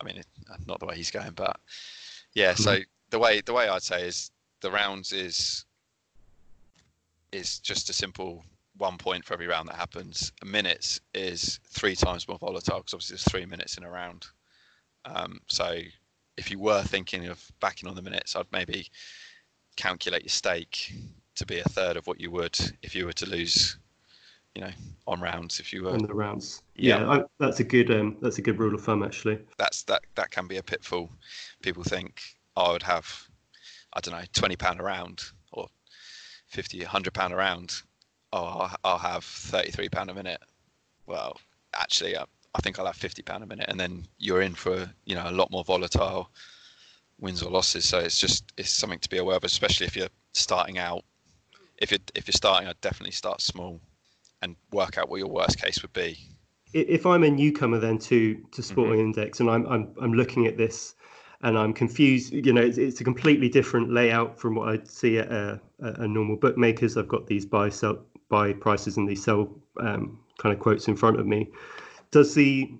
I 0.00 0.04
mean, 0.04 0.22
not 0.66 0.80
the 0.80 0.86
way 0.86 0.96
he's 0.96 1.10
going, 1.10 1.32
but 1.32 1.58
yeah. 2.34 2.54
So 2.54 2.72
mm-hmm. 2.72 2.82
the 3.10 3.18
way 3.18 3.40
the 3.40 3.52
way 3.52 3.68
I'd 3.68 3.82
say 3.82 4.06
is 4.06 4.30
the 4.60 4.70
rounds 4.70 5.12
is 5.12 5.64
is 7.32 7.58
just 7.60 7.90
a 7.90 7.92
simple 7.92 8.44
one 8.78 8.96
point 8.96 9.24
for 9.24 9.34
every 9.34 9.46
round 9.46 9.68
that 9.68 9.76
happens. 9.76 10.32
Minutes 10.44 11.00
is 11.14 11.60
three 11.68 11.94
times 11.94 12.26
more 12.26 12.38
volatile 12.38 12.78
because 12.78 12.94
obviously 12.94 13.14
there's 13.14 13.24
three 13.24 13.46
minutes 13.46 13.76
in 13.76 13.84
a 13.84 13.90
round. 13.90 14.26
Um, 15.04 15.40
so 15.48 15.78
if 16.36 16.50
you 16.50 16.58
were 16.58 16.82
thinking 16.82 17.26
of 17.26 17.42
backing 17.60 17.88
on 17.88 17.94
the 17.94 18.02
minutes, 18.02 18.34
I'd 18.34 18.46
maybe 18.52 18.86
calculate 19.76 20.22
your 20.22 20.30
stake 20.30 20.92
to 21.34 21.46
be 21.46 21.60
a 21.60 21.64
third 21.64 21.96
of 21.96 22.06
what 22.06 22.20
you 22.20 22.30
would 22.30 22.58
if 22.82 22.94
you 22.94 23.06
were 23.06 23.12
to 23.14 23.26
lose, 23.26 23.78
you 24.54 24.62
know, 24.62 24.70
on 25.06 25.20
rounds. 25.20 25.60
If 25.60 25.72
you 25.72 25.84
were 25.84 25.90
on 25.90 25.98
the 25.98 26.14
rounds, 26.14 26.62
yeah, 26.76 27.00
yeah 27.00 27.10
I, 27.10 27.22
that's 27.38 27.60
a 27.60 27.64
good 27.64 27.90
um, 27.90 28.16
that's 28.20 28.38
a 28.38 28.42
good 28.42 28.58
rule 28.58 28.74
of 28.74 28.82
thumb 28.82 29.02
actually. 29.02 29.38
That's 29.58 29.82
that 29.84 30.02
that 30.14 30.30
can 30.30 30.46
be 30.46 30.56
a 30.56 30.62
pitfall. 30.62 31.10
People 31.62 31.84
think 31.84 32.20
oh, 32.56 32.64
I 32.64 32.72
would 32.72 32.82
have, 32.82 33.28
I 33.92 34.00
don't 34.00 34.14
know, 34.14 34.24
twenty 34.32 34.56
pound 34.56 34.80
a 34.80 34.82
round 34.82 35.22
or 35.52 35.68
50, 36.48 36.80
100 36.80 37.14
pound 37.14 37.32
a 37.32 37.36
round 37.36 37.82
oh, 38.32 38.70
I'll 38.84 38.98
have 38.98 39.24
thirty-three 39.24 39.88
pound 39.88 40.10
a 40.10 40.14
minute. 40.14 40.40
Well, 41.06 41.38
actually, 41.74 42.16
I, 42.16 42.24
I 42.54 42.60
think 42.60 42.78
I'll 42.78 42.86
have 42.86 42.96
fifty 42.96 43.22
pound 43.22 43.44
a 43.44 43.46
minute, 43.46 43.66
and 43.68 43.78
then 43.78 44.06
you're 44.18 44.42
in 44.42 44.54
for 44.54 44.90
you 45.04 45.14
know 45.14 45.28
a 45.28 45.32
lot 45.32 45.50
more 45.50 45.64
volatile 45.64 46.30
wins 47.20 47.42
or 47.42 47.50
losses. 47.50 47.84
So 47.84 47.98
it's 47.98 48.18
just 48.18 48.52
it's 48.56 48.70
something 48.70 48.98
to 49.00 49.08
be 49.08 49.18
aware 49.18 49.36
of, 49.36 49.44
especially 49.44 49.86
if 49.86 49.96
you're 49.96 50.08
starting 50.32 50.78
out. 50.78 51.04
If 51.78 51.90
you're 51.90 52.00
if 52.14 52.26
you're 52.26 52.32
starting, 52.32 52.68
I'd 52.68 52.80
definitely 52.80 53.12
start 53.12 53.40
small 53.40 53.80
and 54.42 54.56
work 54.72 54.98
out 54.98 55.08
what 55.08 55.18
your 55.18 55.28
worst 55.28 55.60
case 55.60 55.80
would 55.82 55.92
be. 55.92 56.18
If 56.74 57.06
I'm 57.06 57.22
a 57.22 57.30
newcomer 57.30 57.78
then 57.78 57.98
to 58.00 58.34
to 58.52 58.62
Sporting 58.62 58.94
mm-hmm. 58.94 59.20
Index 59.20 59.40
and 59.40 59.50
I'm 59.50 59.66
I'm 59.66 59.94
I'm 60.00 60.12
looking 60.12 60.46
at 60.46 60.56
this 60.56 60.94
and 61.42 61.58
I'm 61.58 61.72
confused. 61.72 62.32
You 62.32 62.52
know, 62.52 62.62
it's, 62.62 62.78
it's, 62.78 63.00
a 63.00 63.04
completely 63.04 63.48
different 63.48 63.92
layout 63.92 64.38
from 64.38 64.54
what 64.54 64.68
I'd 64.68 64.88
see 64.88 65.18
at 65.18 65.30
a, 65.30 65.60
a 65.80 66.06
normal 66.06 66.36
bookmakers. 66.36 66.96
I've 66.96 67.08
got 67.08 67.26
these 67.26 67.44
buy 67.44 67.68
sell 67.68 68.04
buy 68.28 68.52
prices 68.52 68.96
and 68.96 69.08
these 69.08 69.22
sell 69.22 69.50
um, 69.80 70.18
kind 70.38 70.54
of 70.54 70.60
quotes 70.60 70.88
in 70.88 70.96
front 70.96 71.20
of 71.20 71.26
me. 71.26 71.50
Does 72.10 72.34
the 72.34 72.72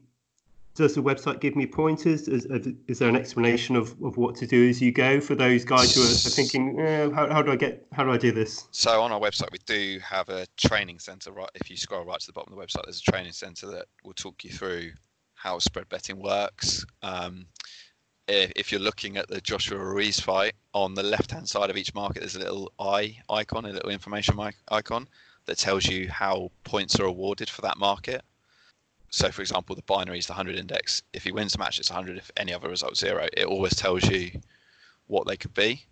does 0.74 0.94
the 0.94 1.02
website 1.02 1.40
give 1.40 1.54
me 1.54 1.66
pointers? 1.66 2.28
Is, 2.28 2.46
is 2.46 2.98
there 2.98 3.08
an 3.08 3.16
explanation 3.16 3.76
of, 3.76 3.90
of 4.02 4.16
what 4.16 4.34
to 4.36 4.46
do 4.46 4.68
as 4.68 4.80
you 4.80 4.90
go 4.90 5.20
for 5.20 5.34
those 5.34 5.64
guys 5.64 5.94
who 5.94 6.02
are, 6.02 6.06
thinking, 6.06 6.80
eh, 6.80 7.10
how, 7.10 7.28
how 7.30 7.42
do 7.42 7.52
I 7.52 7.56
get, 7.56 7.86
how 7.92 8.04
do 8.04 8.10
I 8.10 8.16
do 8.16 8.32
this? 8.32 8.68
So 8.70 9.02
on 9.02 9.12
our 9.12 9.20
website, 9.20 9.50
we 9.52 9.58
do 9.66 9.98
have 10.00 10.28
a 10.28 10.46
training 10.56 10.98
center. 10.98 11.30
Right, 11.32 11.50
if 11.54 11.68
you 11.68 11.76
scroll 11.76 12.04
right 12.04 12.18
to 12.18 12.26
the 12.26 12.32
bottom 12.32 12.52
of 12.52 12.58
the 12.58 12.64
website, 12.64 12.84
there's 12.84 13.00
a 13.06 13.10
training 13.10 13.32
center 13.32 13.66
that 13.68 13.86
will 14.04 14.14
talk 14.14 14.44
you 14.44 14.50
through 14.50 14.92
how 15.34 15.58
spread 15.58 15.88
betting 15.88 16.22
works. 16.22 16.84
Um, 17.02 17.46
if 18.28 18.72
you're 18.72 18.80
looking 18.80 19.16
at 19.16 19.28
the 19.28 19.40
Joshua 19.40 19.78
Ruiz 19.78 20.20
fight, 20.20 20.54
on 20.72 20.94
the 20.94 21.02
left 21.02 21.32
hand 21.32 21.48
side 21.48 21.68
of 21.68 21.76
each 21.76 21.94
market, 21.94 22.20
there's 22.20 22.36
a 22.36 22.38
little 22.38 22.72
eye 22.78 23.18
icon, 23.28 23.66
a 23.66 23.72
little 23.72 23.90
information 23.90 24.38
icon 24.68 25.08
that 25.46 25.58
tells 25.58 25.86
you 25.86 26.08
how 26.08 26.50
points 26.64 26.98
are 27.00 27.04
awarded 27.04 27.50
for 27.50 27.62
that 27.62 27.76
market. 27.76 28.22
So, 29.12 29.30
for 29.30 29.42
example, 29.42 29.76
the 29.76 29.82
binary 29.82 30.18
is 30.18 30.26
the 30.26 30.32
100 30.32 30.56
index. 30.56 31.02
If 31.12 31.24
he 31.24 31.32
wins 31.32 31.52
the 31.52 31.58
match, 31.58 31.78
it's 31.78 31.90
100. 31.90 32.16
If 32.16 32.30
any 32.38 32.54
other 32.54 32.70
result 32.70 32.96
zero, 32.96 33.28
it 33.36 33.44
always 33.44 33.74
tells 33.74 34.08
you 34.08 34.40
what 35.06 35.26
they 35.26 35.36
could 35.36 35.52
be. 35.52 35.84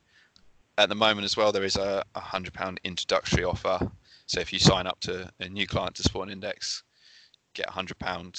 At 0.79 0.89
the 0.89 0.95
moment, 0.95 1.27
as 1.27 1.37
well, 1.37 1.53
there 1.53 1.63
is 1.63 1.77
a 1.77 2.03
100 2.15 2.55
pound 2.55 2.81
introductory 2.83 3.45
offer. 3.45 3.93
So, 4.25 4.41
if 4.41 4.55
you 4.55 4.59
sign 4.59 4.87
up 4.87 5.01
to 5.01 5.31
a 5.39 5.51
new 5.51 5.67
client 5.67 5.97
to 5.97 6.03
Sporting 6.03 6.33
Index, 6.33 6.83
get 7.53 7.67
100 7.67 7.99
pound 7.99 8.39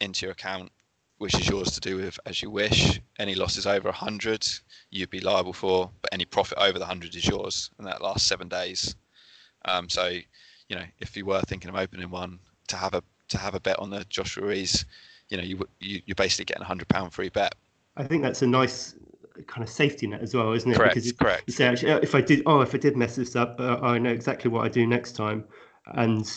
into 0.00 0.26
your 0.26 0.32
account, 0.32 0.72
which 1.18 1.34
is 1.34 1.48
yours 1.48 1.70
to 1.70 1.80
do 1.80 1.98
with 1.98 2.18
as 2.26 2.42
you 2.42 2.50
wish. 2.50 3.00
Any 3.20 3.36
losses 3.36 3.64
over 3.64 3.88
100, 3.90 4.44
you'd 4.90 5.08
be 5.08 5.20
liable 5.20 5.52
for, 5.52 5.88
but 6.02 6.12
any 6.12 6.24
profit 6.24 6.58
over 6.58 6.80
the 6.80 6.84
100 6.84 7.14
is 7.14 7.28
yours, 7.28 7.70
and 7.78 7.86
that 7.86 8.02
lasts 8.02 8.26
seven 8.26 8.48
days. 8.48 8.96
Um, 9.66 9.88
so, 9.88 10.08
you 10.68 10.74
know, 10.74 10.84
if 10.98 11.16
you 11.16 11.24
were 11.26 11.42
thinking 11.42 11.68
of 11.68 11.76
opening 11.76 12.10
one 12.10 12.40
to 12.66 12.76
have 12.76 12.94
a 12.94 13.04
to 13.28 13.38
have 13.38 13.54
a 13.54 13.60
bet 13.60 13.78
on 13.78 13.90
the 13.90 14.04
Joshua 14.08 14.44
Ruiz, 14.44 14.84
you 15.28 15.36
know, 15.36 15.42
you, 15.42 15.66
you 15.80 16.00
you're 16.06 16.14
basically 16.14 16.44
getting 16.44 16.62
a 16.62 16.66
hundred 16.66 16.88
pound 16.88 17.12
free 17.12 17.28
bet. 17.28 17.54
I 17.96 18.04
think 18.04 18.22
that's 18.22 18.42
a 18.42 18.46
nice 18.46 18.94
kind 19.46 19.62
of 19.62 19.68
safety 19.68 20.06
net 20.06 20.20
as 20.20 20.34
well, 20.34 20.52
isn't 20.52 20.70
it? 20.70 20.76
Correct. 20.76 20.94
Because 20.94 21.12
correct. 21.12 21.44
You 21.46 21.52
say, 21.52 21.66
actually, 21.66 21.92
if 22.02 22.14
I 22.14 22.20
did, 22.20 22.42
oh, 22.46 22.60
if 22.60 22.74
I 22.74 22.78
did 22.78 22.96
mess 22.96 23.16
this 23.16 23.36
up, 23.36 23.60
uh, 23.60 23.78
I 23.82 23.98
know 23.98 24.10
exactly 24.10 24.50
what 24.50 24.64
I 24.64 24.68
do 24.68 24.86
next 24.86 25.12
time, 25.12 25.44
and 25.94 26.30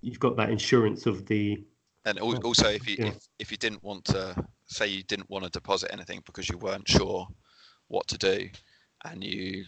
you've 0.00 0.20
got 0.20 0.36
that 0.36 0.50
insurance 0.50 1.06
of 1.06 1.26
the. 1.26 1.62
And 2.04 2.18
also, 2.18 2.68
if 2.68 2.88
you 2.88 2.96
yeah. 2.98 3.06
if, 3.08 3.28
if 3.38 3.50
you 3.50 3.56
didn't 3.56 3.82
want 3.82 4.04
to 4.06 4.34
say 4.66 4.86
you 4.86 5.02
didn't 5.02 5.28
want 5.30 5.44
to 5.44 5.50
deposit 5.50 5.92
anything 5.92 6.22
because 6.24 6.48
you 6.48 6.58
weren't 6.58 6.88
sure 6.88 7.26
what 7.88 8.06
to 8.08 8.18
do, 8.18 8.48
and 9.04 9.22
you 9.22 9.64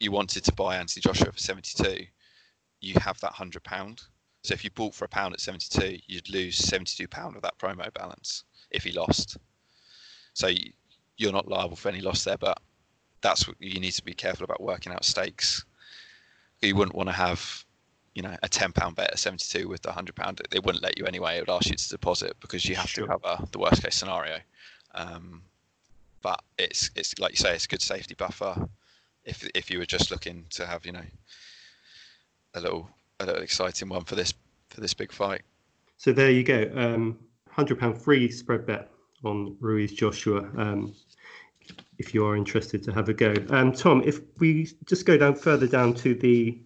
you 0.00 0.12
wanted 0.12 0.44
to 0.44 0.52
buy 0.52 0.76
Anthony 0.76 1.00
Joshua 1.00 1.32
for 1.32 1.38
seventy 1.38 1.72
two, 1.82 2.04
you 2.80 2.94
have 3.00 3.18
that 3.20 3.32
hundred 3.32 3.64
pound. 3.64 4.02
So 4.42 4.54
if 4.54 4.64
you 4.64 4.70
bought 4.70 4.94
for 4.94 5.04
a 5.04 5.08
pound 5.08 5.34
at 5.34 5.40
72, 5.40 5.98
you'd 6.06 6.30
lose 6.30 6.56
72 6.56 7.06
pound 7.08 7.36
of 7.36 7.42
that 7.42 7.58
promo 7.58 7.92
balance 7.92 8.44
if 8.70 8.84
he 8.84 8.92
lost. 8.92 9.36
So 10.34 10.50
you're 11.16 11.32
not 11.32 11.48
liable 11.48 11.76
for 11.76 11.88
any 11.88 12.00
loss 12.00 12.24
there, 12.24 12.38
but 12.38 12.60
that's 13.20 13.48
what 13.48 13.56
you 13.60 13.80
need 13.80 13.92
to 13.92 14.04
be 14.04 14.14
careful 14.14 14.44
about 14.44 14.62
working 14.62 14.92
out 14.92 15.04
stakes. 15.04 15.64
You 16.62 16.76
wouldn't 16.76 16.94
want 16.94 17.08
to 17.08 17.14
have, 17.14 17.64
you 18.14 18.22
know, 18.22 18.36
a 18.42 18.48
10 18.48 18.72
pound 18.72 18.96
bet 18.96 19.10
at 19.10 19.18
72 19.18 19.68
with 19.68 19.82
the 19.82 19.88
100 19.88 20.14
pound. 20.14 20.40
It 20.52 20.64
wouldn't 20.64 20.84
let 20.84 20.98
you 20.98 21.06
anyway. 21.06 21.36
It 21.36 21.40
would 21.40 21.54
ask 21.54 21.68
you 21.68 21.76
to 21.76 21.88
deposit 21.88 22.36
because 22.40 22.64
you 22.64 22.76
have 22.76 22.88
sure. 22.88 23.06
to 23.06 23.18
cover 23.18 23.44
the 23.50 23.58
worst 23.58 23.82
case 23.82 23.96
scenario. 23.96 24.38
Um, 24.94 25.42
but 26.22 26.42
it's 26.58 26.90
it's 26.96 27.18
like 27.18 27.32
you 27.32 27.36
say, 27.36 27.54
it's 27.54 27.66
a 27.66 27.68
good 27.68 27.82
safety 27.82 28.14
buffer. 28.14 28.68
If 29.24 29.48
if 29.54 29.70
you 29.70 29.78
were 29.78 29.86
just 29.86 30.10
looking 30.10 30.46
to 30.50 30.66
have, 30.66 30.84
you 30.84 30.92
know, 30.92 31.04
a 32.54 32.60
little 32.60 32.88
a 33.20 33.26
little 33.26 33.42
exciting 33.42 33.88
one 33.88 34.04
for 34.04 34.14
this 34.14 34.32
for 34.70 34.80
this 34.80 34.94
big 34.94 35.12
fight. 35.12 35.42
So 35.96 36.12
there 36.12 36.30
you 36.30 36.44
go, 36.44 36.70
um, 36.74 37.18
hundred 37.50 37.80
pound 37.80 38.00
free 38.00 38.30
spread 38.30 38.66
bet 38.66 38.90
on 39.24 39.56
Ruiz 39.60 39.92
Joshua. 39.92 40.48
Um, 40.56 40.94
if 41.98 42.14
you 42.14 42.24
are 42.24 42.36
interested 42.36 42.82
to 42.84 42.92
have 42.92 43.08
a 43.08 43.14
go, 43.14 43.34
um, 43.50 43.72
Tom, 43.72 44.02
if 44.06 44.20
we 44.38 44.70
just 44.86 45.04
go 45.04 45.16
down 45.16 45.34
further 45.34 45.66
down 45.66 45.94
to 45.94 46.14
the, 46.14 46.56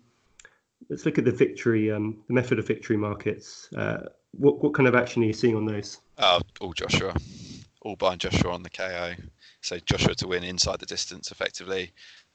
let's 0.90 1.06
look 1.06 1.18
at 1.18 1.24
the 1.24 1.32
victory, 1.32 1.90
um, 1.90 2.22
the 2.28 2.34
method 2.34 2.58
of 2.58 2.66
victory 2.66 2.96
markets. 2.96 3.68
Uh, 3.74 4.08
what 4.32 4.62
what 4.62 4.74
kind 4.74 4.88
of 4.88 4.94
action 4.94 5.22
are 5.22 5.26
you 5.26 5.32
seeing 5.32 5.56
on 5.56 5.64
those? 5.64 6.00
Uh, 6.18 6.40
all 6.60 6.72
Joshua, 6.72 7.14
all 7.82 7.96
buying 7.96 8.18
Joshua 8.18 8.52
on 8.52 8.62
the 8.62 8.70
KO. 8.70 9.14
So 9.62 9.78
Joshua 9.78 10.14
to 10.16 10.28
win 10.28 10.44
inside 10.44 10.80
the 10.80 10.86
distance 10.86 11.30
effectively, 11.30 11.92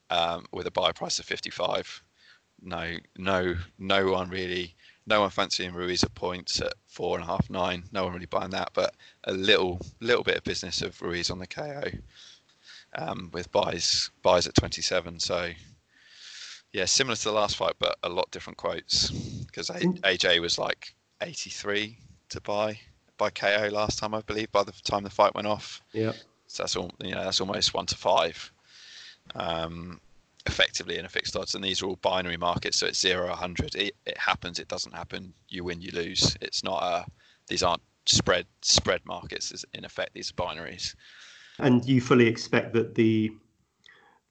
um, 0.09 0.45
with 0.51 0.65
a 0.65 0.71
buy 0.71 0.91
price 0.91 1.19
of 1.19 1.25
fifty 1.25 1.51
five 1.51 2.01
no, 2.61 2.95
no, 3.17 3.55
no 3.77 4.11
one 4.11 4.29
really, 4.29 4.75
no 5.05 5.21
one 5.21 5.29
fancying 5.29 5.73
Ruiz 5.73 6.03
at 6.03 6.13
points 6.15 6.61
at 6.61 6.73
four 6.87 7.17
and 7.17 7.23
a 7.23 7.27
half, 7.27 7.49
nine. 7.49 7.83
No 7.91 8.03
one 8.03 8.13
really 8.13 8.25
buying 8.25 8.51
that, 8.51 8.69
but 8.73 8.93
a 9.25 9.33
little, 9.33 9.79
little 9.99 10.23
bit 10.23 10.37
of 10.37 10.43
business 10.43 10.81
of 10.81 11.01
Ruiz 11.01 11.29
on 11.29 11.39
the 11.39 11.47
KO, 11.47 11.83
um, 12.95 13.29
with 13.33 13.51
buys, 13.51 14.09
buys 14.21 14.47
at 14.47 14.55
27. 14.55 15.19
So, 15.19 15.51
yeah, 16.73 16.85
similar 16.85 17.15
to 17.15 17.23
the 17.23 17.31
last 17.31 17.57
fight, 17.57 17.75
but 17.79 17.97
a 18.03 18.09
lot 18.09 18.31
different 18.31 18.57
quotes 18.57 19.09
because 19.45 19.69
AJ 19.69 20.41
was 20.41 20.57
like 20.57 20.93
83 21.21 21.97
to 22.29 22.41
buy 22.41 22.79
by 23.17 23.29
KO 23.29 23.69
last 23.71 23.99
time, 23.99 24.13
I 24.13 24.21
believe, 24.21 24.51
by 24.51 24.63
the 24.63 24.71
time 24.83 25.03
the 25.03 25.09
fight 25.09 25.33
went 25.35 25.47
off. 25.47 25.81
Yeah. 25.91 26.13
So 26.47 26.63
that's 26.63 26.75
all, 26.75 26.91
you 27.01 27.11
know, 27.11 27.23
that's 27.23 27.41
almost 27.41 27.73
one 27.73 27.85
to 27.87 27.95
five. 27.95 28.51
Um, 29.35 29.99
effectively 30.47 30.97
in 30.97 31.05
a 31.05 31.09
fixed 31.09 31.35
odds, 31.35 31.55
and 31.55 31.63
these 31.63 31.81
are 31.81 31.87
all 31.87 31.97
binary 31.97 32.37
markets, 32.37 32.77
so 32.77 32.87
it's 32.87 32.99
zero, 32.99 33.27
100. 33.27 33.75
It, 33.75 33.95
it 34.05 34.17
happens, 34.17 34.59
it 34.59 34.67
doesn't 34.67 34.93
happen. 34.93 35.33
You 35.49 35.63
win, 35.63 35.81
you 35.81 35.91
lose. 35.91 36.35
It's 36.41 36.63
not 36.63 36.83
a. 36.83 37.05
These 37.47 37.63
aren't 37.63 37.81
spread 38.05 38.45
spread 38.61 39.01
markets. 39.05 39.65
In 39.73 39.85
effect, 39.85 40.13
these 40.13 40.31
are 40.31 40.33
binaries. 40.33 40.95
And 41.59 41.85
you 41.85 42.01
fully 42.01 42.27
expect 42.27 42.73
that 42.73 42.95
the 42.95 43.31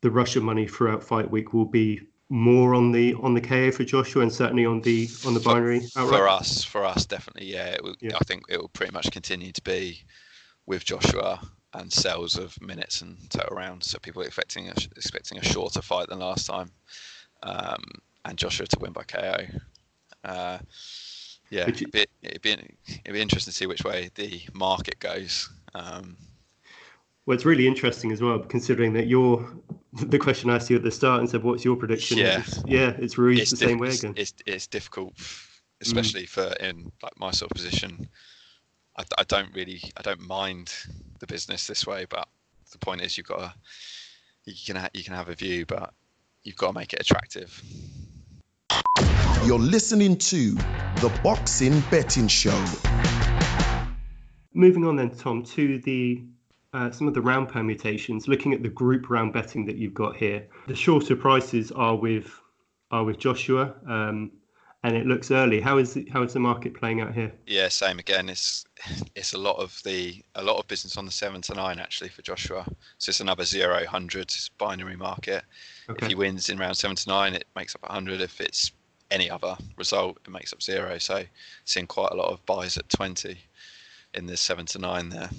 the 0.03 0.11
Russian 0.11 0.45
money 0.45 0.67
throughout 0.67 1.03
fight 1.03 1.31
week 1.31 1.53
will 1.53 1.65
be 1.65 2.01
more 2.29 2.75
on 2.75 2.93
the 2.93 3.15
on 3.15 3.35
the 3.35 3.41
KO 3.41 3.71
for 3.71 3.85
Joshua 3.85 4.23
and 4.23 4.33
certainly 4.33 4.67
on 4.67 4.81
the 4.81 5.09
on 5.25 5.35
the 5.35 5.41
binary 5.41 5.81
for, 5.81 6.09
for 6.09 6.29
us 6.29 6.65
for 6.65 6.85
us 6.85 7.07
definitely 7.07 7.53
yeah, 7.53 7.77
will, 7.83 7.95
yeah, 8.01 8.17
I 8.21 8.25
think 8.25 8.45
it 8.49 8.61
will 8.61 8.69
pretty 8.69 8.93
much 8.93 9.11
continue 9.13 9.53
to 9.53 9.63
be 9.63 10.03
with 10.67 10.85
Joshua 10.85 11.41
and 11.77 11.93
sales 11.93 12.37
of 12.37 12.61
minutes 12.61 13.03
and 13.03 13.19
total 13.31 13.57
rounds. 13.57 13.89
So 13.89 13.99
people 13.99 14.23
are 14.23 14.27
expecting 14.27 14.69
a, 14.69 14.75
expecting 14.97 15.39
a 15.39 15.45
shorter 15.45 15.83
fight 15.83 16.09
than 16.09 16.19
last 16.19 16.47
time, 16.47 16.71
um, 17.43 17.83
and 18.25 18.37
Joshua 18.37 18.67
to 18.67 18.79
win 18.81 18.93
by 18.93 19.03
KO. 19.03 19.37
Uh, 20.25 20.59
yeah, 21.51 21.69
it'd, 21.69 21.93
be, 21.93 22.05
it'd, 22.23 22.43
be, 22.43 22.51
it'd 22.51 23.13
be 23.13 23.21
interesting 23.21 23.53
to 23.53 23.57
see 23.57 23.67
which 23.67 23.85
way 23.85 24.11
the 24.17 24.43
market 24.53 24.99
goes. 24.99 25.49
Um, 25.75 26.17
well, 27.25 27.35
it's 27.35 27.45
really 27.45 27.67
interesting 27.67 28.13
as 28.13 28.21
well, 28.21 28.39
considering 28.39 28.93
that 28.95 29.07
you're 29.07 29.49
the 29.93 30.19
question 30.19 30.51
I 30.51 30.57
asked 30.57 30.71
you 30.71 30.77
at 30.77 30.83
the 30.83 30.91
start 30.91 31.21
and 31.21 31.29
said, 31.29 31.43
"What's 31.43 31.65
your 31.65 31.77
prediction?" 31.77 32.19
Yeah, 32.19 32.41
it's, 32.41 32.63
yeah, 32.67 32.95
it's 32.99 33.19
Ruiz 33.19 33.41
it's 33.41 33.51
the 33.53 33.57
diff- 33.57 33.69
same 33.69 33.79
way 33.79 33.91
again. 33.91 34.15
It's, 34.17 34.35
it's 34.47 34.67
difficult, 34.67 35.15
especially 35.81 36.25
mm. 36.25 36.29
for 36.29 36.53
in 36.61 36.91
like 37.03 37.19
my 37.19 37.31
sort 37.33 37.51
of 37.51 37.57
position. 37.57 38.09
I, 38.99 39.05
I 39.19 39.25
don't 39.25 39.55
really, 39.55 39.81
I 39.97 40.03
don't 40.03 40.27
mind 40.27 40.73
the 41.19 41.27
business 41.27 41.67
this 41.67 41.87
way. 41.87 42.07
But 42.09 42.29
the 42.73 42.79
point 42.79 43.03
is, 43.03 43.17
you've 43.17 43.29
got 43.29 43.39
to 43.39 43.53
you 44.47 44.55
can 44.65 44.77
ha- 44.77 44.91
you 44.95 45.03
can 45.03 45.15
have 45.15 45.29
a 45.29 45.35
view, 45.35 45.67
but 45.67 45.93
you've 46.45 46.57
got 46.57 46.69
to 46.69 46.73
make 46.73 46.93
it 46.93 47.01
attractive. 47.01 47.61
You're 49.45 49.59
listening 49.59 50.17
to 50.19 50.53
the 51.01 51.11
Boxing 51.23 51.81
Betting 51.91 52.29
Show. 52.29 52.65
Moving 54.55 54.85
on 54.85 54.97
then, 54.97 55.11
Tom, 55.11 55.43
to 55.45 55.79
the 55.79 56.23
uh, 56.73 56.91
some 56.91 57.09
of 57.09 57.15
the 57.15 57.21
round 57.21 57.49
permutations. 57.49 58.29
Looking 58.29 58.53
at 58.55 58.63
the 58.63 58.69
group 58.69 59.11
round 59.11 59.33
betting 59.33 59.67
that 59.67 59.77
you've 59.77 59.95
got 59.95 60.17
here, 60.17 60.47
the 60.69 60.75
shorter 60.75 61.17
prices 61.17 61.73
are 61.73 61.97
with 61.97 62.41
are 62.91 63.05
with 63.05 63.19
Joshua. 63.19 63.75
Um, 63.87 64.31
and 64.83 64.97
it 64.97 65.07
looks 65.07 65.31
early. 65.31 65.61
How 65.61 65.79
is 65.79 65.99
how 66.13 66.23
is 66.23 66.33
the 66.33 66.41
market 66.41 66.75
playing 66.75 67.01
out 67.01 67.13
here? 67.13 67.33
Yeah, 67.47 67.69
same 67.69 67.99
again. 67.99 68.29
It's 68.29 68.65
it's 69.15 69.33
a 69.33 69.39
lot 69.39 69.57
of 69.57 69.81
the 69.85 70.23
a 70.35 70.43
lot 70.43 70.59
of 70.59 70.69
business 70.69 70.97
on 70.97 71.07
the 71.07 71.13
seven 71.13 71.41
to 71.43 71.55
nine 71.55 71.79
actually 71.79 72.11
for 72.11 72.23
Joshua. 72.23 72.65
So 72.99 73.11
it's 73.11 73.21
another 73.21 73.45
zero 73.45 73.85
hundred 73.87 74.33
binary 74.59 74.97
market. 74.97 75.43
Okay. 75.89 76.05
If 76.05 76.09
he 76.09 76.15
wins 76.15 76.49
in 76.49 76.59
round 76.59 76.77
seven 76.77 76.97
to 76.97 77.09
nine, 77.09 77.35
it 77.35 77.47
makes 77.57 77.75
up 77.75 77.85
hundred. 77.91 78.21
If 78.21 78.41
it's 78.41 78.73
any 79.11 79.31
other 79.31 79.57
result, 79.77 80.19
it 80.25 80.31
makes 80.31 80.53
up 80.53 80.63
zero. 80.63 80.99
So 80.99 81.25
seeing 81.65 81.87
quite 81.87 82.13
a 82.13 82.17
lot 82.17 82.33
of 82.33 82.45
buys 82.47 82.77
at 82.77 82.89
twenty 82.89 83.39
in 84.15 84.27
this 84.27 84.41
seven 84.41 84.67
to 84.67 84.79
nine 84.79 85.09
there, 85.09 85.31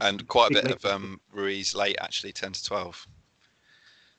and 0.00 0.26
quite 0.28 0.50
a 0.50 0.62
bit 0.62 0.70
of 0.70 0.84
um, 0.84 1.20
Ruiz 1.32 1.74
late 1.74 1.96
actually 2.00 2.32
ten 2.32 2.52
to 2.52 2.64
twelve. 2.64 3.06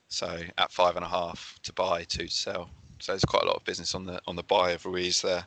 So 0.09 0.41
at 0.57 0.72
five 0.72 0.95
and 0.95 1.05
a 1.05 1.09
half 1.09 1.59
to 1.63 1.74
buy, 1.74 2.03
two 2.03 2.28
to 2.28 2.34
sell. 2.34 2.70
So 2.99 3.11
there's 3.11 3.25
quite 3.25 3.43
a 3.43 3.47
lot 3.47 3.55
of 3.55 3.63
business 3.63 3.95
on 3.95 4.05
the 4.05 4.21
on 4.27 4.35
the 4.35 4.43
buy 4.43 4.71
of 4.71 4.85
Ruiz 4.85 5.21
there. 5.21 5.45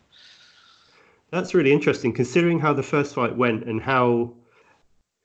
That's 1.31 1.55
really 1.55 1.73
interesting, 1.73 2.13
considering 2.13 2.59
how 2.59 2.73
the 2.73 2.83
first 2.83 3.15
fight 3.15 3.37
went 3.37 3.65
and 3.65 3.81
how 3.81 4.35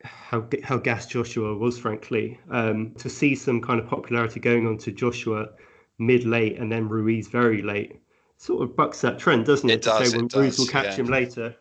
how 0.04 0.48
how 0.64 0.78
gas 0.78 1.06
Joshua 1.08 1.56
was, 1.56 1.78
frankly. 1.78 2.40
Um, 2.50 2.94
to 2.96 3.10
see 3.10 3.36
some 3.36 3.62
kind 3.62 3.80
of 3.80 3.88
popularity 3.88 4.40
going 4.40 4.68
on 4.68 4.78
to 4.80 4.92
Joshua 4.92 5.50
mid 5.98 6.26
late 6.26 6.58
and 6.58 6.72
then 6.72 6.90
Ruiz 6.90 7.28
very 7.28 7.62
late, 7.62 8.00
sort 8.38 8.64
of 8.64 8.76
bucks 8.76 9.02
that 9.02 9.18
trend, 9.18 9.46
doesn't 9.46 9.70
it? 9.70 9.74
It 9.74 9.82
does. 9.84 10.14
It 10.14 10.34
Ruiz 10.34 10.60
will 10.60 10.68
catch 10.68 10.86
yeah. 10.86 10.96
him 10.96 11.08
later. 11.08 11.56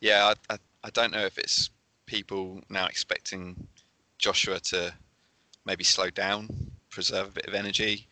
Yeah, 0.00 0.32
I, 0.50 0.54
I 0.54 0.58
I 0.84 0.90
don't 0.90 1.12
know 1.12 1.24
if 1.24 1.38
it's 1.38 1.70
people 2.06 2.60
now 2.68 2.86
expecting 2.86 3.68
Joshua 4.18 4.58
to 4.58 4.92
maybe 5.64 5.84
slow 5.84 6.10
down, 6.10 6.48
preserve 6.90 7.28
a 7.28 7.32
bit 7.32 7.46
of 7.46 7.54
energy. 7.54 8.08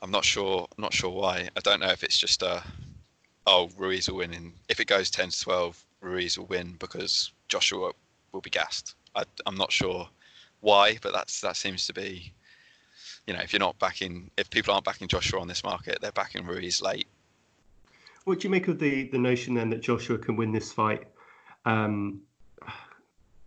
I'm 0.00 0.10
not 0.10 0.24
sure. 0.24 0.66
Not 0.78 0.92
sure 0.92 1.10
why. 1.10 1.48
I 1.56 1.60
don't 1.60 1.80
know 1.80 1.90
if 1.90 2.04
it's 2.04 2.18
just 2.18 2.42
a. 2.42 2.62
Oh, 3.46 3.70
Ruiz 3.76 4.08
will 4.08 4.18
win. 4.18 4.32
In, 4.34 4.52
if 4.68 4.80
it 4.80 4.86
goes 4.86 5.10
10 5.10 5.30
to 5.30 5.40
12, 5.40 5.84
Ruiz 6.00 6.36
will 6.36 6.46
win 6.46 6.76
because 6.78 7.32
Joshua 7.48 7.92
will 8.32 8.40
be 8.40 8.50
gassed. 8.50 8.94
I, 9.14 9.24
I'm 9.46 9.56
not 9.56 9.72
sure 9.72 10.08
why, 10.60 10.98
but 11.00 11.12
that's 11.12 11.40
that 11.40 11.56
seems 11.56 11.86
to 11.86 11.94
be. 11.94 12.32
You 13.26 13.34
know, 13.34 13.40
if 13.40 13.52
you're 13.52 13.60
not 13.60 13.78
backing, 13.78 14.30
if 14.36 14.50
people 14.50 14.72
aren't 14.72 14.84
backing 14.84 15.08
Joshua 15.08 15.40
on 15.40 15.48
this 15.48 15.64
market, 15.64 15.98
they're 16.00 16.12
backing 16.12 16.46
Ruiz 16.46 16.80
late. 16.80 17.08
What 18.24 18.40
do 18.40 18.48
you 18.48 18.50
make 18.50 18.68
of 18.68 18.78
the 18.78 19.04
the 19.04 19.18
notion 19.18 19.54
then 19.54 19.70
that 19.70 19.80
Joshua 19.80 20.18
can 20.18 20.36
win 20.36 20.52
this 20.52 20.72
fight? 20.72 21.06
Um, 21.64 22.20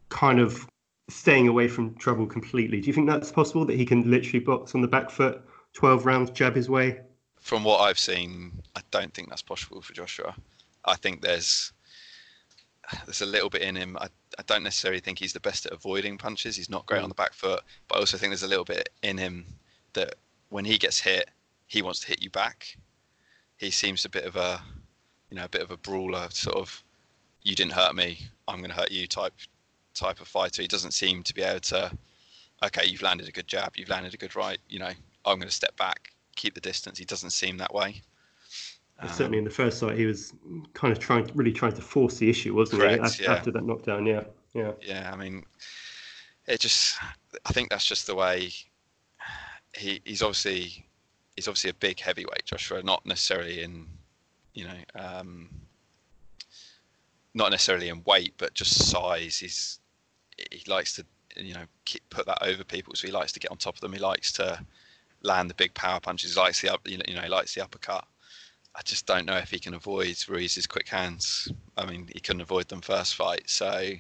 kind 0.10 0.40
of 0.40 0.68
staying 1.10 1.48
away 1.48 1.68
from 1.68 1.96
trouble 1.96 2.26
completely. 2.26 2.82
Do 2.82 2.88
you 2.88 2.94
think 2.94 3.08
that's 3.08 3.32
possible 3.32 3.66
that 3.66 3.76
he 3.76 3.86
can 3.86 4.10
literally 4.10 4.40
box 4.40 4.76
on 4.76 4.82
the 4.82 4.88
back 4.88 5.10
foot 5.10 5.42
12 5.74 6.06
rounds 6.06 6.32
jab 6.32 6.56
his 6.56 6.70
way? 6.70 7.02
From 7.40 7.64
what 7.64 7.80
I've 7.80 8.00
seen, 8.00 8.62
I 8.76 8.82
don't 8.92 9.14
think 9.14 9.30
that's 9.30 9.42
possible 9.42 9.82
for 9.82 9.94
Joshua. 9.94 10.36
I 10.86 10.96
think 10.96 11.22
there's 11.22 11.74
there's 13.06 13.22
a 13.22 13.26
little 13.26 13.50
bit 13.50 13.62
in 13.62 13.76
him. 13.76 13.98
I, 14.00 14.08
I 14.38 14.44
don't 14.48 14.64
necessarily 14.64 15.00
think 15.00 15.20
he's 15.20 15.34
the 15.34 15.40
best 15.40 15.66
at 15.66 15.72
avoiding 15.72 16.18
punches. 16.18 16.56
He's 16.56 16.70
not 16.70 16.86
great 16.86 17.02
mm. 17.02 17.04
on 17.04 17.10
the 17.10 17.16
back 17.16 17.34
foot, 17.34 17.62
but 17.88 17.96
I 17.96 18.00
also 18.00 18.18
think 18.18 18.32
there's 18.32 18.44
a 18.44 18.48
little 18.48 18.66
bit 18.66 18.90
in 19.04 19.18
him 19.18 19.46
that 19.94 20.16
when 20.50 20.66
he 20.66 20.78
gets 20.78 21.00
hit, 21.00 21.30
he 21.68 21.82
wants 21.82 22.00
to 22.02 22.08
hit 22.08 22.22
you 22.22 22.30
back. 22.30 22.76
He 23.58 23.70
seems 23.70 24.06
a 24.06 24.10
bit 24.10 24.26
of 24.26 24.36
a, 24.36 24.62
you 25.30 25.38
know, 25.38 25.46
a 25.46 25.50
bit 25.50 25.62
of 25.62 25.72
a 25.72 25.78
brawler, 25.78 26.28
sort 26.32 26.58
of, 26.58 26.84
you 27.44 27.56
didn't 27.56 27.74
hurt 27.74 27.96
me, 27.96 28.20
I'm 28.48 28.58
going 28.58 28.72
to 28.72 28.76
hurt 28.76 28.92
you 28.92 29.08
type 29.08 29.34
type 29.94 30.22
of 30.22 30.28
fighter. 30.28 30.62
He 30.62 30.68
doesn't 30.68 30.92
seem 30.92 31.24
to 31.24 31.34
be 31.34 31.42
able 31.42 31.60
to. 31.62 31.92
Okay, 32.64 32.86
you've 32.86 33.02
landed 33.02 33.28
a 33.28 33.32
good 33.32 33.48
jab, 33.48 33.74
you've 33.76 33.90
landed 33.90 34.14
a 34.14 34.18
good 34.18 34.36
right. 34.36 34.60
You 34.68 34.80
know, 34.80 34.92
I'm 35.26 35.38
going 35.38 35.50
to 35.50 35.56
step 35.56 35.76
back, 35.78 36.14
keep 36.36 36.54
the 36.54 36.62
distance. 36.62 36.98
He 36.98 37.06
doesn't 37.06 37.32
seem 37.32 37.58
that 37.58 37.74
way. 37.74 38.02
Um, 39.00 39.10
certainly 39.10 39.38
in 39.38 39.44
the 39.46 39.50
first 39.50 39.80
fight, 39.80 39.98
he 39.98 40.06
was 40.06 40.34
kind 40.74 40.92
of 40.92 41.00
trying, 41.00 41.30
really 41.34 41.54
trying 41.54 41.74
to 41.74 41.82
force 41.82 42.18
the 42.18 42.30
issue, 42.30 42.54
wasn't 42.54 42.82
correct, 42.82 42.96
he? 42.96 43.06
After, 43.06 43.24
yeah. 43.24 43.34
after 43.34 43.52
that 43.52 43.64
knockdown, 43.64 44.06
yeah, 44.06 44.24
yeah, 44.54 44.72
yeah. 44.82 45.10
I 45.14 45.16
mean, 45.16 45.46
it 46.48 46.60
just, 46.60 46.98
I 47.46 47.54
think 47.54 47.70
that's 47.70 47.86
just 47.86 48.08
the 48.08 48.16
way 48.16 48.52
he, 49.78 50.02
he's 50.04 50.22
obviously 50.22 50.86
he's 51.36 51.48
obviously 51.48 51.70
a 51.70 51.76
big 51.76 52.00
heavyweight, 52.00 52.46
Joshua, 52.46 52.84
not 52.84 53.06
necessarily 53.06 53.64
in, 53.64 53.88
you 54.54 54.66
know, 54.66 55.02
um, 55.02 55.50
not 57.34 57.52
necessarily 57.52 57.90
in 57.90 58.04
weight, 58.06 58.34
but 58.38 58.54
just 58.54 58.90
size. 58.90 59.38
He's 59.38 59.80
he 60.52 60.64
likes 60.68 60.96
to 60.96 61.06
you 61.38 61.54
know 61.54 61.64
keep, 61.86 62.02
put 62.10 62.26
that 62.26 62.44
over 62.44 62.64
people, 62.64 62.96
so 62.96 63.08
he 63.08 63.14
likes 63.14 63.32
to 63.34 63.40
get 63.40 63.52
on 63.52 63.58
top 63.58 63.76
of 63.76 63.82
them. 63.82 63.94
He 63.94 64.00
likes 64.00 64.32
to 64.34 64.60
land 65.24 65.50
the 65.50 65.56
big 65.56 65.74
power 65.74 66.00
punches. 66.00 66.34
He 66.34 66.40
likes 66.40 66.62
the 66.62 66.74
up, 66.74 66.88
you 66.88 66.98
know, 66.98 67.28
likes 67.28 67.56
the 67.56 67.62
uppercut. 67.62 68.06
I 68.76 68.82
just 68.84 69.06
don't 69.06 69.26
know 69.26 69.38
if 69.38 69.50
he 69.50 69.60
can 69.60 69.74
avoid 69.74 70.16
Ruiz's 70.28 70.68
quick 70.68 70.88
hands. 70.88 71.52
I 71.76 71.86
mean, 71.86 72.08
he 72.14 72.20
couldn't 72.20 72.42
avoid 72.42 72.68
them 72.68 72.82
first 72.82 73.16
fight, 73.16 73.50
so. 73.50 73.92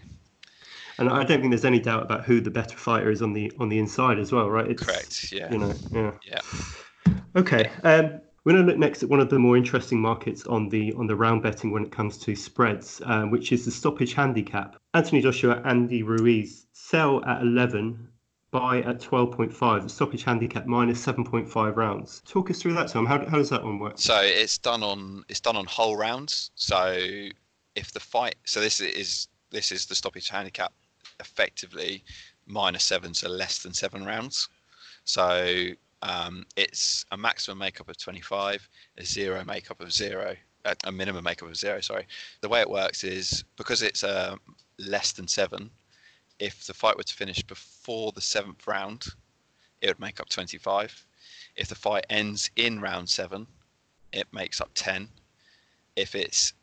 And 0.97 1.09
I 1.09 1.23
don't 1.23 1.39
think 1.39 1.51
there's 1.51 1.65
any 1.65 1.79
doubt 1.79 2.03
about 2.03 2.25
who 2.25 2.41
the 2.41 2.51
better 2.51 2.77
fighter 2.77 3.09
is 3.09 3.21
on 3.21 3.33
the 3.33 3.51
on 3.59 3.69
the 3.69 3.79
inside 3.79 4.19
as 4.19 4.31
well, 4.31 4.49
right? 4.49 4.69
It's, 4.69 4.83
Correct. 4.83 5.31
Yeah. 5.31 5.51
You 5.51 5.57
know. 5.59 5.73
Yeah. 5.91 6.11
Yeah. 6.25 7.13
Okay. 7.35 7.69
Um, 7.83 8.21
we're 8.43 8.53
going 8.53 8.65
to 8.65 8.71
look 8.71 8.79
next 8.79 9.03
at 9.03 9.09
one 9.09 9.19
of 9.19 9.29
the 9.29 9.37
more 9.37 9.55
interesting 9.57 9.99
markets 9.99 10.45
on 10.47 10.69
the 10.69 10.93
on 10.93 11.07
the 11.07 11.15
round 11.15 11.43
betting 11.43 11.71
when 11.71 11.83
it 11.85 11.91
comes 11.91 12.17
to 12.17 12.35
spreads, 12.35 13.01
uh, 13.05 13.23
which 13.23 13.51
is 13.51 13.63
the 13.65 13.71
stoppage 13.71 14.13
handicap. 14.13 14.75
Anthony 14.93 15.21
Joshua, 15.21 15.61
Andy 15.65 16.03
Ruiz 16.03 16.65
sell 16.73 17.23
at 17.25 17.41
11, 17.41 18.08
buy 18.51 18.79
at 18.79 18.99
12.5. 18.99 19.83
The 19.83 19.89
stoppage 19.89 20.23
handicap 20.23 20.65
minus 20.65 21.05
7.5 21.05 21.75
rounds. 21.75 22.21
Talk 22.25 22.49
us 22.49 22.61
through 22.61 22.73
that, 22.73 22.89
Tom. 22.89 23.05
How, 23.05 23.25
how 23.25 23.37
does 23.37 23.49
that 23.49 23.63
one 23.63 23.79
work? 23.79 23.93
So 23.97 24.19
it's 24.21 24.57
done 24.57 24.83
on 24.83 25.23
it's 25.29 25.39
done 25.39 25.55
on 25.55 25.65
whole 25.65 25.97
rounds. 25.97 26.51
So 26.55 26.95
if 27.75 27.91
the 27.91 27.99
fight, 27.99 28.35
so 28.45 28.59
this 28.59 28.79
is 28.81 29.27
this 29.51 29.71
is 29.71 29.85
the 29.85 29.95
stoppage 29.95 30.29
handicap, 30.29 30.73
effectively 31.19 32.03
minus 32.45 32.83
seven, 32.83 33.13
so 33.13 33.29
less 33.29 33.59
than 33.59 33.73
seven 33.73 34.05
rounds. 34.05 34.49
So 35.03 35.69
um, 36.01 36.45
it's 36.55 37.05
a 37.11 37.17
maximum 37.17 37.59
makeup 37.59 37.89
of 37.89 37.97
25, 37.97 38.67
a 38.97 39.05
zero 39.05 39.43
makeup 39.45 39.81
of 39.81 39.91
zero, 39.91 40.35
a, 40.83 40.91
minimum 40.91 41.23
makeup 41.23 41.49
of 41.49 41.57
zero. 41.57 41.81
Sorry. 41.81 42.05
The 42.41 42.49
way 42.49 42.61
it 42.61 42.69
works 42.69 43.03
is 43.03 43.43
because 43.57 43.81
it's 43.81 44.03
a 44.03 44.33
um, 44.33 44.39
less 44.77 45.11
than 45.11 45.27
seven. 45.27 45.69
If 46.39 46.65
the 46.65 46.73
fight 46.73 46.97
were 46.97 47.03
to 47.03 47.13
finish 47.13 47.43
before 47.43 48.11
the 48.11 48.21
seventh 48.21 48.65
round, 48.67 49.07
it 49.81 49.87
would 49.87 49.99
make 49.99 50.19
up 50.19 50.29
25. 50.29 51.05
If 51.55 51.67
the 51.67 51.75
fight 51.75 52.05
ends 52.09 52.49
in 52.55 52.79
round 52.79 53.09
seven, 53.09 53.47
it 54.11 54.27
makes 54.31 54.61
up 54.61 54.71
10. 54.73 55.09
If 55.95 56.15
it's 56.15 56.53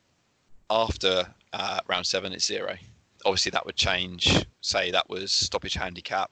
after 0.70 1.34
uh, 1.52 1.80
round 1.86 2.06
seven, 2.06 2.32
it's 2.32 2.46
zero. 2.46 2.76
Obviously, 3.24 3.50
that 3.50 3.66
would 3.66 3.76
change. 3.76 4.46
Say 4.60 4.90
that 4.90 5.08
was 5.08 5.32
stoppage 5.32 5.74
handicap 5.74 6.30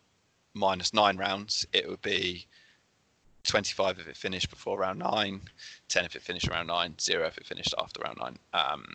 minus 0.55 0.95
nine 0.95 1.17
rounds, 1.17 1.67
it 1.73 1.89
would 1.89 2.01
be 2.01 2.47
25 3.45 3.99
if 3.99 4.09
it 4.09 4.17
finished 4.17 4.49
before 4.49 4.79
round 4.79 5.01
nine, 5.01 5.43
10 5.89 6.05
if 6.05 6.17
it 6.17 6.23
finished 6.23 6.49
around 6.49 6.69
nine, 6.69 6.95
zero 6.99 7.27
if 7.27 7.37
it 7.37 7.47
finished 7.47 7.75
after 7.79 8.01
round 8.01 8.19
nine. 8.21 8.39
Um, 8.55 8.87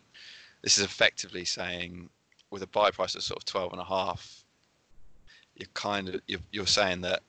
this 0.64 0.78
is 0.78 0.84
effectively 0.84 1.46
saying 1.46 2.10
with 2.52 2.64
a 2.64 2.68
buy 2.68 2.92
price 2.92 3.16
of 3.16 3.24
sort 3.24 3.40
of 3.40 3.46
12 3.46 3.74
and 3.74 3.82
a 3.82 3.86
half, 3.86 4.44
you're 5.56 5.70
kind 5.74 6.10
of 6.10 6.22
you're, 6.28 6.40
you're 6.52 6.68
saying 6.68 7.02
that 7.02 7.22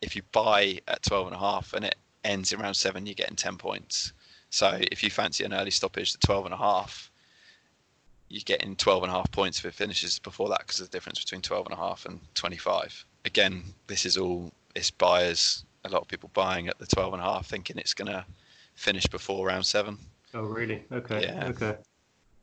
if 0.00 0.16
you 0.16 0.22
buy 0.32 0.80
at 0.88 1.02
12 1.02 1.28
and 1.28 1.36
a 1.36 1.38
half 1.38 1.72
and 1.72 1.84
it 1.84 1.96
ends 2.24 2.52
in 2.52 2.60
round 2.60 2.76
seven, 2.76 3.06
you're 3.06 3.14
getting 3.14 3.36
10 3.36 3.56
points. 3.56 4.12
So 4.50 4.78
if 4.90 5.02
you 5.02 5.10
fancy 5.10 5.44
an 5.44 5.54
early 5.54 5.70
stoppage 5.70 6.14
at 6.14 6.20
12 6.20 6.46
and 6.46 6.54
a 6.54 6.58
half, 6.58 7.10
you're 8.28 8.42
getting 8.44 8.76
12 8.76 9.04
and 9.04 9.12
a 9.12 9.14
half 9.14 9.30
points 9.30 9.58
if 9.58 9.64
it 9.64 9.74
finishes 9.74 10.18
before 10.18 10.48
that 10.50 10.60
because 10.60 10.80
of 10.80 10.90
the 10.90 10.96
difference 10.96 11.20
between 11.20 11.42
12 11.42 11.66
and 11.66 11.74
a 11.74 11.76
half 11.76 12.04
and 12.06 12.20
25. 12.34 13.04
Again, 13.24 13.62
this 13.86 14.04
is 14.04 14.16
all 14.16 14.52
it's 14.74 14.90
buyers 14.90 15.64
a 15.84 15.88
lot 15.88 16.02
of 16.02 16.08
people 16.08 16.30
buying 16.32 16.68
at 16.68 16.78
the 16.78 16.86
12 16.86 17.14
and 17.14 17.22
a 17.22 17.24
half 17.24 17.46
thinking 17.46 17.76
it's 17.76 17.94
going 17.94 18.10
to 18.10 18.24
finish 18.74 19.06
before 19.06 19.46
round 19.46 19.66
seven. 19.66 19.98
Oh, 20.34 20.42
really? 20.42 20.84
Okay. 20.92 21.22
Yeah. 21.22 21.48
Okay. 21.48 21.76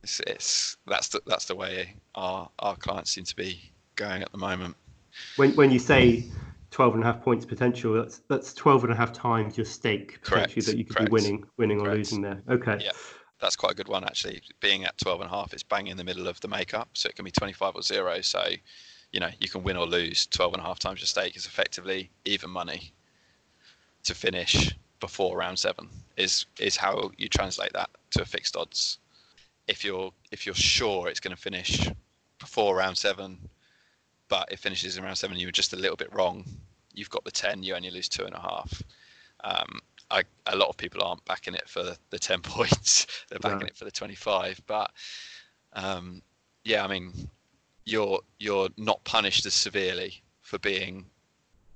It's, 0.02 0.20
it's 0.20 0.76
that's 0.86 1.08
the 1.08 1.20
that's 1.26 1.44
the 1.44 1.54
way 1.54 1.94
our 2.14 2.48
our 2.58 2.76
clients 2.76 3.10
seem 3.10 3.24
to 3.24 3.36
be 3.36 3.70
going 3.96 4.22
at 4.22 4.32
the 4.32 4.38
moment. 4.38 4.76
When 5.36 5.54
when 5.56 5.70
you 5.70 5.78
say 5.78 6.24
12 6.70 6.94
and 6.94 7.02
a 7.02 7.06
half 7.06 7.22
points 7.22 7.44
potential, 7.44 7.94
that's 7.94 8.18
that's 8.28 8.52
12 8.54 8.84
and 8.84 8.92
a 8.92 8.96
half 8.96 9.12
times 9.12 9.56
your 9.56 9.66
stake 9.66 10.20
potentially 10.22 10.54
Correct. 10.54 10.66
that 10.66 10.76
you 10.78 10.84
could 10.84 10.96
Correct. 10.96 11.10
be 11.10 11.12
winning 11.12 11.44
winning 11.58 11.80
Correct. 11.80 11.94
or 11.94 11.98
losing 11.98 12.22
there. 12.22 12.42
Okay. 12.48 12.78
Yeah. 12.80 12.92
That's 13.40 13.56
quite 13.56 13.72
a 13.72 13.74
good 13.74 13.88
one 13.88 14.04
actually. 14.04 14.42
Being 14.60 14.84
at 14.84 14.96
12 14.98 15.22
and 15.22 15.30
a 15.30 15.32
half, 15.32 15.52
it's 15.52 15.62
bang 15.62 15.86
in 15.86 15.96
the 15.96 16.04
middle 16.04 16.28
of 16.28 16.40
the 16.40 16.48
makeup, 16.48 16.90
so 16.92 17.08
it 17.08 17.16
can 17.16 17.24
be 17.24 17.30
25 17.30 17.74
or 17.74 17.82
zero. 17.82 18.20
So, 18.20 18.46
you 19.12 19.20
know, 19.20 19.30
you 19.40 19.48
can 19.48 19.62
win 19.62 19.78
or 19.78 19.86
lose 19.86 20.26
12 20.26 20.54
and 20.54 20.62
a 20.62 20.64
half 20.64 20.78
times 20.78 21.00
your 21.00 21.06
stake 21.06 21.36
is 21.36 21.46
effectively 21.46 22.10
even 22.26 22.50
money 22.50 22.92
to 24.04 24.14
finish 24.14 24.74
before 25.00 25.36
round 25.36 25.58
seven 25.58 25.88
is 26.16 26.46
is 26.58 26.76
how 26.76 27.10
you 27.16 27.28
translate 27.28 27.72
that 27.72 27.90
to 28.10 28.22
a 28.22 28.24
fixed 28.24 28.56
odds. 28.56 28.98
If 29.70 29.84
you're 29.84 30.12
if 30.32 30.46
you're 30.46 30.54
sure 30.54 31.08
it's 31.08 31.20
going 31.20 31.34
to 31.34 31.40
finish 31.40 31.88
before 32.40 32.74
round 32.74 32.98
seven, 32.98 33.38
but 34.28 34.50
it 34.50 34.58
finishes 34.58 34.96
in 34.96 35.04
round 35.04 35.16
seven, 35.16 35.38
you 35.38 35.46
were 35.46 35.52
just 35.52 35.72
a 35.72 35.76
little 35.76 35.96
bit 35.96 36.12
wrong. 36.12 36.44
You've 36.92 37.10
got 37.10 37.24
the 37.24 37.30
ten, 37.30 37.62
you 37.62 37.76
only 37.76 37.90
lose 37.90 38.08
two 38.08 38.24
and 38.24 38.34
a 38.34 38.40
half. 38.40 38.82
Um, 39.44 39.78
I, 40.10 40.24
a 40.46 40.56
lot 40.56 40.68
of 40.68 40.76
people 40.76 41.04
aren't 41.04 41.24
backing 41.24 41.54
it 41.54 41.68
for 41.68 41.84
the, 42.10 42.18
ten 42.18 42.40
points; 42.40 43.06
they're 43.28 43.38
backing 43.38 43.68
it 43.68 43.76
for 43.76 43.84
the 43.84 43.92
twenty-five. 43.92 44.60
But 44.66 44.90
um, 45.74 46.20
yeah, 46.64 46.84
I 46.84 46.88
mean, 46.88 47.12
you're 47.84 48.18
you're 48.40 48.70
not 48.76 49.04
punished 49.04 49.46
as 49.46 49.54
severely 49.54 50.20
for 50.42 50.58
being, 50.58 51.06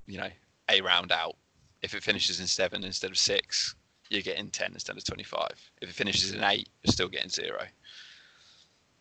you 0.07 0.19
know, 0.19 0.31
a 0.69 0.81
round 0.81 1.13
out 1.13 1.37
if 1.83 1.95
it 1.95 2.03
finishes 2.03 2.41
in 2.41 2.49
seven 2.49 2.83
instead 2.83 3.11
of 3.11 3.19
six, 3.19 3.77
you're 4.09 4.23
getting 4.23 4.49
10 4.49 4.73
instead 4.73 4.97
of 4.97 5.05
25. 5.05 5.49
If 5.83 5.91
it 5.91 5.95
finishes 5.95 6.33
in 6.33 6.43
eight, 6.43 6.69
you're 6.83 6.93
still 6.93 7.09
getting 7.09 7.29
zero. 7.29 7.63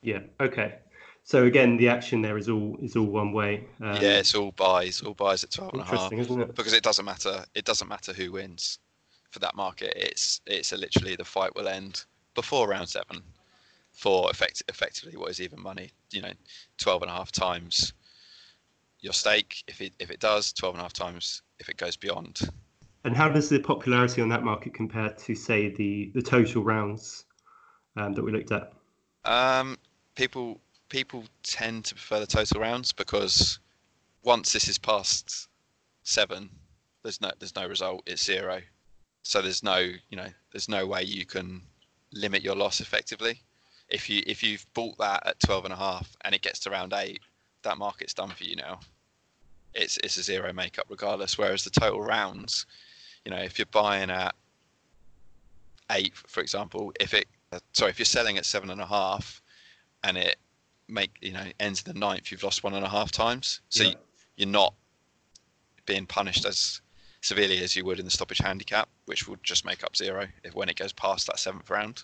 Yeah. 0.03 0.19
Okay. 0.39 0.75
So 1.23 1.45
again, 1.45 1.77
the 1.77 1.87
action 1.87 2.21
there 2.21 2.37
is 2.37 2.49
all 2.49 2.77
is 2.81 2.95
all 2.95 3.05
one 3.05 3.31
way. 3.31 3.65
Um, 3.81 3.95
yeah, 3.95 4.19
it's 4.19 4.35
all 4.35 4.51
buys, 4.51 5.01
all 5.01 5.13
buys 5.13 5.43
at 5.43 5.51
12 5.51 5.73
and 5.73 5.81
a 5.81 5.85
half. 5.85 6.11
Isn't 6.11 6.41
it? 6.41 6.55
Because 6.55 6.73
it 6.73 6.83
doesn't 6.83 7.05
matter. 7.05 7.45
It 7.55 7.63
doesn't 7.63 7.87
matter 7.87 8.11
who 8.11 8.33
wins 8.33 8.79
for 9.31 9.39
that 9.39 9.55
market. 9.55 9.93
It's 9.95 10.41
it's 10.45 10.71
literally 10.73 11.15
the 11.15 11.23
fight 11.23 11.55
will 11.55 11.67
end 11.67 12.03
before 12.35 12.67
round 12.67 12.89
seven 12.89 13.21
for 13.93 14.29
effect, 14.29 14.63
effectively 14.67 15.17
what 15.17 15.29
is 15.29 15.39
even 15.39 15.61
money. 15.61 15.91
You 16.11 16.23
know, 16.23 16.33
12 16.77 17.03
and 17.03 17.11
a 17.11 17.13
half 17.13 17.31
times 17.31 17.93
your 18.99 19.13
stake. 19.13 19.63
If 19.67 19.79
it 19.81 19.93
if 19.99 20.11
it 20.11 20.19
does, 20.19 20.51
12 20.51 20.75
and 20.75 20.81
a 20.81 20.83
half 20.83 20.93
times 20.93 21.41
if 21.59 21.69
it 21.69 21.77
goes 21.77 21.95
beyond. 21.95 22.41
And 23.05 23.15
how 23.15 23.29
does 23.29 23.49
the 23.49 23.59
popularity 23.59 24.21
on 24.21 24.29
that 24.29 24.43
market 24.43 24.73
compare 24.73 25.09
to, 25.09 25.35
say, 25.35 25.69
the 25.69 26.11
the 26.13 26.21
total 26.21 26.63
rounds 26.63 27.25
um, 27.95 28.13
that 28.13 28.23
we 28.23 28.31
looked 28.31 28.51
at? 28.51 28.73
Um, 29.25 29.77
people 30.16 30.59
people 30.89 31.24
tend 31.43 31.86
to 31.86 31.95
prefer 31.95 32.20
the 32.20 32.28
total 32.28 32.61
rounds 32.61 32.91
because 32.91 33.59
once 34.24 34.53
this 34.53 34.68
is 34.68 34.78
past 34.78 35.47
seven, 36.03 36.49
there's 37.01 37.22
no 37.22 37.32
there's 37.39 37.55
no 37.55 37.68
result. 37.68 38.03
It's 38.05 38.24
zero. 38.24 38.61
So 39.24 39.41
there's 39.41 39.64
no 39.64 39.78
you 39.78 40.18
know 40.18 40.30
there's 40.51 40.70
no 40.70 40.86
way 40.86 41.03
you 41.03 41.26
can 41.26 41.61
limit 42.14 42.43
your 42.43 42.55
loss 42.55 42.80
effectively. 42.80 43.41
If 43.89 44.09
you 44.09 44.22
if 44.28 44.43
you've 44.43 44.66
bought 44.74 44.97
that 44.99 45.26
at 45.26 45.39
twelve 45.39 45.66
and 45.66 45.74
a 45.74 45.78
half 45.78 46.16
and 46.22 46.34
it 46.34 46.41
gets 46.41 46.59
to 46.59 46.70
round 46.70 46.93
eight, 46.93 47.20
that 47.64 47.78
market's 47.78 48.14
done 48.14 48.30
for 48.30 48.43
you 48.43 48.55
now. 48.55 48.80
It's 49.74 49.97
it's 50.03 50.18
a 50.18 50.24
zero 50.24 50.53
makeup 50.53 50.86
regardless. 50.89 51.38
Whereas 51.38 51.64
the 51.64 51.70
total 51.70 52.01
rounds, 52.01 52.66
you 53.26 53.32
know, 53.32 53.41
if 53.41 53.57
you're 53.57 53.66
buying 53.68 54.09
at 54.09 54.36
eight, 55.91 56.16
for 56.16 56.41
example, 56.41 56.93
if 56.99 57.14
it, 57.14 57.28
sorry, 57.74 57.91
if 57.91 57.99
you're 57.99 58.05
selling 58.05 58.38
at 58.38 58.45
seven 58.45 58.70
and 58.70 58.82
a 58.82 58.86
half, 58.86 59.41
and 60.03 60.17
it 60.17 60.37
make 60.87 61.11
you 61.21 61.31
know 61.31 61.45
ends 61.59 61.83
in 61.85 61.93
the 61.93 61.99
ninth, 61.99 62.31
you've 62.31 62.43
lost 62.43 62.63
one 62.63 62.73
and 62.73 62.85
a 62.85 62.89
half 62.89 63.11
times. 63.11 63.61
So 63.69 63.83
yeah. 63.83 63.93
you're 64.35 64.49
not 64.49 64.73
being 65.85 66.05
punished 66.05 66.45
as 66.45 66.81
severely 67.21 67.59
as 67.63 67.75
you 67.75 67.85
would 67.85 67.99
in 67.99 68.05
the 68.05 68.11
stoppage 68.11 68.39
handicap, 68.39 68.89
which 69.05 69.27
would 69.27 69.43
just 69.43 69.65
make 69.65 69.83
up 69.83 69.95
zero 69.95 70.27
if 70.43 70.55
when 70.55 70.69
it 70.69 70.75
goes 70.75 70.93
past 70.93 71.27
that 71.27 71.39
seventh 71.39 71.69
round. 71.69 72.03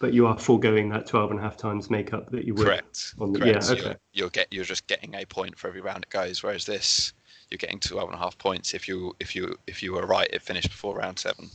But 0.00 0.14
you 0.14 0.26
are 0.28 0.38
foregoing 0.38 0.88
that 0.90 1.06
12 1.06 1.32
and 1.32 1.40
a 1.40 1.42
half 1.42 1.56
times 1.56 1.90
makeup 1.90 2.30
that 2.30 2.44
you 2.44 2.54
would. 2.54 2.64
Correct. 2.64 3.14
On 3.18 3.32
the, 3.32 3.40
Correct. 3.40 3.64
Yeah, 3.64 3.72
okay. 3.72 3.82
You're, 3.82 3.96
you're, 4.12 4.30
get 4.30 4.46
you're 4.52 4.64
just 4.64 4.86
getting 4.86 5.14
a 5.14 5.24
point 5.24 5.58
for 5.58 5.66
every 5.66 5.80
round 5.80 6.04
it 6.04 6.10
goes, 6.10 6.42
whereas 6.42 6.64
this 6.64 7.12
you're 7.50 7.58
getting 7.58 7.80
12 7.80 8.10
and 8.10 8.14
a 8.14 8.18
half 8.18 8.36
points 8.38 8.74
if 8.74 8.86
you 8.86 9.14
if 9.20 9.34
you 9.34 9.56
if 9.66 9.82
you 9.82 9.94
were 9.94 10.06
right 10.06 10.28
it 10.32 10.42
finished 10.42 10.68
before 10.68 10.96
round 10.96 11.18
seven 11.18 11.48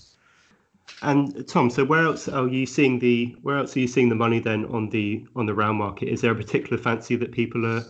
and 1.02 1.48
tom 1.48 1.70
so 1.70 1.84
where 1.84 2.04
else 2.04 2.28
are 2.28 2.48
you 2.48 2.66
seeing 2.66 3.00
the 3.00 3.36
where 3.42 3.58
else 3.58 3.76
are 3.76 3.80
you 3.80 3.88
seeing 3.88 4.10
the 4.10 4.16
money 4.16 4.40
then 4.40 4.66
on 4.66 4.90
the 4.90 5.26
on 5.36 5.46
the 5.46 5.54
round 5.54 5.78
market? 5.78 6.10
Is 6.10 6.22
there 6.22 6.32
a 6.32 6.36
particular 6.36 6.78
fancy 6.78 7.16
that 7.16 7.32
people 7.32 7.66
are, 7.66 7.86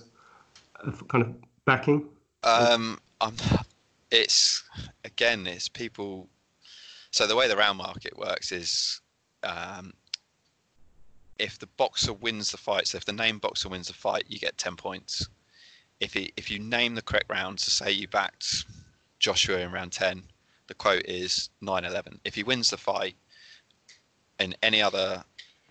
are 0.86 0.92
kind 1.10 1.24
of 1.24 1.36
backing? 1.66 2.08
Um 2.44 3.00
I'm, 3.22 3.36
it's 4.12 4.64
again 5.06 5.48
it's 5.48 5.70
people 5.70 6.30
so 7.12 7.28
the 7.28 7.36
way 7.36 7.48
the 7.48 7.58
round 7.58 7.78
market 7.78 8.18
works 8.18 8.52
is 8.52 9.02
um, 9.44 9.94
if 11.38 11.60
the 11.60 11.68
boxer 11.78 12.14
wins 12.14 12.52
the 12.52 12.58
fight 12.58 12.88
so 12.88 12.98
if 12.98 13.06
the 13.06 13.14
name 13.14 13.38
boxer 13.40 13.70
wins 13.70 13.88
the 13.88 13.94
fight 13.94 14.26
you 14.28 14.40
get 14.40 14.58
10 14.58 14.76
points. 14.76 15.28
If 16.00 16.14
he, 16.14 16.34
if 16.36 16.52
you 16.52 16.60
name 16.60 16.96
the 16.96 17.02
correct 17.02 17.30
round, 17.30 17.60
to 17.60 17.70
say 17.70 17.92
you 17.92 18.08
backed 18.08 18.66
Joshua 19.20 19.60
in 19.60 19.72
round 19.72 19.94
ten, 19.94 20.24
the 20.68 20.74
quote 20.74 21.06
is 21.06 21.50
9-11. 21.62 22.20
If 22.24 22.36
he 22.36 22.44
wins 22.44 22.70
the 22.70 22.78
fight 22.78 23.16
in 24.40 24.56
any 24.64 24.82
other 24.82 25.24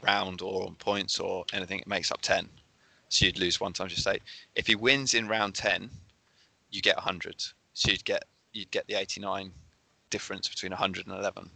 round 0.03 0.43
or 0.43 0.67
on 0.67 0.75
points 0.77 1.19
or 1.19 1.45
anything, 1.53 1.81
it 1.81 1.87
makes 1.87 2.11
up 2.11 2.21
10. 2.21 2.49
So 3.09 3.27
you'd 3.27 3.39
lose 3.39 3.61
one 3.61 3.73
times 3.73 3.93
your 3.93 3.99
stake. 3.99 4.23
If 4.55 4.67
he 4.67 4.75
wins 4.75 5.15
in 5.15 5.29
round 5.29 5.55
10, 5.55 5.91
you 6.71 6.81
get 6.81 6.97
100. 6.97 7.45
So 7.75 7.91
you'd 7.91 8.05
get 8.05 8.25
you'd 8.53 8.71
get 8.71 8.87
the 8.87 8.95
89 8.95 9.51
difference 10.11 10.49
between 10.49 10.73
100 10.73 11.07
and 11.07 11.19
11. 11.19 11.51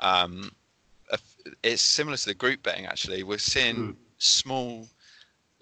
Um, 0.00 0.52
it's 1.62 1.82
similar 1.82 2.16
to 2.16 2.26
the 2.26 2.34
group 2.34 2.62
betting 2.62 2.86
actually. 2.86 3.22
We're 3.22 3.38
seeing 3.38 3.76
mm. 3.76 3.96
small 4.18 4.86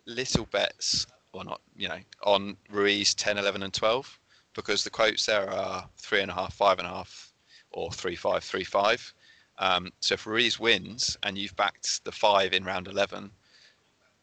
little 0.07 0.47
bets 0.47 1.07
or 1.33 1.45
not, 1.45 1.61
you 1.77 1.89
know, 1.89 1.99
on 2.25 2.57
Ruiz 2.71 3.15
10, 3.15 3.39
11, 3.39 3.63
and 3.63 3.73
12 3.73 4.19
because 4.59 4.83
the 4.83 4.91
quotes 4.91 5.25
there 5.25 5.49
are 5.49 5.89
three 5.99 6.21
and 6.21 6.33
a 6.33 6.35
half, 6.35 6.53
five 6.53 6.81
and 6.81 6.89
a 6.89 6.91
half, 6.91 7.33
or 7.71 7.93
three 7.93 8.17
five, 8.17 8.43
three 8.43 8.65
five. 8.65 9.15
Um, 9.59 9.93
so 10.01 10.15
if 10.15 10.27
Ruiz 10.27 10.59
wins 10.59 11.17
and 11.23 11.39
you've 11.39 11.55
backed 11.55 12.05
the 12.05 12.11
five 12.11 12.53
in 12.53 12.65
round 12.65 12.89
11, 12.89 13.31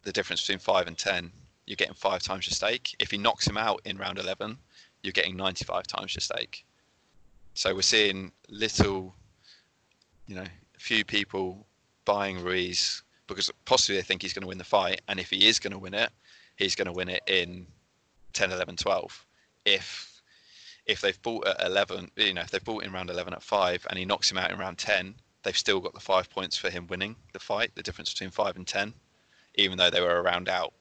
the 0.03 0.11
difference 0.11 0.41
between 0.41 0.59
five 0.59 0.87
and 0.87 0.97
10, 0.97 1.31
you're 1.65 1.77
getting 1.77 1.93
five 1.93 2.21
times 2.21 2.47
your 2.47 2.53
stake. 2.53 2.97
If 2.99 3.11
he 3.11 3.17
knocks 3.17 3.47
him 3.47 3.57
out 3.57 3.79
in 3.85 3.97
round 3.97 4.19
11, 4.19 4.57
you're 5.03 5.13
getting 5.13 5.37
95 5.37 5.87
times 5.87 6.13
your 6.13 6.19
stake. 6.21 6.65
So 7.53 7.73
we're 7.73 7.81
seeing 7.81 8.33
little, 8.49 9.15
you 10.27 10.35
know, 10.35 10.47
few 10.77 11.05
people 11.05 11.65
buying 12.03 12.43
Ruiz 12.43 13.03
because 13.27 13.49
possibly 13.63 13.95
they 13.95 14.03
think 14.03 14.21
he's 14.21 14.33
going 14.33 14.43
to 14.43 14.49
win 14.49 14.57
the 14.57 14.65
fight. 14.65 14.99
And 15.07 15.17
if 15.17 15.29
he 15.29 15.47
is 15.47 15.59
going 15.59 15.71
to 15.71 15.79
win 15.79 15.93
it, 15.93 16.09
he's 16.57 16.75
going 16.75 16.87
to 16.87 16.93
win 16.93 17.07
it 17.07 17.23
in 17.25 17.67
10, 18.33 18.51
11, 18.51 18.75
12. 18.75 19.25
If 19.63 20.14
if 20.85 21.01
they've 21.01 21.21
bought 21.21 21.47
at 21.47 21.65
11, 21.65 22.11
you 22.15 22.33
know, 22.33 22.41
if 22.41 22.51
they've 22.51 22.63
bought 22.63 22.83
in 22.83 22.91
round 22.91 23.09
11 23.09 23.33
at 23.33 23.43
five 23.43 23.85
and 23.89 23.97
he 23.97 24.05
knocks 24.05 24.29
him 24.29 24.37
out 24.37 24.51
in 24.51 24.57
round 24.57 24.77
10, 24.77 25.15
they've 25.43 25.57
still 25.57 25.79
got 25.79 25.93
the 25.93 25.99
five 25.99 26.29
points 26.29 26.57
for 26.57 26.69
him 26.69 26.87
winning 26.87 27.15
the 27.33 27.39
fight, 27.39 27.71
the 27.75 27.83
difference 27.83 28.11
between 28.11 28.29
five 28.29 28.55
and 28.55 28.67
10, 28.67 28.93
even 29.55 29.77
though 29.77 29.89
they 29.89 30.01
were 30.01 30.17
a 30.17 30.21
round 30.21 30.47
out. 30.47 30.73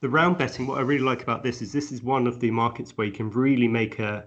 The 0.00 0.08
round 0.08 0.38
betting, 0.38 0.66
what 0.66 0.78
I 0.78 0.82
really 0.82 1.04
like 1.04 1.22
about 1.22 1.42
this 1.42 1.62
is 1.62 1.72
this 1.72 1.90
is 1.90 2.02
one 2.02 2.26
of 2.26 2.40
the 2.40 2.50
markets 2.50 2.96
where 2.96 3.06
you 3.06 3.12
can 3.12 3.30
really 3.30 3.68
make 3.68 3.98
a, 3.98 4.24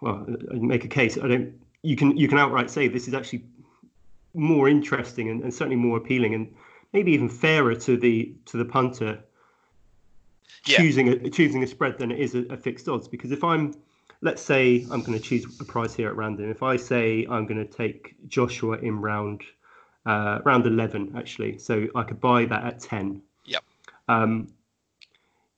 well, 0.00 0.26
make 0.52 0.84
a 0.84 0.88
case. 0.88 1.18
I 1.18 1.28
don't, 1.28 1.52
you 1.82 1.96
can, 1.96 2.16
you 2.16 2.28
can 2.28 2.38
outright 2.38 2.70
say 2.70 2.88
this 2.88 3.08
is 3.08 3.14
actually 3.14 3.44
more 4.34 4.68
interesting 4.68 5.28
and, 5.28 5.42
and 5.42 5.52
certainly 5.52 5.76
more 5.76 5.96
appealing 5.96 6.34
and 6.34 6.52
maybe 6.92 7.12
even 7.12 7.28
fairer 7.28 7.74
to 7.74 7.96
the, 7.96 8.34
to 8.46 8.56
the 8.56 8.64
punter 8.64 9.22
yeah. 10.66 10.78
choosing 10.78 11.08
a 11.08 11.30
choosing 11.30 11.62
a 11.62 11.66
spread 11.66 11.98
than 11.98 12.10
it 12.10 12.18
is 12.18 12.34
a, 12.34 12.40
a, 12.50 12.56
fixed 12.56 12.88
odds. 12.88 13.08
Because 13.08 13.32
if 13.32 13.44
I'm 13.44 13.74
let's 14.20 14.42
say 14.42 14.86
I'm 14.90 15.02
going 15.02 15.18
to 15.18 15.24
choose 15.24 15.60
a 15.60 15.64
price 15.64 15.94
here 15.94 16.08
at 16.08 16.16
random. 16.16 16.50
If 16.50 16.62
I 16.62 16.76
say 16.76 17.26
I'm 17.30 17.46
going 17.46 17.64
to 17.64 17.70
take 17.70 18.16
Joshua 18.28 18.78
in 18.78 19.00
round 19.00 19.42
uh, 20.06 20.40
round 20.44 20.66
11, 20.66 21.12
actually, 21.16 21.58
so 21.58 21.86
I 21.94 22.02
could 22.02 22.20
buy 22.20 22.46
that 22.46 22.64
at 22.64 22.80
10. 22.80 23.20
Yep. 23.44 23.62
Um, 24.08 24.48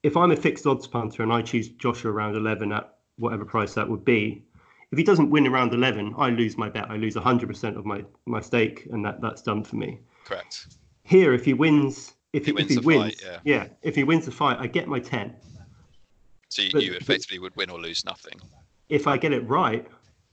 if 0.02 0.16
I'm 0.16 0.32
a 0.32 0.36
fixed 0.36 0.66
odds 0.66 0.88
punter 0.88 1.22
and 1.22 1.32
I 1.32 1.42
choose 1.42 1.68
Joshua 1.68 2.10
around 2.10 2.34
11 2.34 2.72
at 2.72 2.96
whatever 3.16 3.44
price 3.44 3.74
that 3.74 3.88
would 3.88 4.04
be, 4.04 4.42
if 4.90 4.98
he 4.98 5.04
doesn't 5.04 5.30
win 5.30 5.46
around 5.46 5.72
11, 5.72 6.14
I 6.18 6.30
lose 6.30 6.58
my 6.58 6.68
bet. 6.68 6.90
I 6.90 6.96
lose 6.96 7.14
100% 7.14 7.76
of 7.76 7.86
my, 7.86 8.04
my 8.26 8.40
stake, 8.40 8.88
and 8.90 9.04
that, 9.04 9.20
that's 9.20 9.42
done 9.42 9.62
for 9.62 9.76
me. 9.76 10.00
Correct. 10.24 10.66
Here, 11.04 11.32
if 11.32 11.44
he 11.44 11.54
wins, 11.54 12.14
if 12.32 12.44
he, 12.44 12.50
he 12.50 12.52
wins, 12.52 12.70
if 12.72 12.82
he 12.82 12.86
wins 12.86 13.20
fight, 13.20 13.22
yeah. 13.24 13.38
yeah, 13.44 13.68
if 13.82 13.94
he 13.94 14.02
wins 14.02 14.24
the 14.24 14.32
fight, 14.32 14.58
I 14.58 14.66
get 14.66 14.88
my 14.88 14.98
10. 14.98 15.36
So 16.50 16.62
you, 16.62 16.80
you 16.80 16.92
effectively 16.94 17.38
would 17.38 17.54
win 17.56 17.70
or 17.70 17.80
lose 17.80 18.04
nothing. 18.04 18.34
If 18.88 19.06
I 19.06 19.16
get 19.16 19.32
it 19.32 19.48
right, 19.48 19.86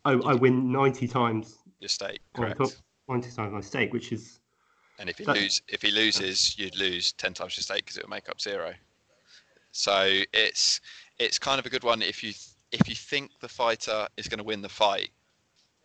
I, 0.04 0.14
I 0.14 0.34
win 0.34 0.72
ninety 0.72 1.08
times 1.08 1.60
your 1.80 1.90
stake. 1.90 2.20
Correct. 2.34 2.60
Ninety 3.08 3.32
times 3.32 3.54
my 3.54 3.62
stake, 3.62 3.94
which 3.94 4.12
is. 4.12 4.40
And 5.00 5.10
if 5.10 5.20
he 5.20 5.26
lose, 5.26 5.62
if 5.68 5.84
he 5.84 5.92
loses, 5.92 6.58
you'd 6.58 6.76
lose 6.76 7.14
ten 7.14 7.34
times 7.34 7.56
your 7.56 7.62
stake 7.62 7.86
because 7.86 7.98
it 7.98 8.04
would 8.04 8.10
make 8.10 8.30
up 8.30 8.42
zero. 8.42 8.74
So 9.72 10.22
it's 10.34 10.82
it's 11.20 11.38
kind 11.38 11.60
of 11.60 11.68
a 11.68 11.70
good 11.70 11.84
one 11.84 12.02
if 12.02 12.24
you 12.24 12.34
if 12.72 12.90
you 12.90 12.96
think 12.96 13.30
the 13.40 13.48
fighter 13.48 14.08
is 14.18 14.28
going 14.28 14.40
to 14.40 14.44
win 14.44 14.64
the 14.64 14.70
fight, 14.70 15.12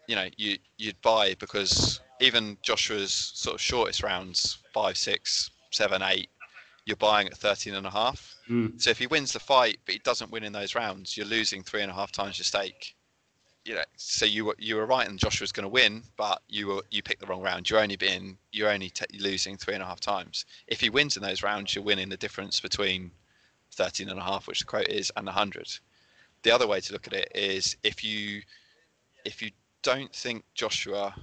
you 0.08 0.16
know 0.16 0.28
you 0.38 0.56
you'd 0.78 1.00
buy 1.02 1.34
because 1.40 2.00
even 2.20 2.56
Joshua's 2.62 3.12
sort 3.12 3.54
of 3.56 3.60
shortest 3.60 4.02
rounds 4.02 4.58
five, 4.72 4.96
six, 4.96 5.50
seven, 5.72 6.00
eight 6.00 6.30
you're 6.84 6.96
buying 6.96 7.26
at 7.26 7.36
13 7.36 7.74
and 7.74 7.86
a 7.86 7.90
half. 7.90 8.34
Mm. 8.48 8.80
So 8.80 8.90
if 8.90 8.98
he 8.98 9.06
wins 9.06 9.32
the 9.32 9.40
fight, 9.40 9.78
but 9.84 9.92
he 9.94 10.00
doesn't 10.00 10.30
win 10.30 10.44
in 10.44 10.52
those 10.52 10.74
rounds, 10.74 11.16
you're 11.16 11.26
losing 11.26 11.62
three 11.62 11.82
and 11.82 11.90
a 11.90 11.94
half 11.94 12.12
times 12.12 12.38
your 12.38 12.44
stake. 12.44 12.94
You 13.64 13.76
know, 13.76 13.84
so 13.96 14.24
you 14.24 14.44
were 14.44 14.56
you 14.58 14.74
were 14.74 14.86
right, 14.86 15.08
and 15.08 15.20
Joshua's 15.20 15.52
going 15.52 15.62
to 15.62 15.68
win, 15.68 16.02
but 16.16 16.42
you 16.48 16.66
were 16.66 16.82
you 16.90 17.00
picked 17.00 17.20
the 17.20 17.26
wrong 17.26 17.42
round. 17.42 17.70
You're 17.70 17.78
only 17.78 17.94
being 17.94 18.36
you're 18.50 18.70
only 18.70 18.90
t- 18.90 19.04
losing 19.20 19.56
three 19.56 19.74
and 19.74 19.82
a 19.82 19.86
half 19.86 20.00
times. 20.00 20.46
If 20.66 20.80
he 20.80 20.90
wins 20.90 21.16
in 21.16 21.22
those 21.22 21.44
rounds, 21.44 21.72
you're 21.72 21.84
winning 21.84 22.08
the 22.08 22.16
difference 22.16 22.58
between 22.58 23.12
13 23.74 24.08
and 24.08 24.18
a 24.18 24.22
half, 24.22 24.48
which 24.48 24.58
the 24.58 24.64
quote 24.64 24.88
is, 24.88 25.12
and 25.16 25.26
100. 25.26 25.78
The 26.42 26.50
other 26.50 26.66
way 26.66 26.80
to 26.80 26.92
look 26.92 27.06
at 27.06 27.12
it 27.12 27.30
is 27.36 27.76
if 27.84 28.02
you 28.02 28.42
if 29.24 29.40
you 29.40 29.52
don't 29.82 30.12
think 30.12 30.44
Joshua 30.54 31.14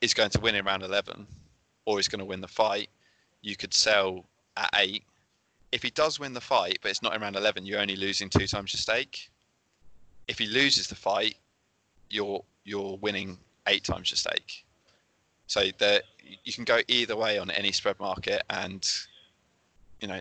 is 0.00 0.14
going 0.14 0.30
to 0.30 0.40
win 0.40 0.54
in 0.54 0.64
round 0.64 0.84
11 0.84 1.26
or 1.86 1.98
is 1.98 2.06
going 2.06 2.20
to 2.20 2.24
win 2.24 2.40
the 2.40 2.48
fight, 2.48 2.88
you 3.40 3.56
could 3.56 3.74
sell 3.74 4.26
at 4.56 4.70
eight. 4.76 5.04
If 5.70 5.82
he 5.82 5.90
does 5.90 6.20
win 6.20 6.34
the 6.34 6.40
fight, 6.40 6.78
but 6.82 6.90
it's 6.90 7.02
not 7.02 7.14
in 7.14 7.22
round 7.22 7.36
11, 7.36 7.64
you're 7.64 7.80
only 7.80 7.96
losing 7.96 8.28
two 8.28 8.46
times 8.46 8.72
your 8.72 8.78
stake. 8.78 9.30
If 10.28 10.38
he 10.38 10.46
loses 10.46 10.86
the 10.86 10.94
fight, 10.94 11.36
you're 12.10 12.44
you're 12.64 12.96
winning 12.98 13.38
eight 13.66 13.84
times 13.84 14.10
your 14.10 14.18
stake. 14.18 14.64
So 15.46 15.64
there, 15.78 16.00
you 16.44 16.52
can 16.52 16.64
go 16.64 16.80
either 16.88 17.16
way 17.16 17.38
on 17.38 17.50
any 17.50 17.72
spread 17.72 17.98
market, 17.98 18.42
and 18.50 18.88
you 20.00 20.08
know 20.08 20.20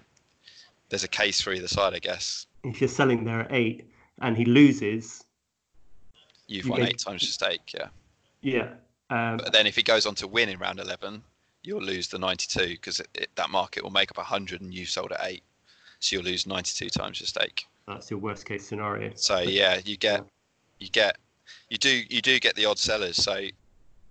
there's 0.89 1.03
a 1.03 1.07
case 1.07 1.41
for 1.41 1.53
either 1.53 1.67
side, 1.67 1.93
I 1.93 1.99
guess. 1.99 2.47
If 2.63 2.81
you're 2.81 2.87
selling 2.87 3.23
there 3.23 3.41
at 3.41 3.51
eight 3.51 3.89
and 4.21 4.37
he 4.37 4.45
loses, 4.45 5.23
you've 6.47 6.65
you 6.65 6.71
won 6.71 6.81
get... 6.81 6.89
eight 6.89 6.99
times 6.99 7.23
your 7.23 7.31
stake. 7.31 7.73
Yeah. 7.73 7.87
Yeah. 8.41 8.69
Um, 9.09 9.37
but 9.37 9.53
then 9.53 9.67
if 9.67 9.75
he 9.75 9.83
goes 9.83 10.05
on 10.05 10.15
to 10.15 10.27
win 10.27 10.49
in 10.49 10.57
round 10.59 10.79
11, 10.79 11.21
you'll 11.63 11.81
lose 11.81 12.07
the 12.07 12.17
92 12.17 12.69
because 12.69 13.01
that 13.35 13.49
market 13.49 13.83
will 13.83 13.91
make 13.91 14.11
up 14.11 14.17
100 14.17 14.61
and 14.61 14.73
you 14.73 14.85
sold 14.85 15.11
at 15.11 15.19
8 15.21 15.43
so 15.99 16.15
you'll 16.15 16.25
lose 16.25 16.47
92 16.47 16.89
times 16.89 17.19
your 17.19 17.27
stake. 17.27 17.67
That's 17.87 18.09
your 18.09 18.19
worst 18.19 18.45
case 18.45 18.65
scenario. 18.65 19.11
So 19.15 19.39
yeah 19.39 19.79
you 19.85 19.97
get 19.97 20.25
you 20.79 20.89
get 20.89 21.17
you 21.69 21.77
do 21.77 22.01
you 22.09 22.21
do 22.21 22.39
get 22.39 22.55
the 22.55 22.65
odd 22.65 22.79
sellers. 22.79 23.17
So 23.17 23.47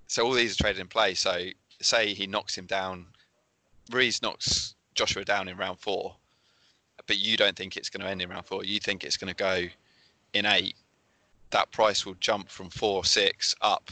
so 0.06 0.24
all 0.24 0.32
these 0.32 0.54
are 0.54 0.62
traded 0.62 0.80
in 0.80 0.88
play. 0.88 1.14
So 1.14 1.46
say 1.80 2.14
he 2.14 2.26
knocks 2.26 2.56
him 2.56 2.66
down 2.66 3.06
Ruiz 3.90 4.22
knocks 4.22 4.76
Joshua 4.94 5.24
down 5.24 5.48
in 5.48 5.56
round 5.56 5.78
4 5.80 6.14
but 7.06 7.18
you 7.18 7.36
don't 7.36 7.56
think 7.56 7.76
it's 7.76 7.88
going 7.88 8.02
to 8.02 8.08
end 8.08 8.22
in 8.22 8.28
round 8.28 8.46
4 8.46 8.64
you 8.64 8.78
think 8.78 9.02
it's 9.02 9.16
going 9.16 9.32
to 9.32 9.36
go 9.36 9.64
in 10.34 10.46
8 10.46 10.74
that 11.50 11.70
price 11.72 12.04
will 12.06 12.14
jump 12.20 12.48
from 12.48 12.68
4 12.70 13.04
6 13.04 13.54
up 13.62 13.90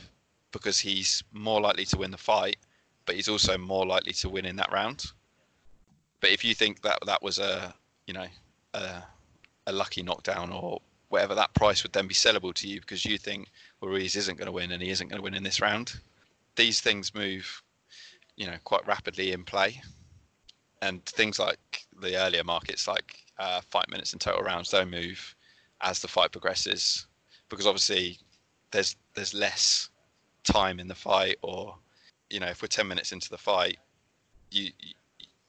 because 0.52 0.78
he's 0.78 1.22
more 1.32 1.60
likely 1.60 1.84
to 1.86 1.96
win 1.96 2.10
the 2.10 2.18
fight 2.18 2.56
but 3.08 3.16
he's 3.16 3.28
also 3.28 3.56
more 3.56 3.86
likely 3.86 4.12
to 4.12 4.28
win 4.28 4.44
in 4.44 4.56
that 4.56 4.70
round. 4.70 5.06
But 6.20 6.28
if 6.28 6.44
you 6.44 6.54
think 6.54 6.82
that 6.82 6.98
that 7.06 7.22
was 7.22 7.38
a, 7.38 7.74
you 8.06 8.12
know, 8.12 8.26
a, 8.74 9.02
a 9.66 9.72
lucky 9.72 10.02
knockdown 10.02 10.52
or 10.52 10.82
whatever, 11.08 11.34
that 11.34 11.54
price 11.54 11.82
would 11.82 11.94
then 11.94 12.06
be 12.06 12.12
sellable 12.14 12.52
to 12.52 12.68
you 12.68 12.80
because 12.80 13.06
you 13.06 13.16
think, 13.16 13.48
well, 13.80 13.90
Ruiz 13.90 14.14
isn't 14.14 14.36
going 14.36 14.44
to 14.44 14.52
win 14.52 14.72
and 14.72 14.82
he 14.82 14.90
isn't 14.90 15.08
going 15.08 15.16
to 15.16 15.22
win 15.22 15.32
in 15.32 15.42
this 15.42 15.62
round. 15.62 15.94
These 16.54 16.82
things 16.82 17.14
move, 17.14 17.62
you 18.36 18.46
know, 18.46 18.56
quite 18.64 18.86
rapidly 18.86 19.32
in 19.32 19.42
play. 19.42 19.80
And 20.82 21.02
things 21.06 21.38
like 21.38 21.86
the 22.02 22.14
earlier 22.18 22.44
markets, 22.44 22.86
like 22.86 23.16
uh, 23.38 23.62
fight 23.62 23.88
minutes 23.88 24.12
and 24.12 24.20
total 24.20 24.42
rounds, 24.42 24.68
don't 24.68 24.90
move 24.90 25.34
as 25.80 26.00
the 26.00 26.08
fight 26.08 26.30
progresses 26.30 27.06
because 27.48 27.66
obviously 27.66 28.18
there's 28.70 28.96
there's 29.14 29.32
less 29.32 29.88
time 30.44 30.78
in 30.78 30.88
the 30.88 30.94
fight 30.94 31.38
or 31.40 31.74
you 32.30 32.40
know, 32.40 32.46
if 32.46 32.62
we're 32.62 32.68
10 32.68 32.86
minutes 32.86 33.12
into 33.12 33.30
the 33.30 33.38
fight, 33.38 33.78
you, 34.50 34.70
you 34.80 34.94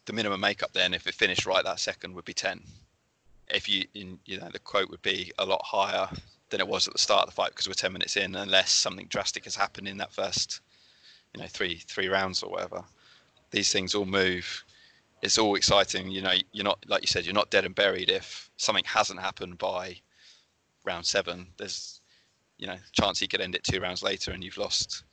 the 0.09 0.13
minimum 0.13 0.41
makeup 0.41 0.73
then, 0.73 0.95
if 0.95 1.05
it 1.05 1.13
finished 1.13 1.45
right 1.45 1.63
that 1.63 1.79
second, 1.79 2.15
would 2.15 2.25
be 2.25 2.33
10. 2.33 2.61
If 3.49 3.69
you, 3.69 3.85
in, 3.93 4.17
you 4.25 4.39
know, 4.39 4.49
the 4.51 4.57
quote 4.57 4.89
would 4.89 5.03
be 5.03 5.31
a 5.37 5.45
lot 5.45 5.61
higher 5.63 6.09
than 6.49 6.59
it 6.59 6.67
was 6.67 6.87
at 6.87 6.93
the 6.93 6.99
start 6.99 7.23
of 7.23 7.29
the 7.29 7.35
fight 7.35 7.51
because 7.51 7.67
we're 7.67 7.75
10 7.75 7.93
minutes 7.93 8.17
in, 8.17 8.33
unless 8.35 8.71
something 8.71 9.05
drastic 9.07 9.43
has 9.43 9.55
happened 9.55 9.87
in 9.87 9.97
that 9.97 10.11
first, 10.11 10.61
you 11.35 11.41
know, 11.41 11.47
three 11.47 11.75
three 11.75 12.07
rounds 12.07 12.41
or 12.41 12.49
whatever. 12.49 12.83
These 13.51 13.71
things 13.71 13.93
all 13.93 14.05
move. 14.05 14.65
It's 15.21 15.37
all 15.37 15.53
exciting. 15.53 16.09
You 16.09 16.23
know, 16.23 16.33
you're 16.53 16.65
not 16.65 16.83
like 16.87 17.03
you 17.03 17.07
said, 17.07 17.25
you're 17.25 17.35
not 17.35 17.51
dead 17.51 17.65
and 17.65 17.75
buried 17.75 18.09
if 18.09 18.49
something 18.57 18.85
hasn't 18.85 19.19
happened 19.19 19.59
by 19.59 19.97
round 20.85 21.05
seven. 21.05 21.49
There's, 21.57 22.01
you 22.57 22.65
know, 22.65 22.77
chance 22.93 23.19
he 23.19 23.27
could 23.27 23.41
end 23.41 23.53
it 23.53 23.63
two 23.63 23.79
rounds 23.79 24.01
later 24.01 24.31
and 24.31 24.43
you've 24.43 24.57
lost 24.57 25.03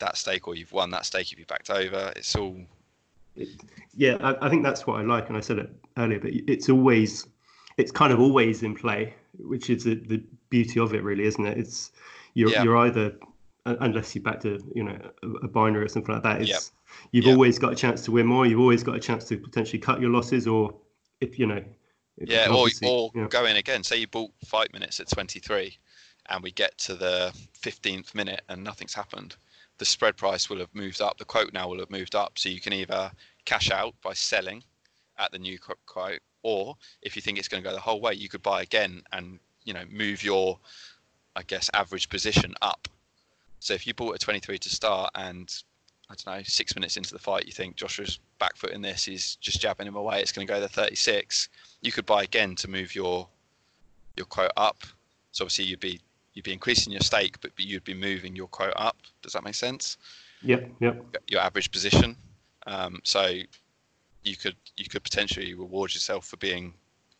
that 0.00 0.16
stake 0.16 0.46
or 0.48 0.54
you've 0.54 0.72
won 0.72 0.90
that 0.90 1.06
stake 1.06 1.32
if 1.32 1.38
you 1.38 1.44
backed 1.46 1.70
over. 1.70 2.12
It's 2.16 2.34
all. 2.36 2.56
Yeah, 3.94 4.16
I, 4.20 4.46
I 4.46 4.48
think 4.50 4.64
that's 4.64 4.86
what 4.86 4.98
I 4.98 5.02
like, 5.02 5.28
and 5.28 5.36
I 5.36 5.40
said 5.40 5.58
it 5.58 5.70
earlier, 5.96 6.18
but 6.18 6.30
it's 6.32 6.68
always, 6.68 7.26
it's 7.76 7.92
kind 7.92 8.12
of 8.12 8.18
always 8.20 8.62
in 8.62 8.74
play 8.74 9.14
which 9.38 9.70
is 9.70 9.84
the, 9.84 9.94
the 9.94 10.20
beauty 10.50 10.80
of 10.80 10.94
it, 10.94 11.02
really, 11.02 11.24
isn't 11.24 11.46
it? 11.46 11.58
It's 11.58 11.92
you're 12.34 12.50
Yeah. 12.50 12.64
you're 12.64 12.76
either 12.78 13.14
unless 13.66 14.14
you 14.14 14.20
back 14.20 14.40
to 14.40 14.58
you 14.74 14.82
know 14.82 14.98
a, 15.42 15.48
binary 15.48 15.84
or 15.84 15.88
something 15.88 16.14
like 16.14 16.24
that. 16.24 16.40
It's 16.40 16.50
Yeah. 16.50 16.58
you've 17.12 17.26
always 17.28 17.58
got 17.58 17.72
a 17.72 17.76
chance 17.76 18.02
to 18.04 18.10
win 18.12 18.26
more. 18.26 18.46
You've 18.46 18.58
always 18.60 18.82
got 18.82 18.96
a 18.96 19.00
chance 19.00 19.24
to 19.26 19.38
potentially 19.38 19.78
cut 19.78 20.00
your 20.00 20.10
losses, 20.10 20.46
or 20.48 20.74
if 21.20 21.38
you 21.38 21.46
know. 21.46 21.62
if- 22.16 22.28
Yeah, 22.28 22.48
or 22.50 22.68
or 22.84 23.10
yeah. 23.14 23.28
go 23.28 23.44
in 23.44 23.56
again. 23.56 23.84
Say 23.84 23.98
you 23.98 24.08
bought 24.08 24.32
five 24.44 24.72
minutes 24.72 24.98
at 25.00 25.08
23, 25.08 25.76
and 26.30 26.42
we 26.42 26.50
get 26.50 26.76
to 26.78 26.94
the 26.94 27.32
15th 27.60 28.14
minute 28.14 28.42
and 28.48 28.64
nothing's 28.64 28.94
happened. 28.94 29.36
The 29.78 29.84
spread 29.84 30.16
price 30.16 30.50
will 30.50 30.58
have 30.58 30.74
moved 30.74 31.00
up. 31.00 31.18
The 31.18 31.24
quote 31.24 31.52
now 31.52 31.68
will 31.68 31.78
have 31.78 31.90
moved 31.90 32.14
up. 32.14 32.38
So 32.38 32.48
you 32.48 32.60
can 32.60 32.72
either 32.72 33.10
cash 33.44 33.70
out 33.70 33.94
by 34.02 34.12
selling 34.12 34.62
at 35.18 35.32
the 35.32 35.38
new 35.38 35.58
quote, 35.86 36.20
or 36.42 36.76
if 37.02 37.16
you 37.16 37.22
think 37.22 37.38
it's 37.38 37.48
going 37.48 37.62
to 37.62 37.68
go 37.68 37.74
the 37.74 37.80
whole 37.80 38.00
way, 38.00 38.14
you 38.14 38.28
could 38.28 38.42
buy 38.42 38.62
again 38.62 39.02
and 39.12 39.38
you 39.64 39.74
know 39.74 39.84
move 39.90 40.22
your, 40.22 40.58
I 41.36 41.42
guess, 41.42 41.70
average 41.74 42.08
position 42.08 42.54
up. 42.62 42.88
So 43.60 43.74
if 43.74 43.86
you 43.86 43.94
bought 43.94 44.14
a 44.14 44.18
23 44.18 44.58
to 44.58 44.68
start 44.68 45.10
and 45.14 45.52
I 46.10 46.14
don't 46.14 46.38
know, 46.38 46.42
six 46.44 46.74
minutes 46.74 46.96
into 46.96 47.12
the 47.12 47.18
fight, 47.18 47.46
you 47.46 47.52
think 47.52 47.76
Joshua's 47.76 48.18
back 48.38 48.56
foot 48.56 48.70
in 48.70 48.80
this, 48.80 49.04
he's 49.04 49.36
just 49.36 49.60
jabbing 49.60 49.86
him 49.86 49.96
away. 49.96 50.20
It's 50.20 50.32
going 50.32 50.46
to 50.46 50.52
go 50.52 50.60
to 50.60 50.68
36 50.68 51.48
you 51.80 51.92
could 51.92 52.06
buy 52.06 52.22
again 52.22 52.54
to 52.56 52.68
move 52.68 52.94
your 52.94 53.28
your 54.16 54.26
quote 54.26 54.52
up. 54.56 54.82
So 55.32 55.44
obviously 55.44 55.66
you'd 55.66 55.80
be 55.80 56.00
you'd 56.38 56.44
be 56.44 56.52
increasing 56.52 56.92
your 56.92 57.00
stake, 57.00 57.40
but, 57.40 57.50
you'd 57.56 57.82
be 57.82 57.94
moving 57.94 58.36
your 58.36 58.46
quote 58.46 58.72
up. 58.76 58.96
Does 59.22 59.32
that 59.32 59.42
make 59.42 59.56
sense? 59.56 59.98
Yep, 60.42 60.70
yep. 60.78 61.16
Your 61.26 61.40
average 61.40 61.72
position. 61.72 62.14
Um, 62.68 63.00
so 63.02 63.38
you 64.22 64.36
could 64.36 64.54
you 64.76 64.84
could 64.84 65.02
potentially 65.02 65.54
reward 65.54 65.92
yourself 65.92 66.26
for 66.26 66.36
being 66.36 66.74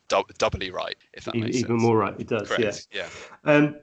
dou- 0.06 0.22
doubly 0.38 0.70
right, 0.70 0.94
if 1.14 1.24
that 1.24 1.34
makes 1.34 1.56
even 1.56 1.70
sense. 1.70 1.82
more 1.82 1.96
right. 1.96 2.14
It 2.16 2.28
does. 2.28 2.46
Correct. 2.46 2.86
Yeah. 2.92 3.08
Yeah. 3.44 3.52
Um, 3.52 3.76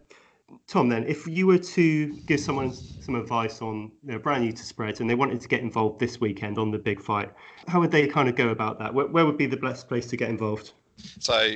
Tom, 0.67 0.88
then, 0.88 1.03
if 1.05 1.27
you 1.27 1.47
were 1.47 1.57
to 1.57 2.15
give 2.27 2.39
someone 2.39 2.71
some 2.71 3.15
advice 3.15 3.61
on 3.61 3.91
they're 4.03 4.19
brand 4.19 4.45
new 4.45 4.53
to 4.53 4.63
spreads 4.63 5.01
and 5.01 5.09
they 5.09 5.15
wanted 5.15 5.41
to 5.41 5.49
get 5.49 5.59
involved 5.59 5.99
this 5.99 6.21
weekend 6.21 6.57
on 6.57 6.71
the 6.71 6.77
big 6.77 7.01
fight, 7.01 7.29
how 7.67 7.81
would 7.81 7.91
they 7.91 8.07
kind 8.07 8.29
of 8.29 8.36
go 8.36 8.49
about 8.49 8.79
that? 8.79 8.93
Where, 8.93 9.07
where 9.07 9.25
would 9.25 9.38
be 9.38 9.47
the 9.47 9.57
best 9.57 9.89
place 9.89 10.05
to 10.07 10.15
get 10.15 10.29
involved? 10.29 10.71
So 11.19 11.55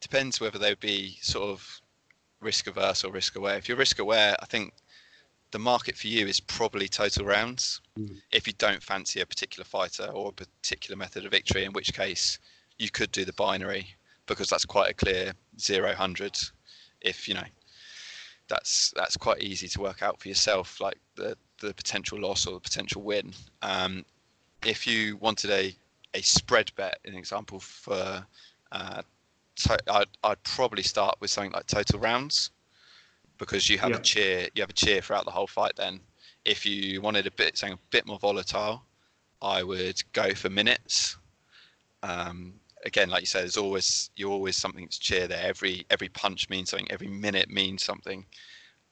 depends 0.00 0.40
whether 0.42 0.58
they 0.58 0.72
would 0.72 0.80
be 0.80 1.16
sort 1.22 1.48
of 1.48 1.77
risk 2.40 2.66
averse 2.66 3.04
or 3.04 3.12
risk 3.12 3.36
aware. 3.36 3.56
If 3.56 3.68
you're 3.68 3.76
risk 3.76 3.98
aware, 3.98 4.36
I 4.40 4.46
think 4.46 4.72
the 5.50 5.58
market 5.58 5.96
for 5.96 6.08
you 6.08 6.26
is 6.26 6.40
probably 6.40 6.88
total 6.88 7.24
rounds. 7.24 7.80
Mm. 7.98 8.20
If 8.32 8.46
you 8.46 8.52
don't 8.58 8.82
fancy 8.82 9.20
a 9.20 9.26
particular 9.26 9.64
fighter 9.64 10.06
or 10.06 10.28
a 10.28 10.32
particular 10.32 10.96
method 10.96 11.24
of 11.24 11.30
victory, 11.30 11.64
in 11.64 11.72
which 11.72 11.94
case 11.94 12.38
you 12.78 12.90
could 12.90 13.10
do 13.12 13.24
the 13.24 13.32
binary 13.32 13.94
because 14.26 14.48
that's 14.48 14.64
quite 14.64 14.90
a 14.90 14.94
clear 14.94 15.32
zero 15.58 15.94
hundred. 15.94 16.38
If 17.00 17.28
you 17.28 17.34
know, 17.34 17.46
that's 18.48 18.92
that's 18.94 19.16
quite 19.16 19.42
easy 19.42 19.68
to 19.68 19.80
work 19.80 20.02
out 20.02 20.20
for 20.20 20.28
yourself, 20.28 20.80
like 20.80 20.98
the 21.16 21.36
the 21.60 21.74
potential 21.74 22.20
loss 22.20 22.46
or 22.46 22.54
the 22.54 22.60
potential 22.60 23.02
win. 23.02 23.32
Um, 23.62 24.04
if 24.64 24.86
you 24.86 25.16
wanted 25.16 25.50
a 25.50 25.74
a 26.14 26.22
spread 26.22 26.70
bet, 26.76 26.98
an 27.04 27.14
example 27.14 27.60
for 27.60 28.24
uh, 28.72 29.02
to, 29.58 29.78
I'd, 29.92 30.06
I'd 30.24 30.42
probably 30.44 30.82
start 30.82 31.16
with 31.20 31.30
something 31.30 31.52
like 31.52 31.66
total 31.66 31.98
rounds 32.00 32.50
because 33.38 33.68
you 33.68 33.78
have 33.78 33.90
Yeah. 33.90 33.96
a 33.96 34.02
cheer 34.02 34.48
you 34.54 34.62
have 34.62 34.70
a 34.70 34.74
cheer 34.74 35.00
throughout 35.00 35.24
the 35.24 35.30
whole 35.30 35.46
fight 35.46 35.72
then. 35.76 36.00
If 36.44 36.64
you 36.66 37.00
wanted 37.00 37.26
a 37.26 37.30
bit 37.30 37.56
something 37.58 37.78
a 37.78 37.90
bit 37.90 38.06
more 38.06 38.18
volatile 38.18 38.82
i 39.40 39.62
would 39.62 40.02
go 40.12 40.34
for 40.34 40.50
minutes. 40.50 41.16
Um, 42.02 42.54
again 42.84 43.10
like 43.10 43.20
you 43.22 43.26
said 43.26 43.42
there's 43.42 43.56
always 43.56 44.10
you're 44.16 44.30
always 44.30 44.56
something 44.56 44.88
to 44.88 45.00
cheer 45.00 45.26
there. 45.28 45.44
Every 45.44 45.84
every 45.90 46.08
punch 46.08 46.48
means 46.48 46.70
something 46.70 46.90
every 46.90 47.08
minute 47.08 47.50
means 47.50 47.82
something. 47.82 48.24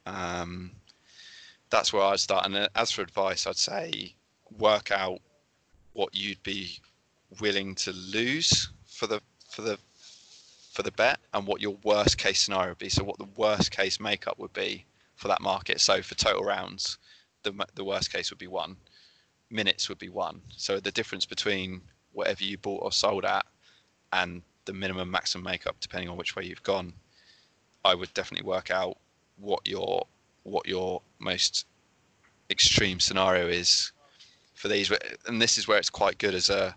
Um, 0.06 0.72
that's 1.70 1.92
where 1.92 2.02
i'd 2.04 2.20
start. 2.20 2.46
And 2.46 2.68
as 2.76 2.90
for 2.90 3.02
advice 3.02 3.46
i'd 3.46 3.56
say 3.56 4.14
work 4.58 4.90
out 4.90 5.18
what 5.94 6.14
you'd 6.14 6.42
be 6.42 6.78
willing 7.40 7.74
to 7.74 7.92
lose 7.92 8.70
for 8.86 9.06
the 9.06 9.20
for 9.50 9.62
the 9.62 9.78
for 10.76 10.82
the 10.82 10.92
bet 10.92 11.18
and 11.32 11.46
what 11.46 11.62
your 11.62 11.74
worst 11.84 12.18
case 12.18 12.42
scenario 12.42 12.68
would 12.68 12.78
be. 12.78 12.90
So 12.90 13.02
what 13.02 13.16
the 13.16 13.28
worst 13.34 13.70
case 13.70 13.98
makeup 13.98 14.38
would 14.38 14.52
be 14.52 14.84
for 15.14 15.26
that 15.28 15.40
market. 15.40 15.80
So 15.80 16.02
for 16.02 16.14
total 16.14 16.44
rounds, 16.44 16.98
the 17.44 17.52
the 17.74 17.84
worst 17.84 18.12
case 18.12 18.30
would 18.30 18.38
be 18.38 18.46
one. 18.46 18.76
Minutes 19.48 19.88
would 19.88 19.98
be 19.98 20.10
one. 20.10 20.42
So 20.54 20.78
the 20.78 20.92
difference 20.92 21.24
between 21.24 21.80
whatever 22.12 22.44
you 22.44 22.58
bought 22.58 22.82
or 22.82 22.92
sold 22.92 23.24
at 23.24 23.46
and 24.12 24.42
the 24.66 24.74
minimum 24.74 25.10
maximum 25.10 25.44
makeup, 25.44 25.76
depending 25.80 26.10
on 26.10 26.18
which 26.18 26.36
way 26.36 26.44
you've 26.44 26.62
gone, 26.62 26.92
I 27.82 27.94
would 27.94 28.12
definitely 28.12 28.46
work 28.46 28.70
out 28.70 28.98
what 29.38 29.66
your 29.66 30.06
what 30.42 30.68
your 30.68 31.00
most 31.18 31.64
extreme 32.50 33.00
scenario 33.00 33.48
is 33.48 33.92
for 34.52 34.68
these. 34.68 34.92
And 35.26 35.40
this 35.40 35.56
is 35.56 35.66
where 35.66 35.78
it's 35.78 35.88
quite 35.88 36.18
good 36.18 36.34
as 36.34 36.50
a 36.50 36.76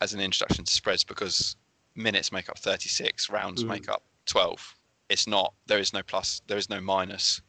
as 0.00 0.14
an 0.14 0.20
introduction 0.20 0.64
to 0.64 0.72
spreads 0.72 1.02
because 1.02 1.56
minutes 1.98 2.32
make 2.32 2.48
up 2.48 2.58
36 2.58 3.28
rounds 3.28 3.64
Mm. 3.64 3.68
make 3.68 3.88
up 3.88 4.02
12 4.26 4.74
it's 5.08 5.26
not 5.26 5.52
there 5.66 5.78
is 5.78 5.92
no 5.92 6.02
plus 6.02 6.40
there 6.46 6.58
is 6.58 6.68
no 6.70 6.80
minus 6.80 7.40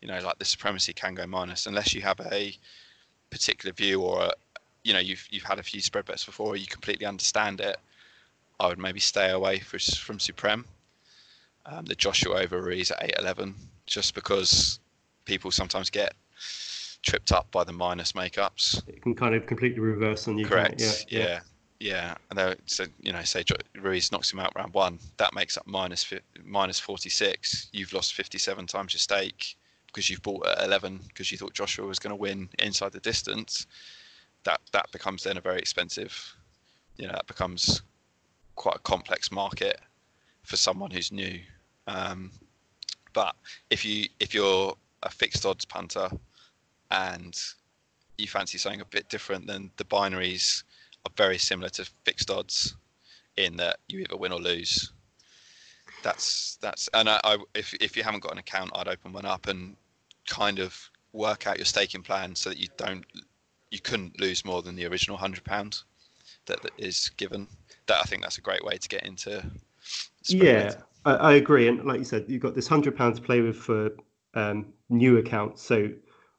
you 0.00 0.08
know 0.08 0.20
like 0.20 0.38
the 0.38 0.44
supremacy 0.44 0.92
can 0.92 1.14
go 1.14 1.26
minus 1.26 1.66
unless 1.66 1.94
you 1.94 2.00
have 2.00 2.20
a 2.32 2.56
particular 3.30 3.72
view 3.72 4.00
or 4.00 4.22
a, 4.24 4.32
you 4.84 4.92
know 4.92 4.98
you've 4.98 5.26
you've 5.30 5.42
had 5.42 5.58
a 5.58 5.62
few 5.62 5.80
spread 5.80 6.04
bets 6.06 6.24
before 6.24 6.56
you 6.56 6.66
completely 6.66 7.04
understand 7.06 7.60
it 7.60 7.76
i 8.60 8.66
would 8.66 8.78
maybe 8.78 9.00
stay 9.00 9.30
away 9.30 9.58
for, 9.58 9.78
from 9.78 10.18
supreme 10.18 10.64
um, 11.66 11.84
the 11.84 11.94
joshua 11.94 12.40
over 12.40 12.70
is 12.70 12.90
at 12.90 13.02
811 13.02 13.54
just 13.86 14.14
because 14.14 14.78
people 15.24 15.50
sometimes 15.50 15.90
get 15.90 16.14
tripped 17.02 17.32
up 17.32 17.50
by 17.50 17.64
the 17.64 17.72
minus 17.72 18.12
makeups 18.12 18.86
It 18.88 19.02
can 19.02 19.14
kind 19.14 19.34
of 19.34 19.46
completely 19.46 19.80
reverse 19.80 20.26
on 20.28 20.38
you. 20.38 20.46
Correct. 20.46 20.80
it? 20.80 21.06
Yeah. 21.08 21.20
Yeah. 21.20 21.40
Yeah, 21.80 22.16
and 22.28 22.38
they 22.38 22.56
so 22.66 22.84
you 23.00 23.12
know, 23.12 23.22
say 23.22 23.44
Ruiz 23.76 24.10
knocks 24.10 24.32
him 24.32 24.40
out 24.40 24.52
round 24.56 24.74
one, 24.74 24.98
that 25.18 25.34
makes 25.34 25.56
up 25.56 25.66
minus 25.66 26.80
forty 26.80 27.08
six. 27.08 27.68
You've 27.72 27.92
lost 27.92 28.14
fifty 28.14 28.38
seven 28.38 28.66
times 28.66 28.94
your 28.94 28.98
stake 28.98 29.56
because 29.86 30.10
you've 30.10 30.22
bought 30.22 30.46
at 30.46 30.64
eleven 30.64 31.00
because 31.08 31.30
you 31.30 31.38
thought 31.38 31.54
Joshua 31.54 31.86
was 31.86 32.00
going 32.00 32.10
to 32.10 32.16
win 32.16 32.48
inside 32.58 32.92
the 32.92 33.00
distance. 33.00 33.66
That 34.44 34.60
that 34.72 34.90
becomes 34.90 35.22
then 35.22 35.36
a 35.36 35.40
very 35.40 35.58
expensive. 35.58 36.34
You 36.96 37.06
know, 37.06 37.12
that 37.12 37.28
becomes 37.28 37.82
quite 38.56 38.76
a 38.76 38.80
complex 38.80 39.30
market 39.30 39.78
for 40.42 40.56
someone 40.56 40.90
who's 40.90 41.12
new. 41.12 41.38
Um, 41.86 42.32
but 43.12 43.36
if 43.70 43.84
you 43.84 44.08
if 44.18 44.34
you're 44.34 44.74
a 45.04 45.10
fixed 45.10 45.46
odds 45.46 45.64
punter 45.64 46.08
and 46.90 47.40
you 48.16 48.26
fancy 48.26 48.58
something 48.58 48.80
a 48.80 48.84
bit 48.84 49.08
different, 49.08 49.46
then 49.46 49.70
the 49.76 49.84
binaries 49.84 50.64
are 51.06 51.12
very 51.16 51.38
similar 51.38 51.68
to 51.70 51.88
fixed 52.04 52.30
odds 52.30 52.76
in 53.36 53.56
that 53.56 53.78
you 53.88 54.00
either 54.00 54.16
win 54.16 54.32
or 54.32 54.40
lose. 54.40 54.92
That's 56.02 56.58
that's 56.60 56.88
and 56.94 57.08
I, 57.08 57.20
I 57.24 57.38
if 57.54 57.74
if 57.74 57.96
you 57.96 58.02
haven't 58.02 58.22
got 58.22 58.32
an 58.32 58.38
account, 58.38 58.70
I'd 58.74 58.88
open 58.88 59.12
one 59.12 59.24
up 59.24 59.48
and 59.48 59.76
kind 60.26 60.58
of 60.58 60.78
work 61.12 61.46
out 61.46 61.56
your 61.56 61.64
staking 61.64 62.02
plan 62.02 62.34
so 62.34 62.50
that 62.50 62.58
you 62.58 62.68
don't 62.76 63.04
you 63.70 63.80
couldn't 63.80 64.20
lose 64.20 64.44
more 64.44 64.62
than 64.62 64.76
the 64.76 64.86
original 64.86 65.16
hundred 65.16 65.44
pounds 65.44 65.84
that, 66.46 66.62
that 66.62 66.72
is 66.78 67.10
given. 67.16 67.46
That 67.86 67.98
I 68.00 68.04
think 68.04 68.22
that's 68.22 68.38
a 68.38 68.42
great 68.42 68.64
way 68.64 68.76
to 68.76 68.88
get 68.88 69.04
into. 69.04 69.44
Yeah. 70.26 70.74
I, 71.04 71.14
I 71.14 71.32
agree. 71.34 71.68
And 71.68 71.84
like 71.84 71.98
you 71.98 72.04
said, 72.04 72.24
you've 72.28 72.42
got 72.42 72.54
this 72.54 72.68
hundred 72.68 72.96
pounds 72.96 73.18
to 73.18 73.24
play 73.24 73.40
with 73.40 73.56
for 73.56 73.90
um, 74.34 74.66
new 74.88 75.18
accounts. 75.18 75.62
So 75.62 75.90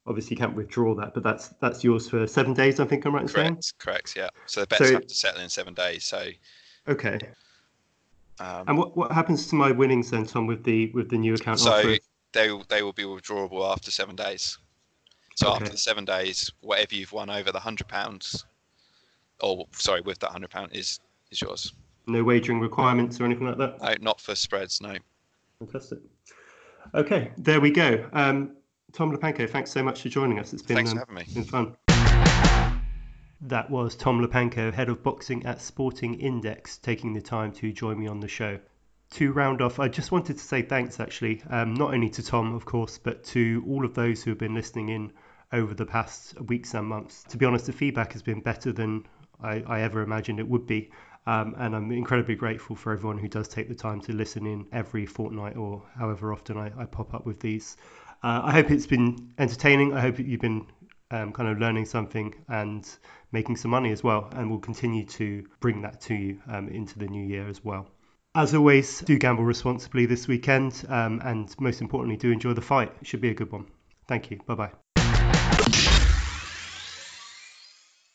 obviously 0.09 0.35
you 0.35 0.39
can't 0.39 0.55
withdraw 0.55 0.93
that, 0.95 1.13
but 1.13 1.23
that's 1.23 1.49
that's 1.61 1.83
yours 1.83 2.09
for 2.09 2.25
seven 2.27 2.53
days. 2.53 2.79
I 2.79 2.85
think 2.85 3.05
I'm 3.05 3.13
right 3.13 3.21
in 3.21 3.27
saying. 3.29 3.53
correct, 3.53 3.73
correct, 3.79 4.15
yeah. 4.17 4.29
So 4.47 4.61
the 4.61 4.67
bets 4.67 4.87
So- 4.87 4.93
have 4.93 5.07
to 5.07 5.15
settle 5.15 5.41
in 5.41 5.49
seven 5.49 5.73
days. 5.73 6.03
So 6.03 6.29
Okay. 6.87 7.19
um, 8.39 8.63
And 8.67 8.77
what, 8.77 8.97
what 8.97 9.11
happens 9.11 9.47
to 9.47 9.55
my 9.55 9.71
winnings 9.71 10.09
then, 10.09 10.25
Tom, 10.25 10.47
with 10.47 10.63
the 10.63 10.91
with 10.93 11.09
the 11.09 11.17
new 11.17 11.35
account 11.35 11.59
So 11.59 11.71
offer? 11.71 11.97
they 12.33 12.51
will- 12.51 12.65
they 12.67 12.81
will 12.81 12.93
be 12.93 13.03
withdrawable 13.03 13.71
after 13.71 13.91
seven 13.91 14.15
days. 14.15 14.57
So 15.35 15.47
Okay. 15.47 15.55
after 15.57 15.69
the 15.71 15.77
seven 15.77 16.03
days, 16.05 16.51
whatever 16.61 16.95
you've 16.95 17.11
won 17.13 17.29
over 17.29 17.51
the 17.51 17.59
hundred 17.59 17.87
pounds, 17.87 18.45
or 19.41 19.67
sorry, 19.71 20.01
with 20.01 20.19
that 20.19 20.31
hundred 20.31 20.49
pound 20.49 20.75
is 20.75 20.99
is 21.31 21.41
yours. 21.41 21.73
No 22.07 22.23
wagering 22.23 22.59
requirements 22.59 23.19
or 23.21 23.25
anything 23.25 23.45
like 23.47 23.57
that. 23.59 23.79
No, 23.81 23.93
not 24.01 24.19
for 24.19 24.33
spreads. 24.35 24.81
No. 24.81 24.95
Fantastic. 25.59 25.99
Okay, 26.95 27.31
there 27.37 27.61
we 27.61 27.69
go. 27.69 28.09
Um, 28.13 28.55
Tom 28.91 29.15
Lupanko, 29.15 29.49
thanks 29.49 29.71
so 29.71 29.83
much 29.83 30.01
for 30.01 30.09
joining 30.09 30.39
us. 30.39 30.53
It's 30.53 30.61
been 30.61 30.77
Thanks 30.77 30.93
for 30.93 30.99
um, 30.99 31.05
having 31.09 31.27
me. 31.27 31.33
been 31.33 31.43
fun. 31.43 31.75
That 33.41 33.69
was 33.69 33.95
Tom 33.95 34.25
Lupanko, 34.25 34.73
head 34.73 34.89
of 34.89 35.01
boxing 35.01 35.45
at 35.45 35.61
Sporting 35.61 36.19
Index, 36.19 36.77
taking 36.77 37.13
the 37.13 37.21
time 37.21 37.51
to 37.53 37.71
join 37.71 37.99
me 37.99 38.07
on 38.07 38.19
the 38.19 38.27
show. 38.27 38.59
To 39.11 39.31
round 39.31 39.61
off, 39.61 39.79
I 39.79 39.87
just 39.87 40.11
wanted 40.11 40.37
to 40.37 40.43
say 40.43 40.61
thanks 40.61 40.99
actually, 40.99 41.41
um, 41.49 41.73
not 41.73 41.93
only 41.93 42.09
to 42.09 42.23
Tom, 42.23 42.53
of 42.53 42.65
course, 42.65 42.97
but 42.97 43.23
to 43.25 43.63
all 43.67 43.85
of 43.85 43.93
those 43.93 44.23
who 44.23 44.31
have 44.31 44.37
been 44.37 44.53
listening 44.53 44.89
in 44.89 45.11
over 45.51 45.73
the 45.73 45.85
past 45.85 46.39
weeks 46.41 46.73
and 46.73 46.85
months. 46.85 47.23
To 47.29 47.37
be 47.37 47.45
honest, 47.45 47.65
the 47.65 47.73
feedback 47.73 48.13
has 48.13 48.21
been 48.21 48.41
better 48.41 48.71
than 48.71 49.05
I, 49.41 49.63
I 49.65 49.81
ever 49.81 50.01
imagined 50.01 50.39
it 50.39 50.47
would 50.47 50.67
be. 50.67 50.91
Um, 51.25 51.55
and 51.57 51.75
I'm 51.75 51.91
incredibly 51.91 52.35
grateful 52.35 52.75
for 52.75 52.91
everyone 52.91 53.17
who 53.17 53.27
does 53.27 53.47
take 53.47 53.67
the 53.67 53.75
time 53.75 54.01
to 54.01 54.13
listen 54.13 54.45
in 54.45 54.65
every 54.71 55.05
fortnight 55.05 55.57
or 55.57 55.83
however 55.97 56.33
often 56.33 56.57
I, 56.57 56.71
I 56.77 56.85
pop 56.85 57.13
up 57.13 57.25
with 57.25 57.39
these. 57.39 57.77
Uh, 58.23 58.41
I 58.43 58.51
hope 58.51 58.71
it's 58.71 58.87
been 58.87 59.33
entertaining. 59.37 59.93
I 59.93 60.01
hope 60.01 60.19
you've 60.19 60.41
been 60.41 60.65
um, 61.11 61.31
kind 61.31 61.49
of 61.49 61.59
learning 61.59 61.85
something 61.85 62.35
and 62.47 62.87
making 63.31 63.55
some 63.55 63.71
money 63.71 63.91
as 63.91 64.03
well. 64.03 64.29
And 64.33 64.49
we'll 64.49 64.59
continue 64.59 65.05
to 65.05 65.45
bring 65.59 65.81
that 65.81 66.01
to 66.01 66.15
you 66.15 66.41
um, 66.47 66.67
into 66.69 66.99
the 66.99 67.07
new 67.07 67.25
year 67.25 67.47
as 67.47 67.63
well. 67.63 67.87
As 68.35 68.53
always, 68.53 68.99
do 69.01 69.17
gamble 69.17 69.43
responsibly 69.43 70.05
this 70.05 70.27
weekend. 70.27 70.85
Um, 70.87 71.21
and 71.23 71.53
most 71.59 71.81
importantly, 71.81 72.17
do 72.17 72.31
enjoy 72.31 72.53
the 72.53 72.61
fight. 72.61 72.91
It 73.01 73.07
should 73.07 73.21
be 73.21 73.29
a 73.29 73.33
good 73.33 73.51
one. 73.51 73.65
Thank 74.07 74.31
you. 74.31 74.39
Bye 74.45 74.71
bye. 74.95 75.88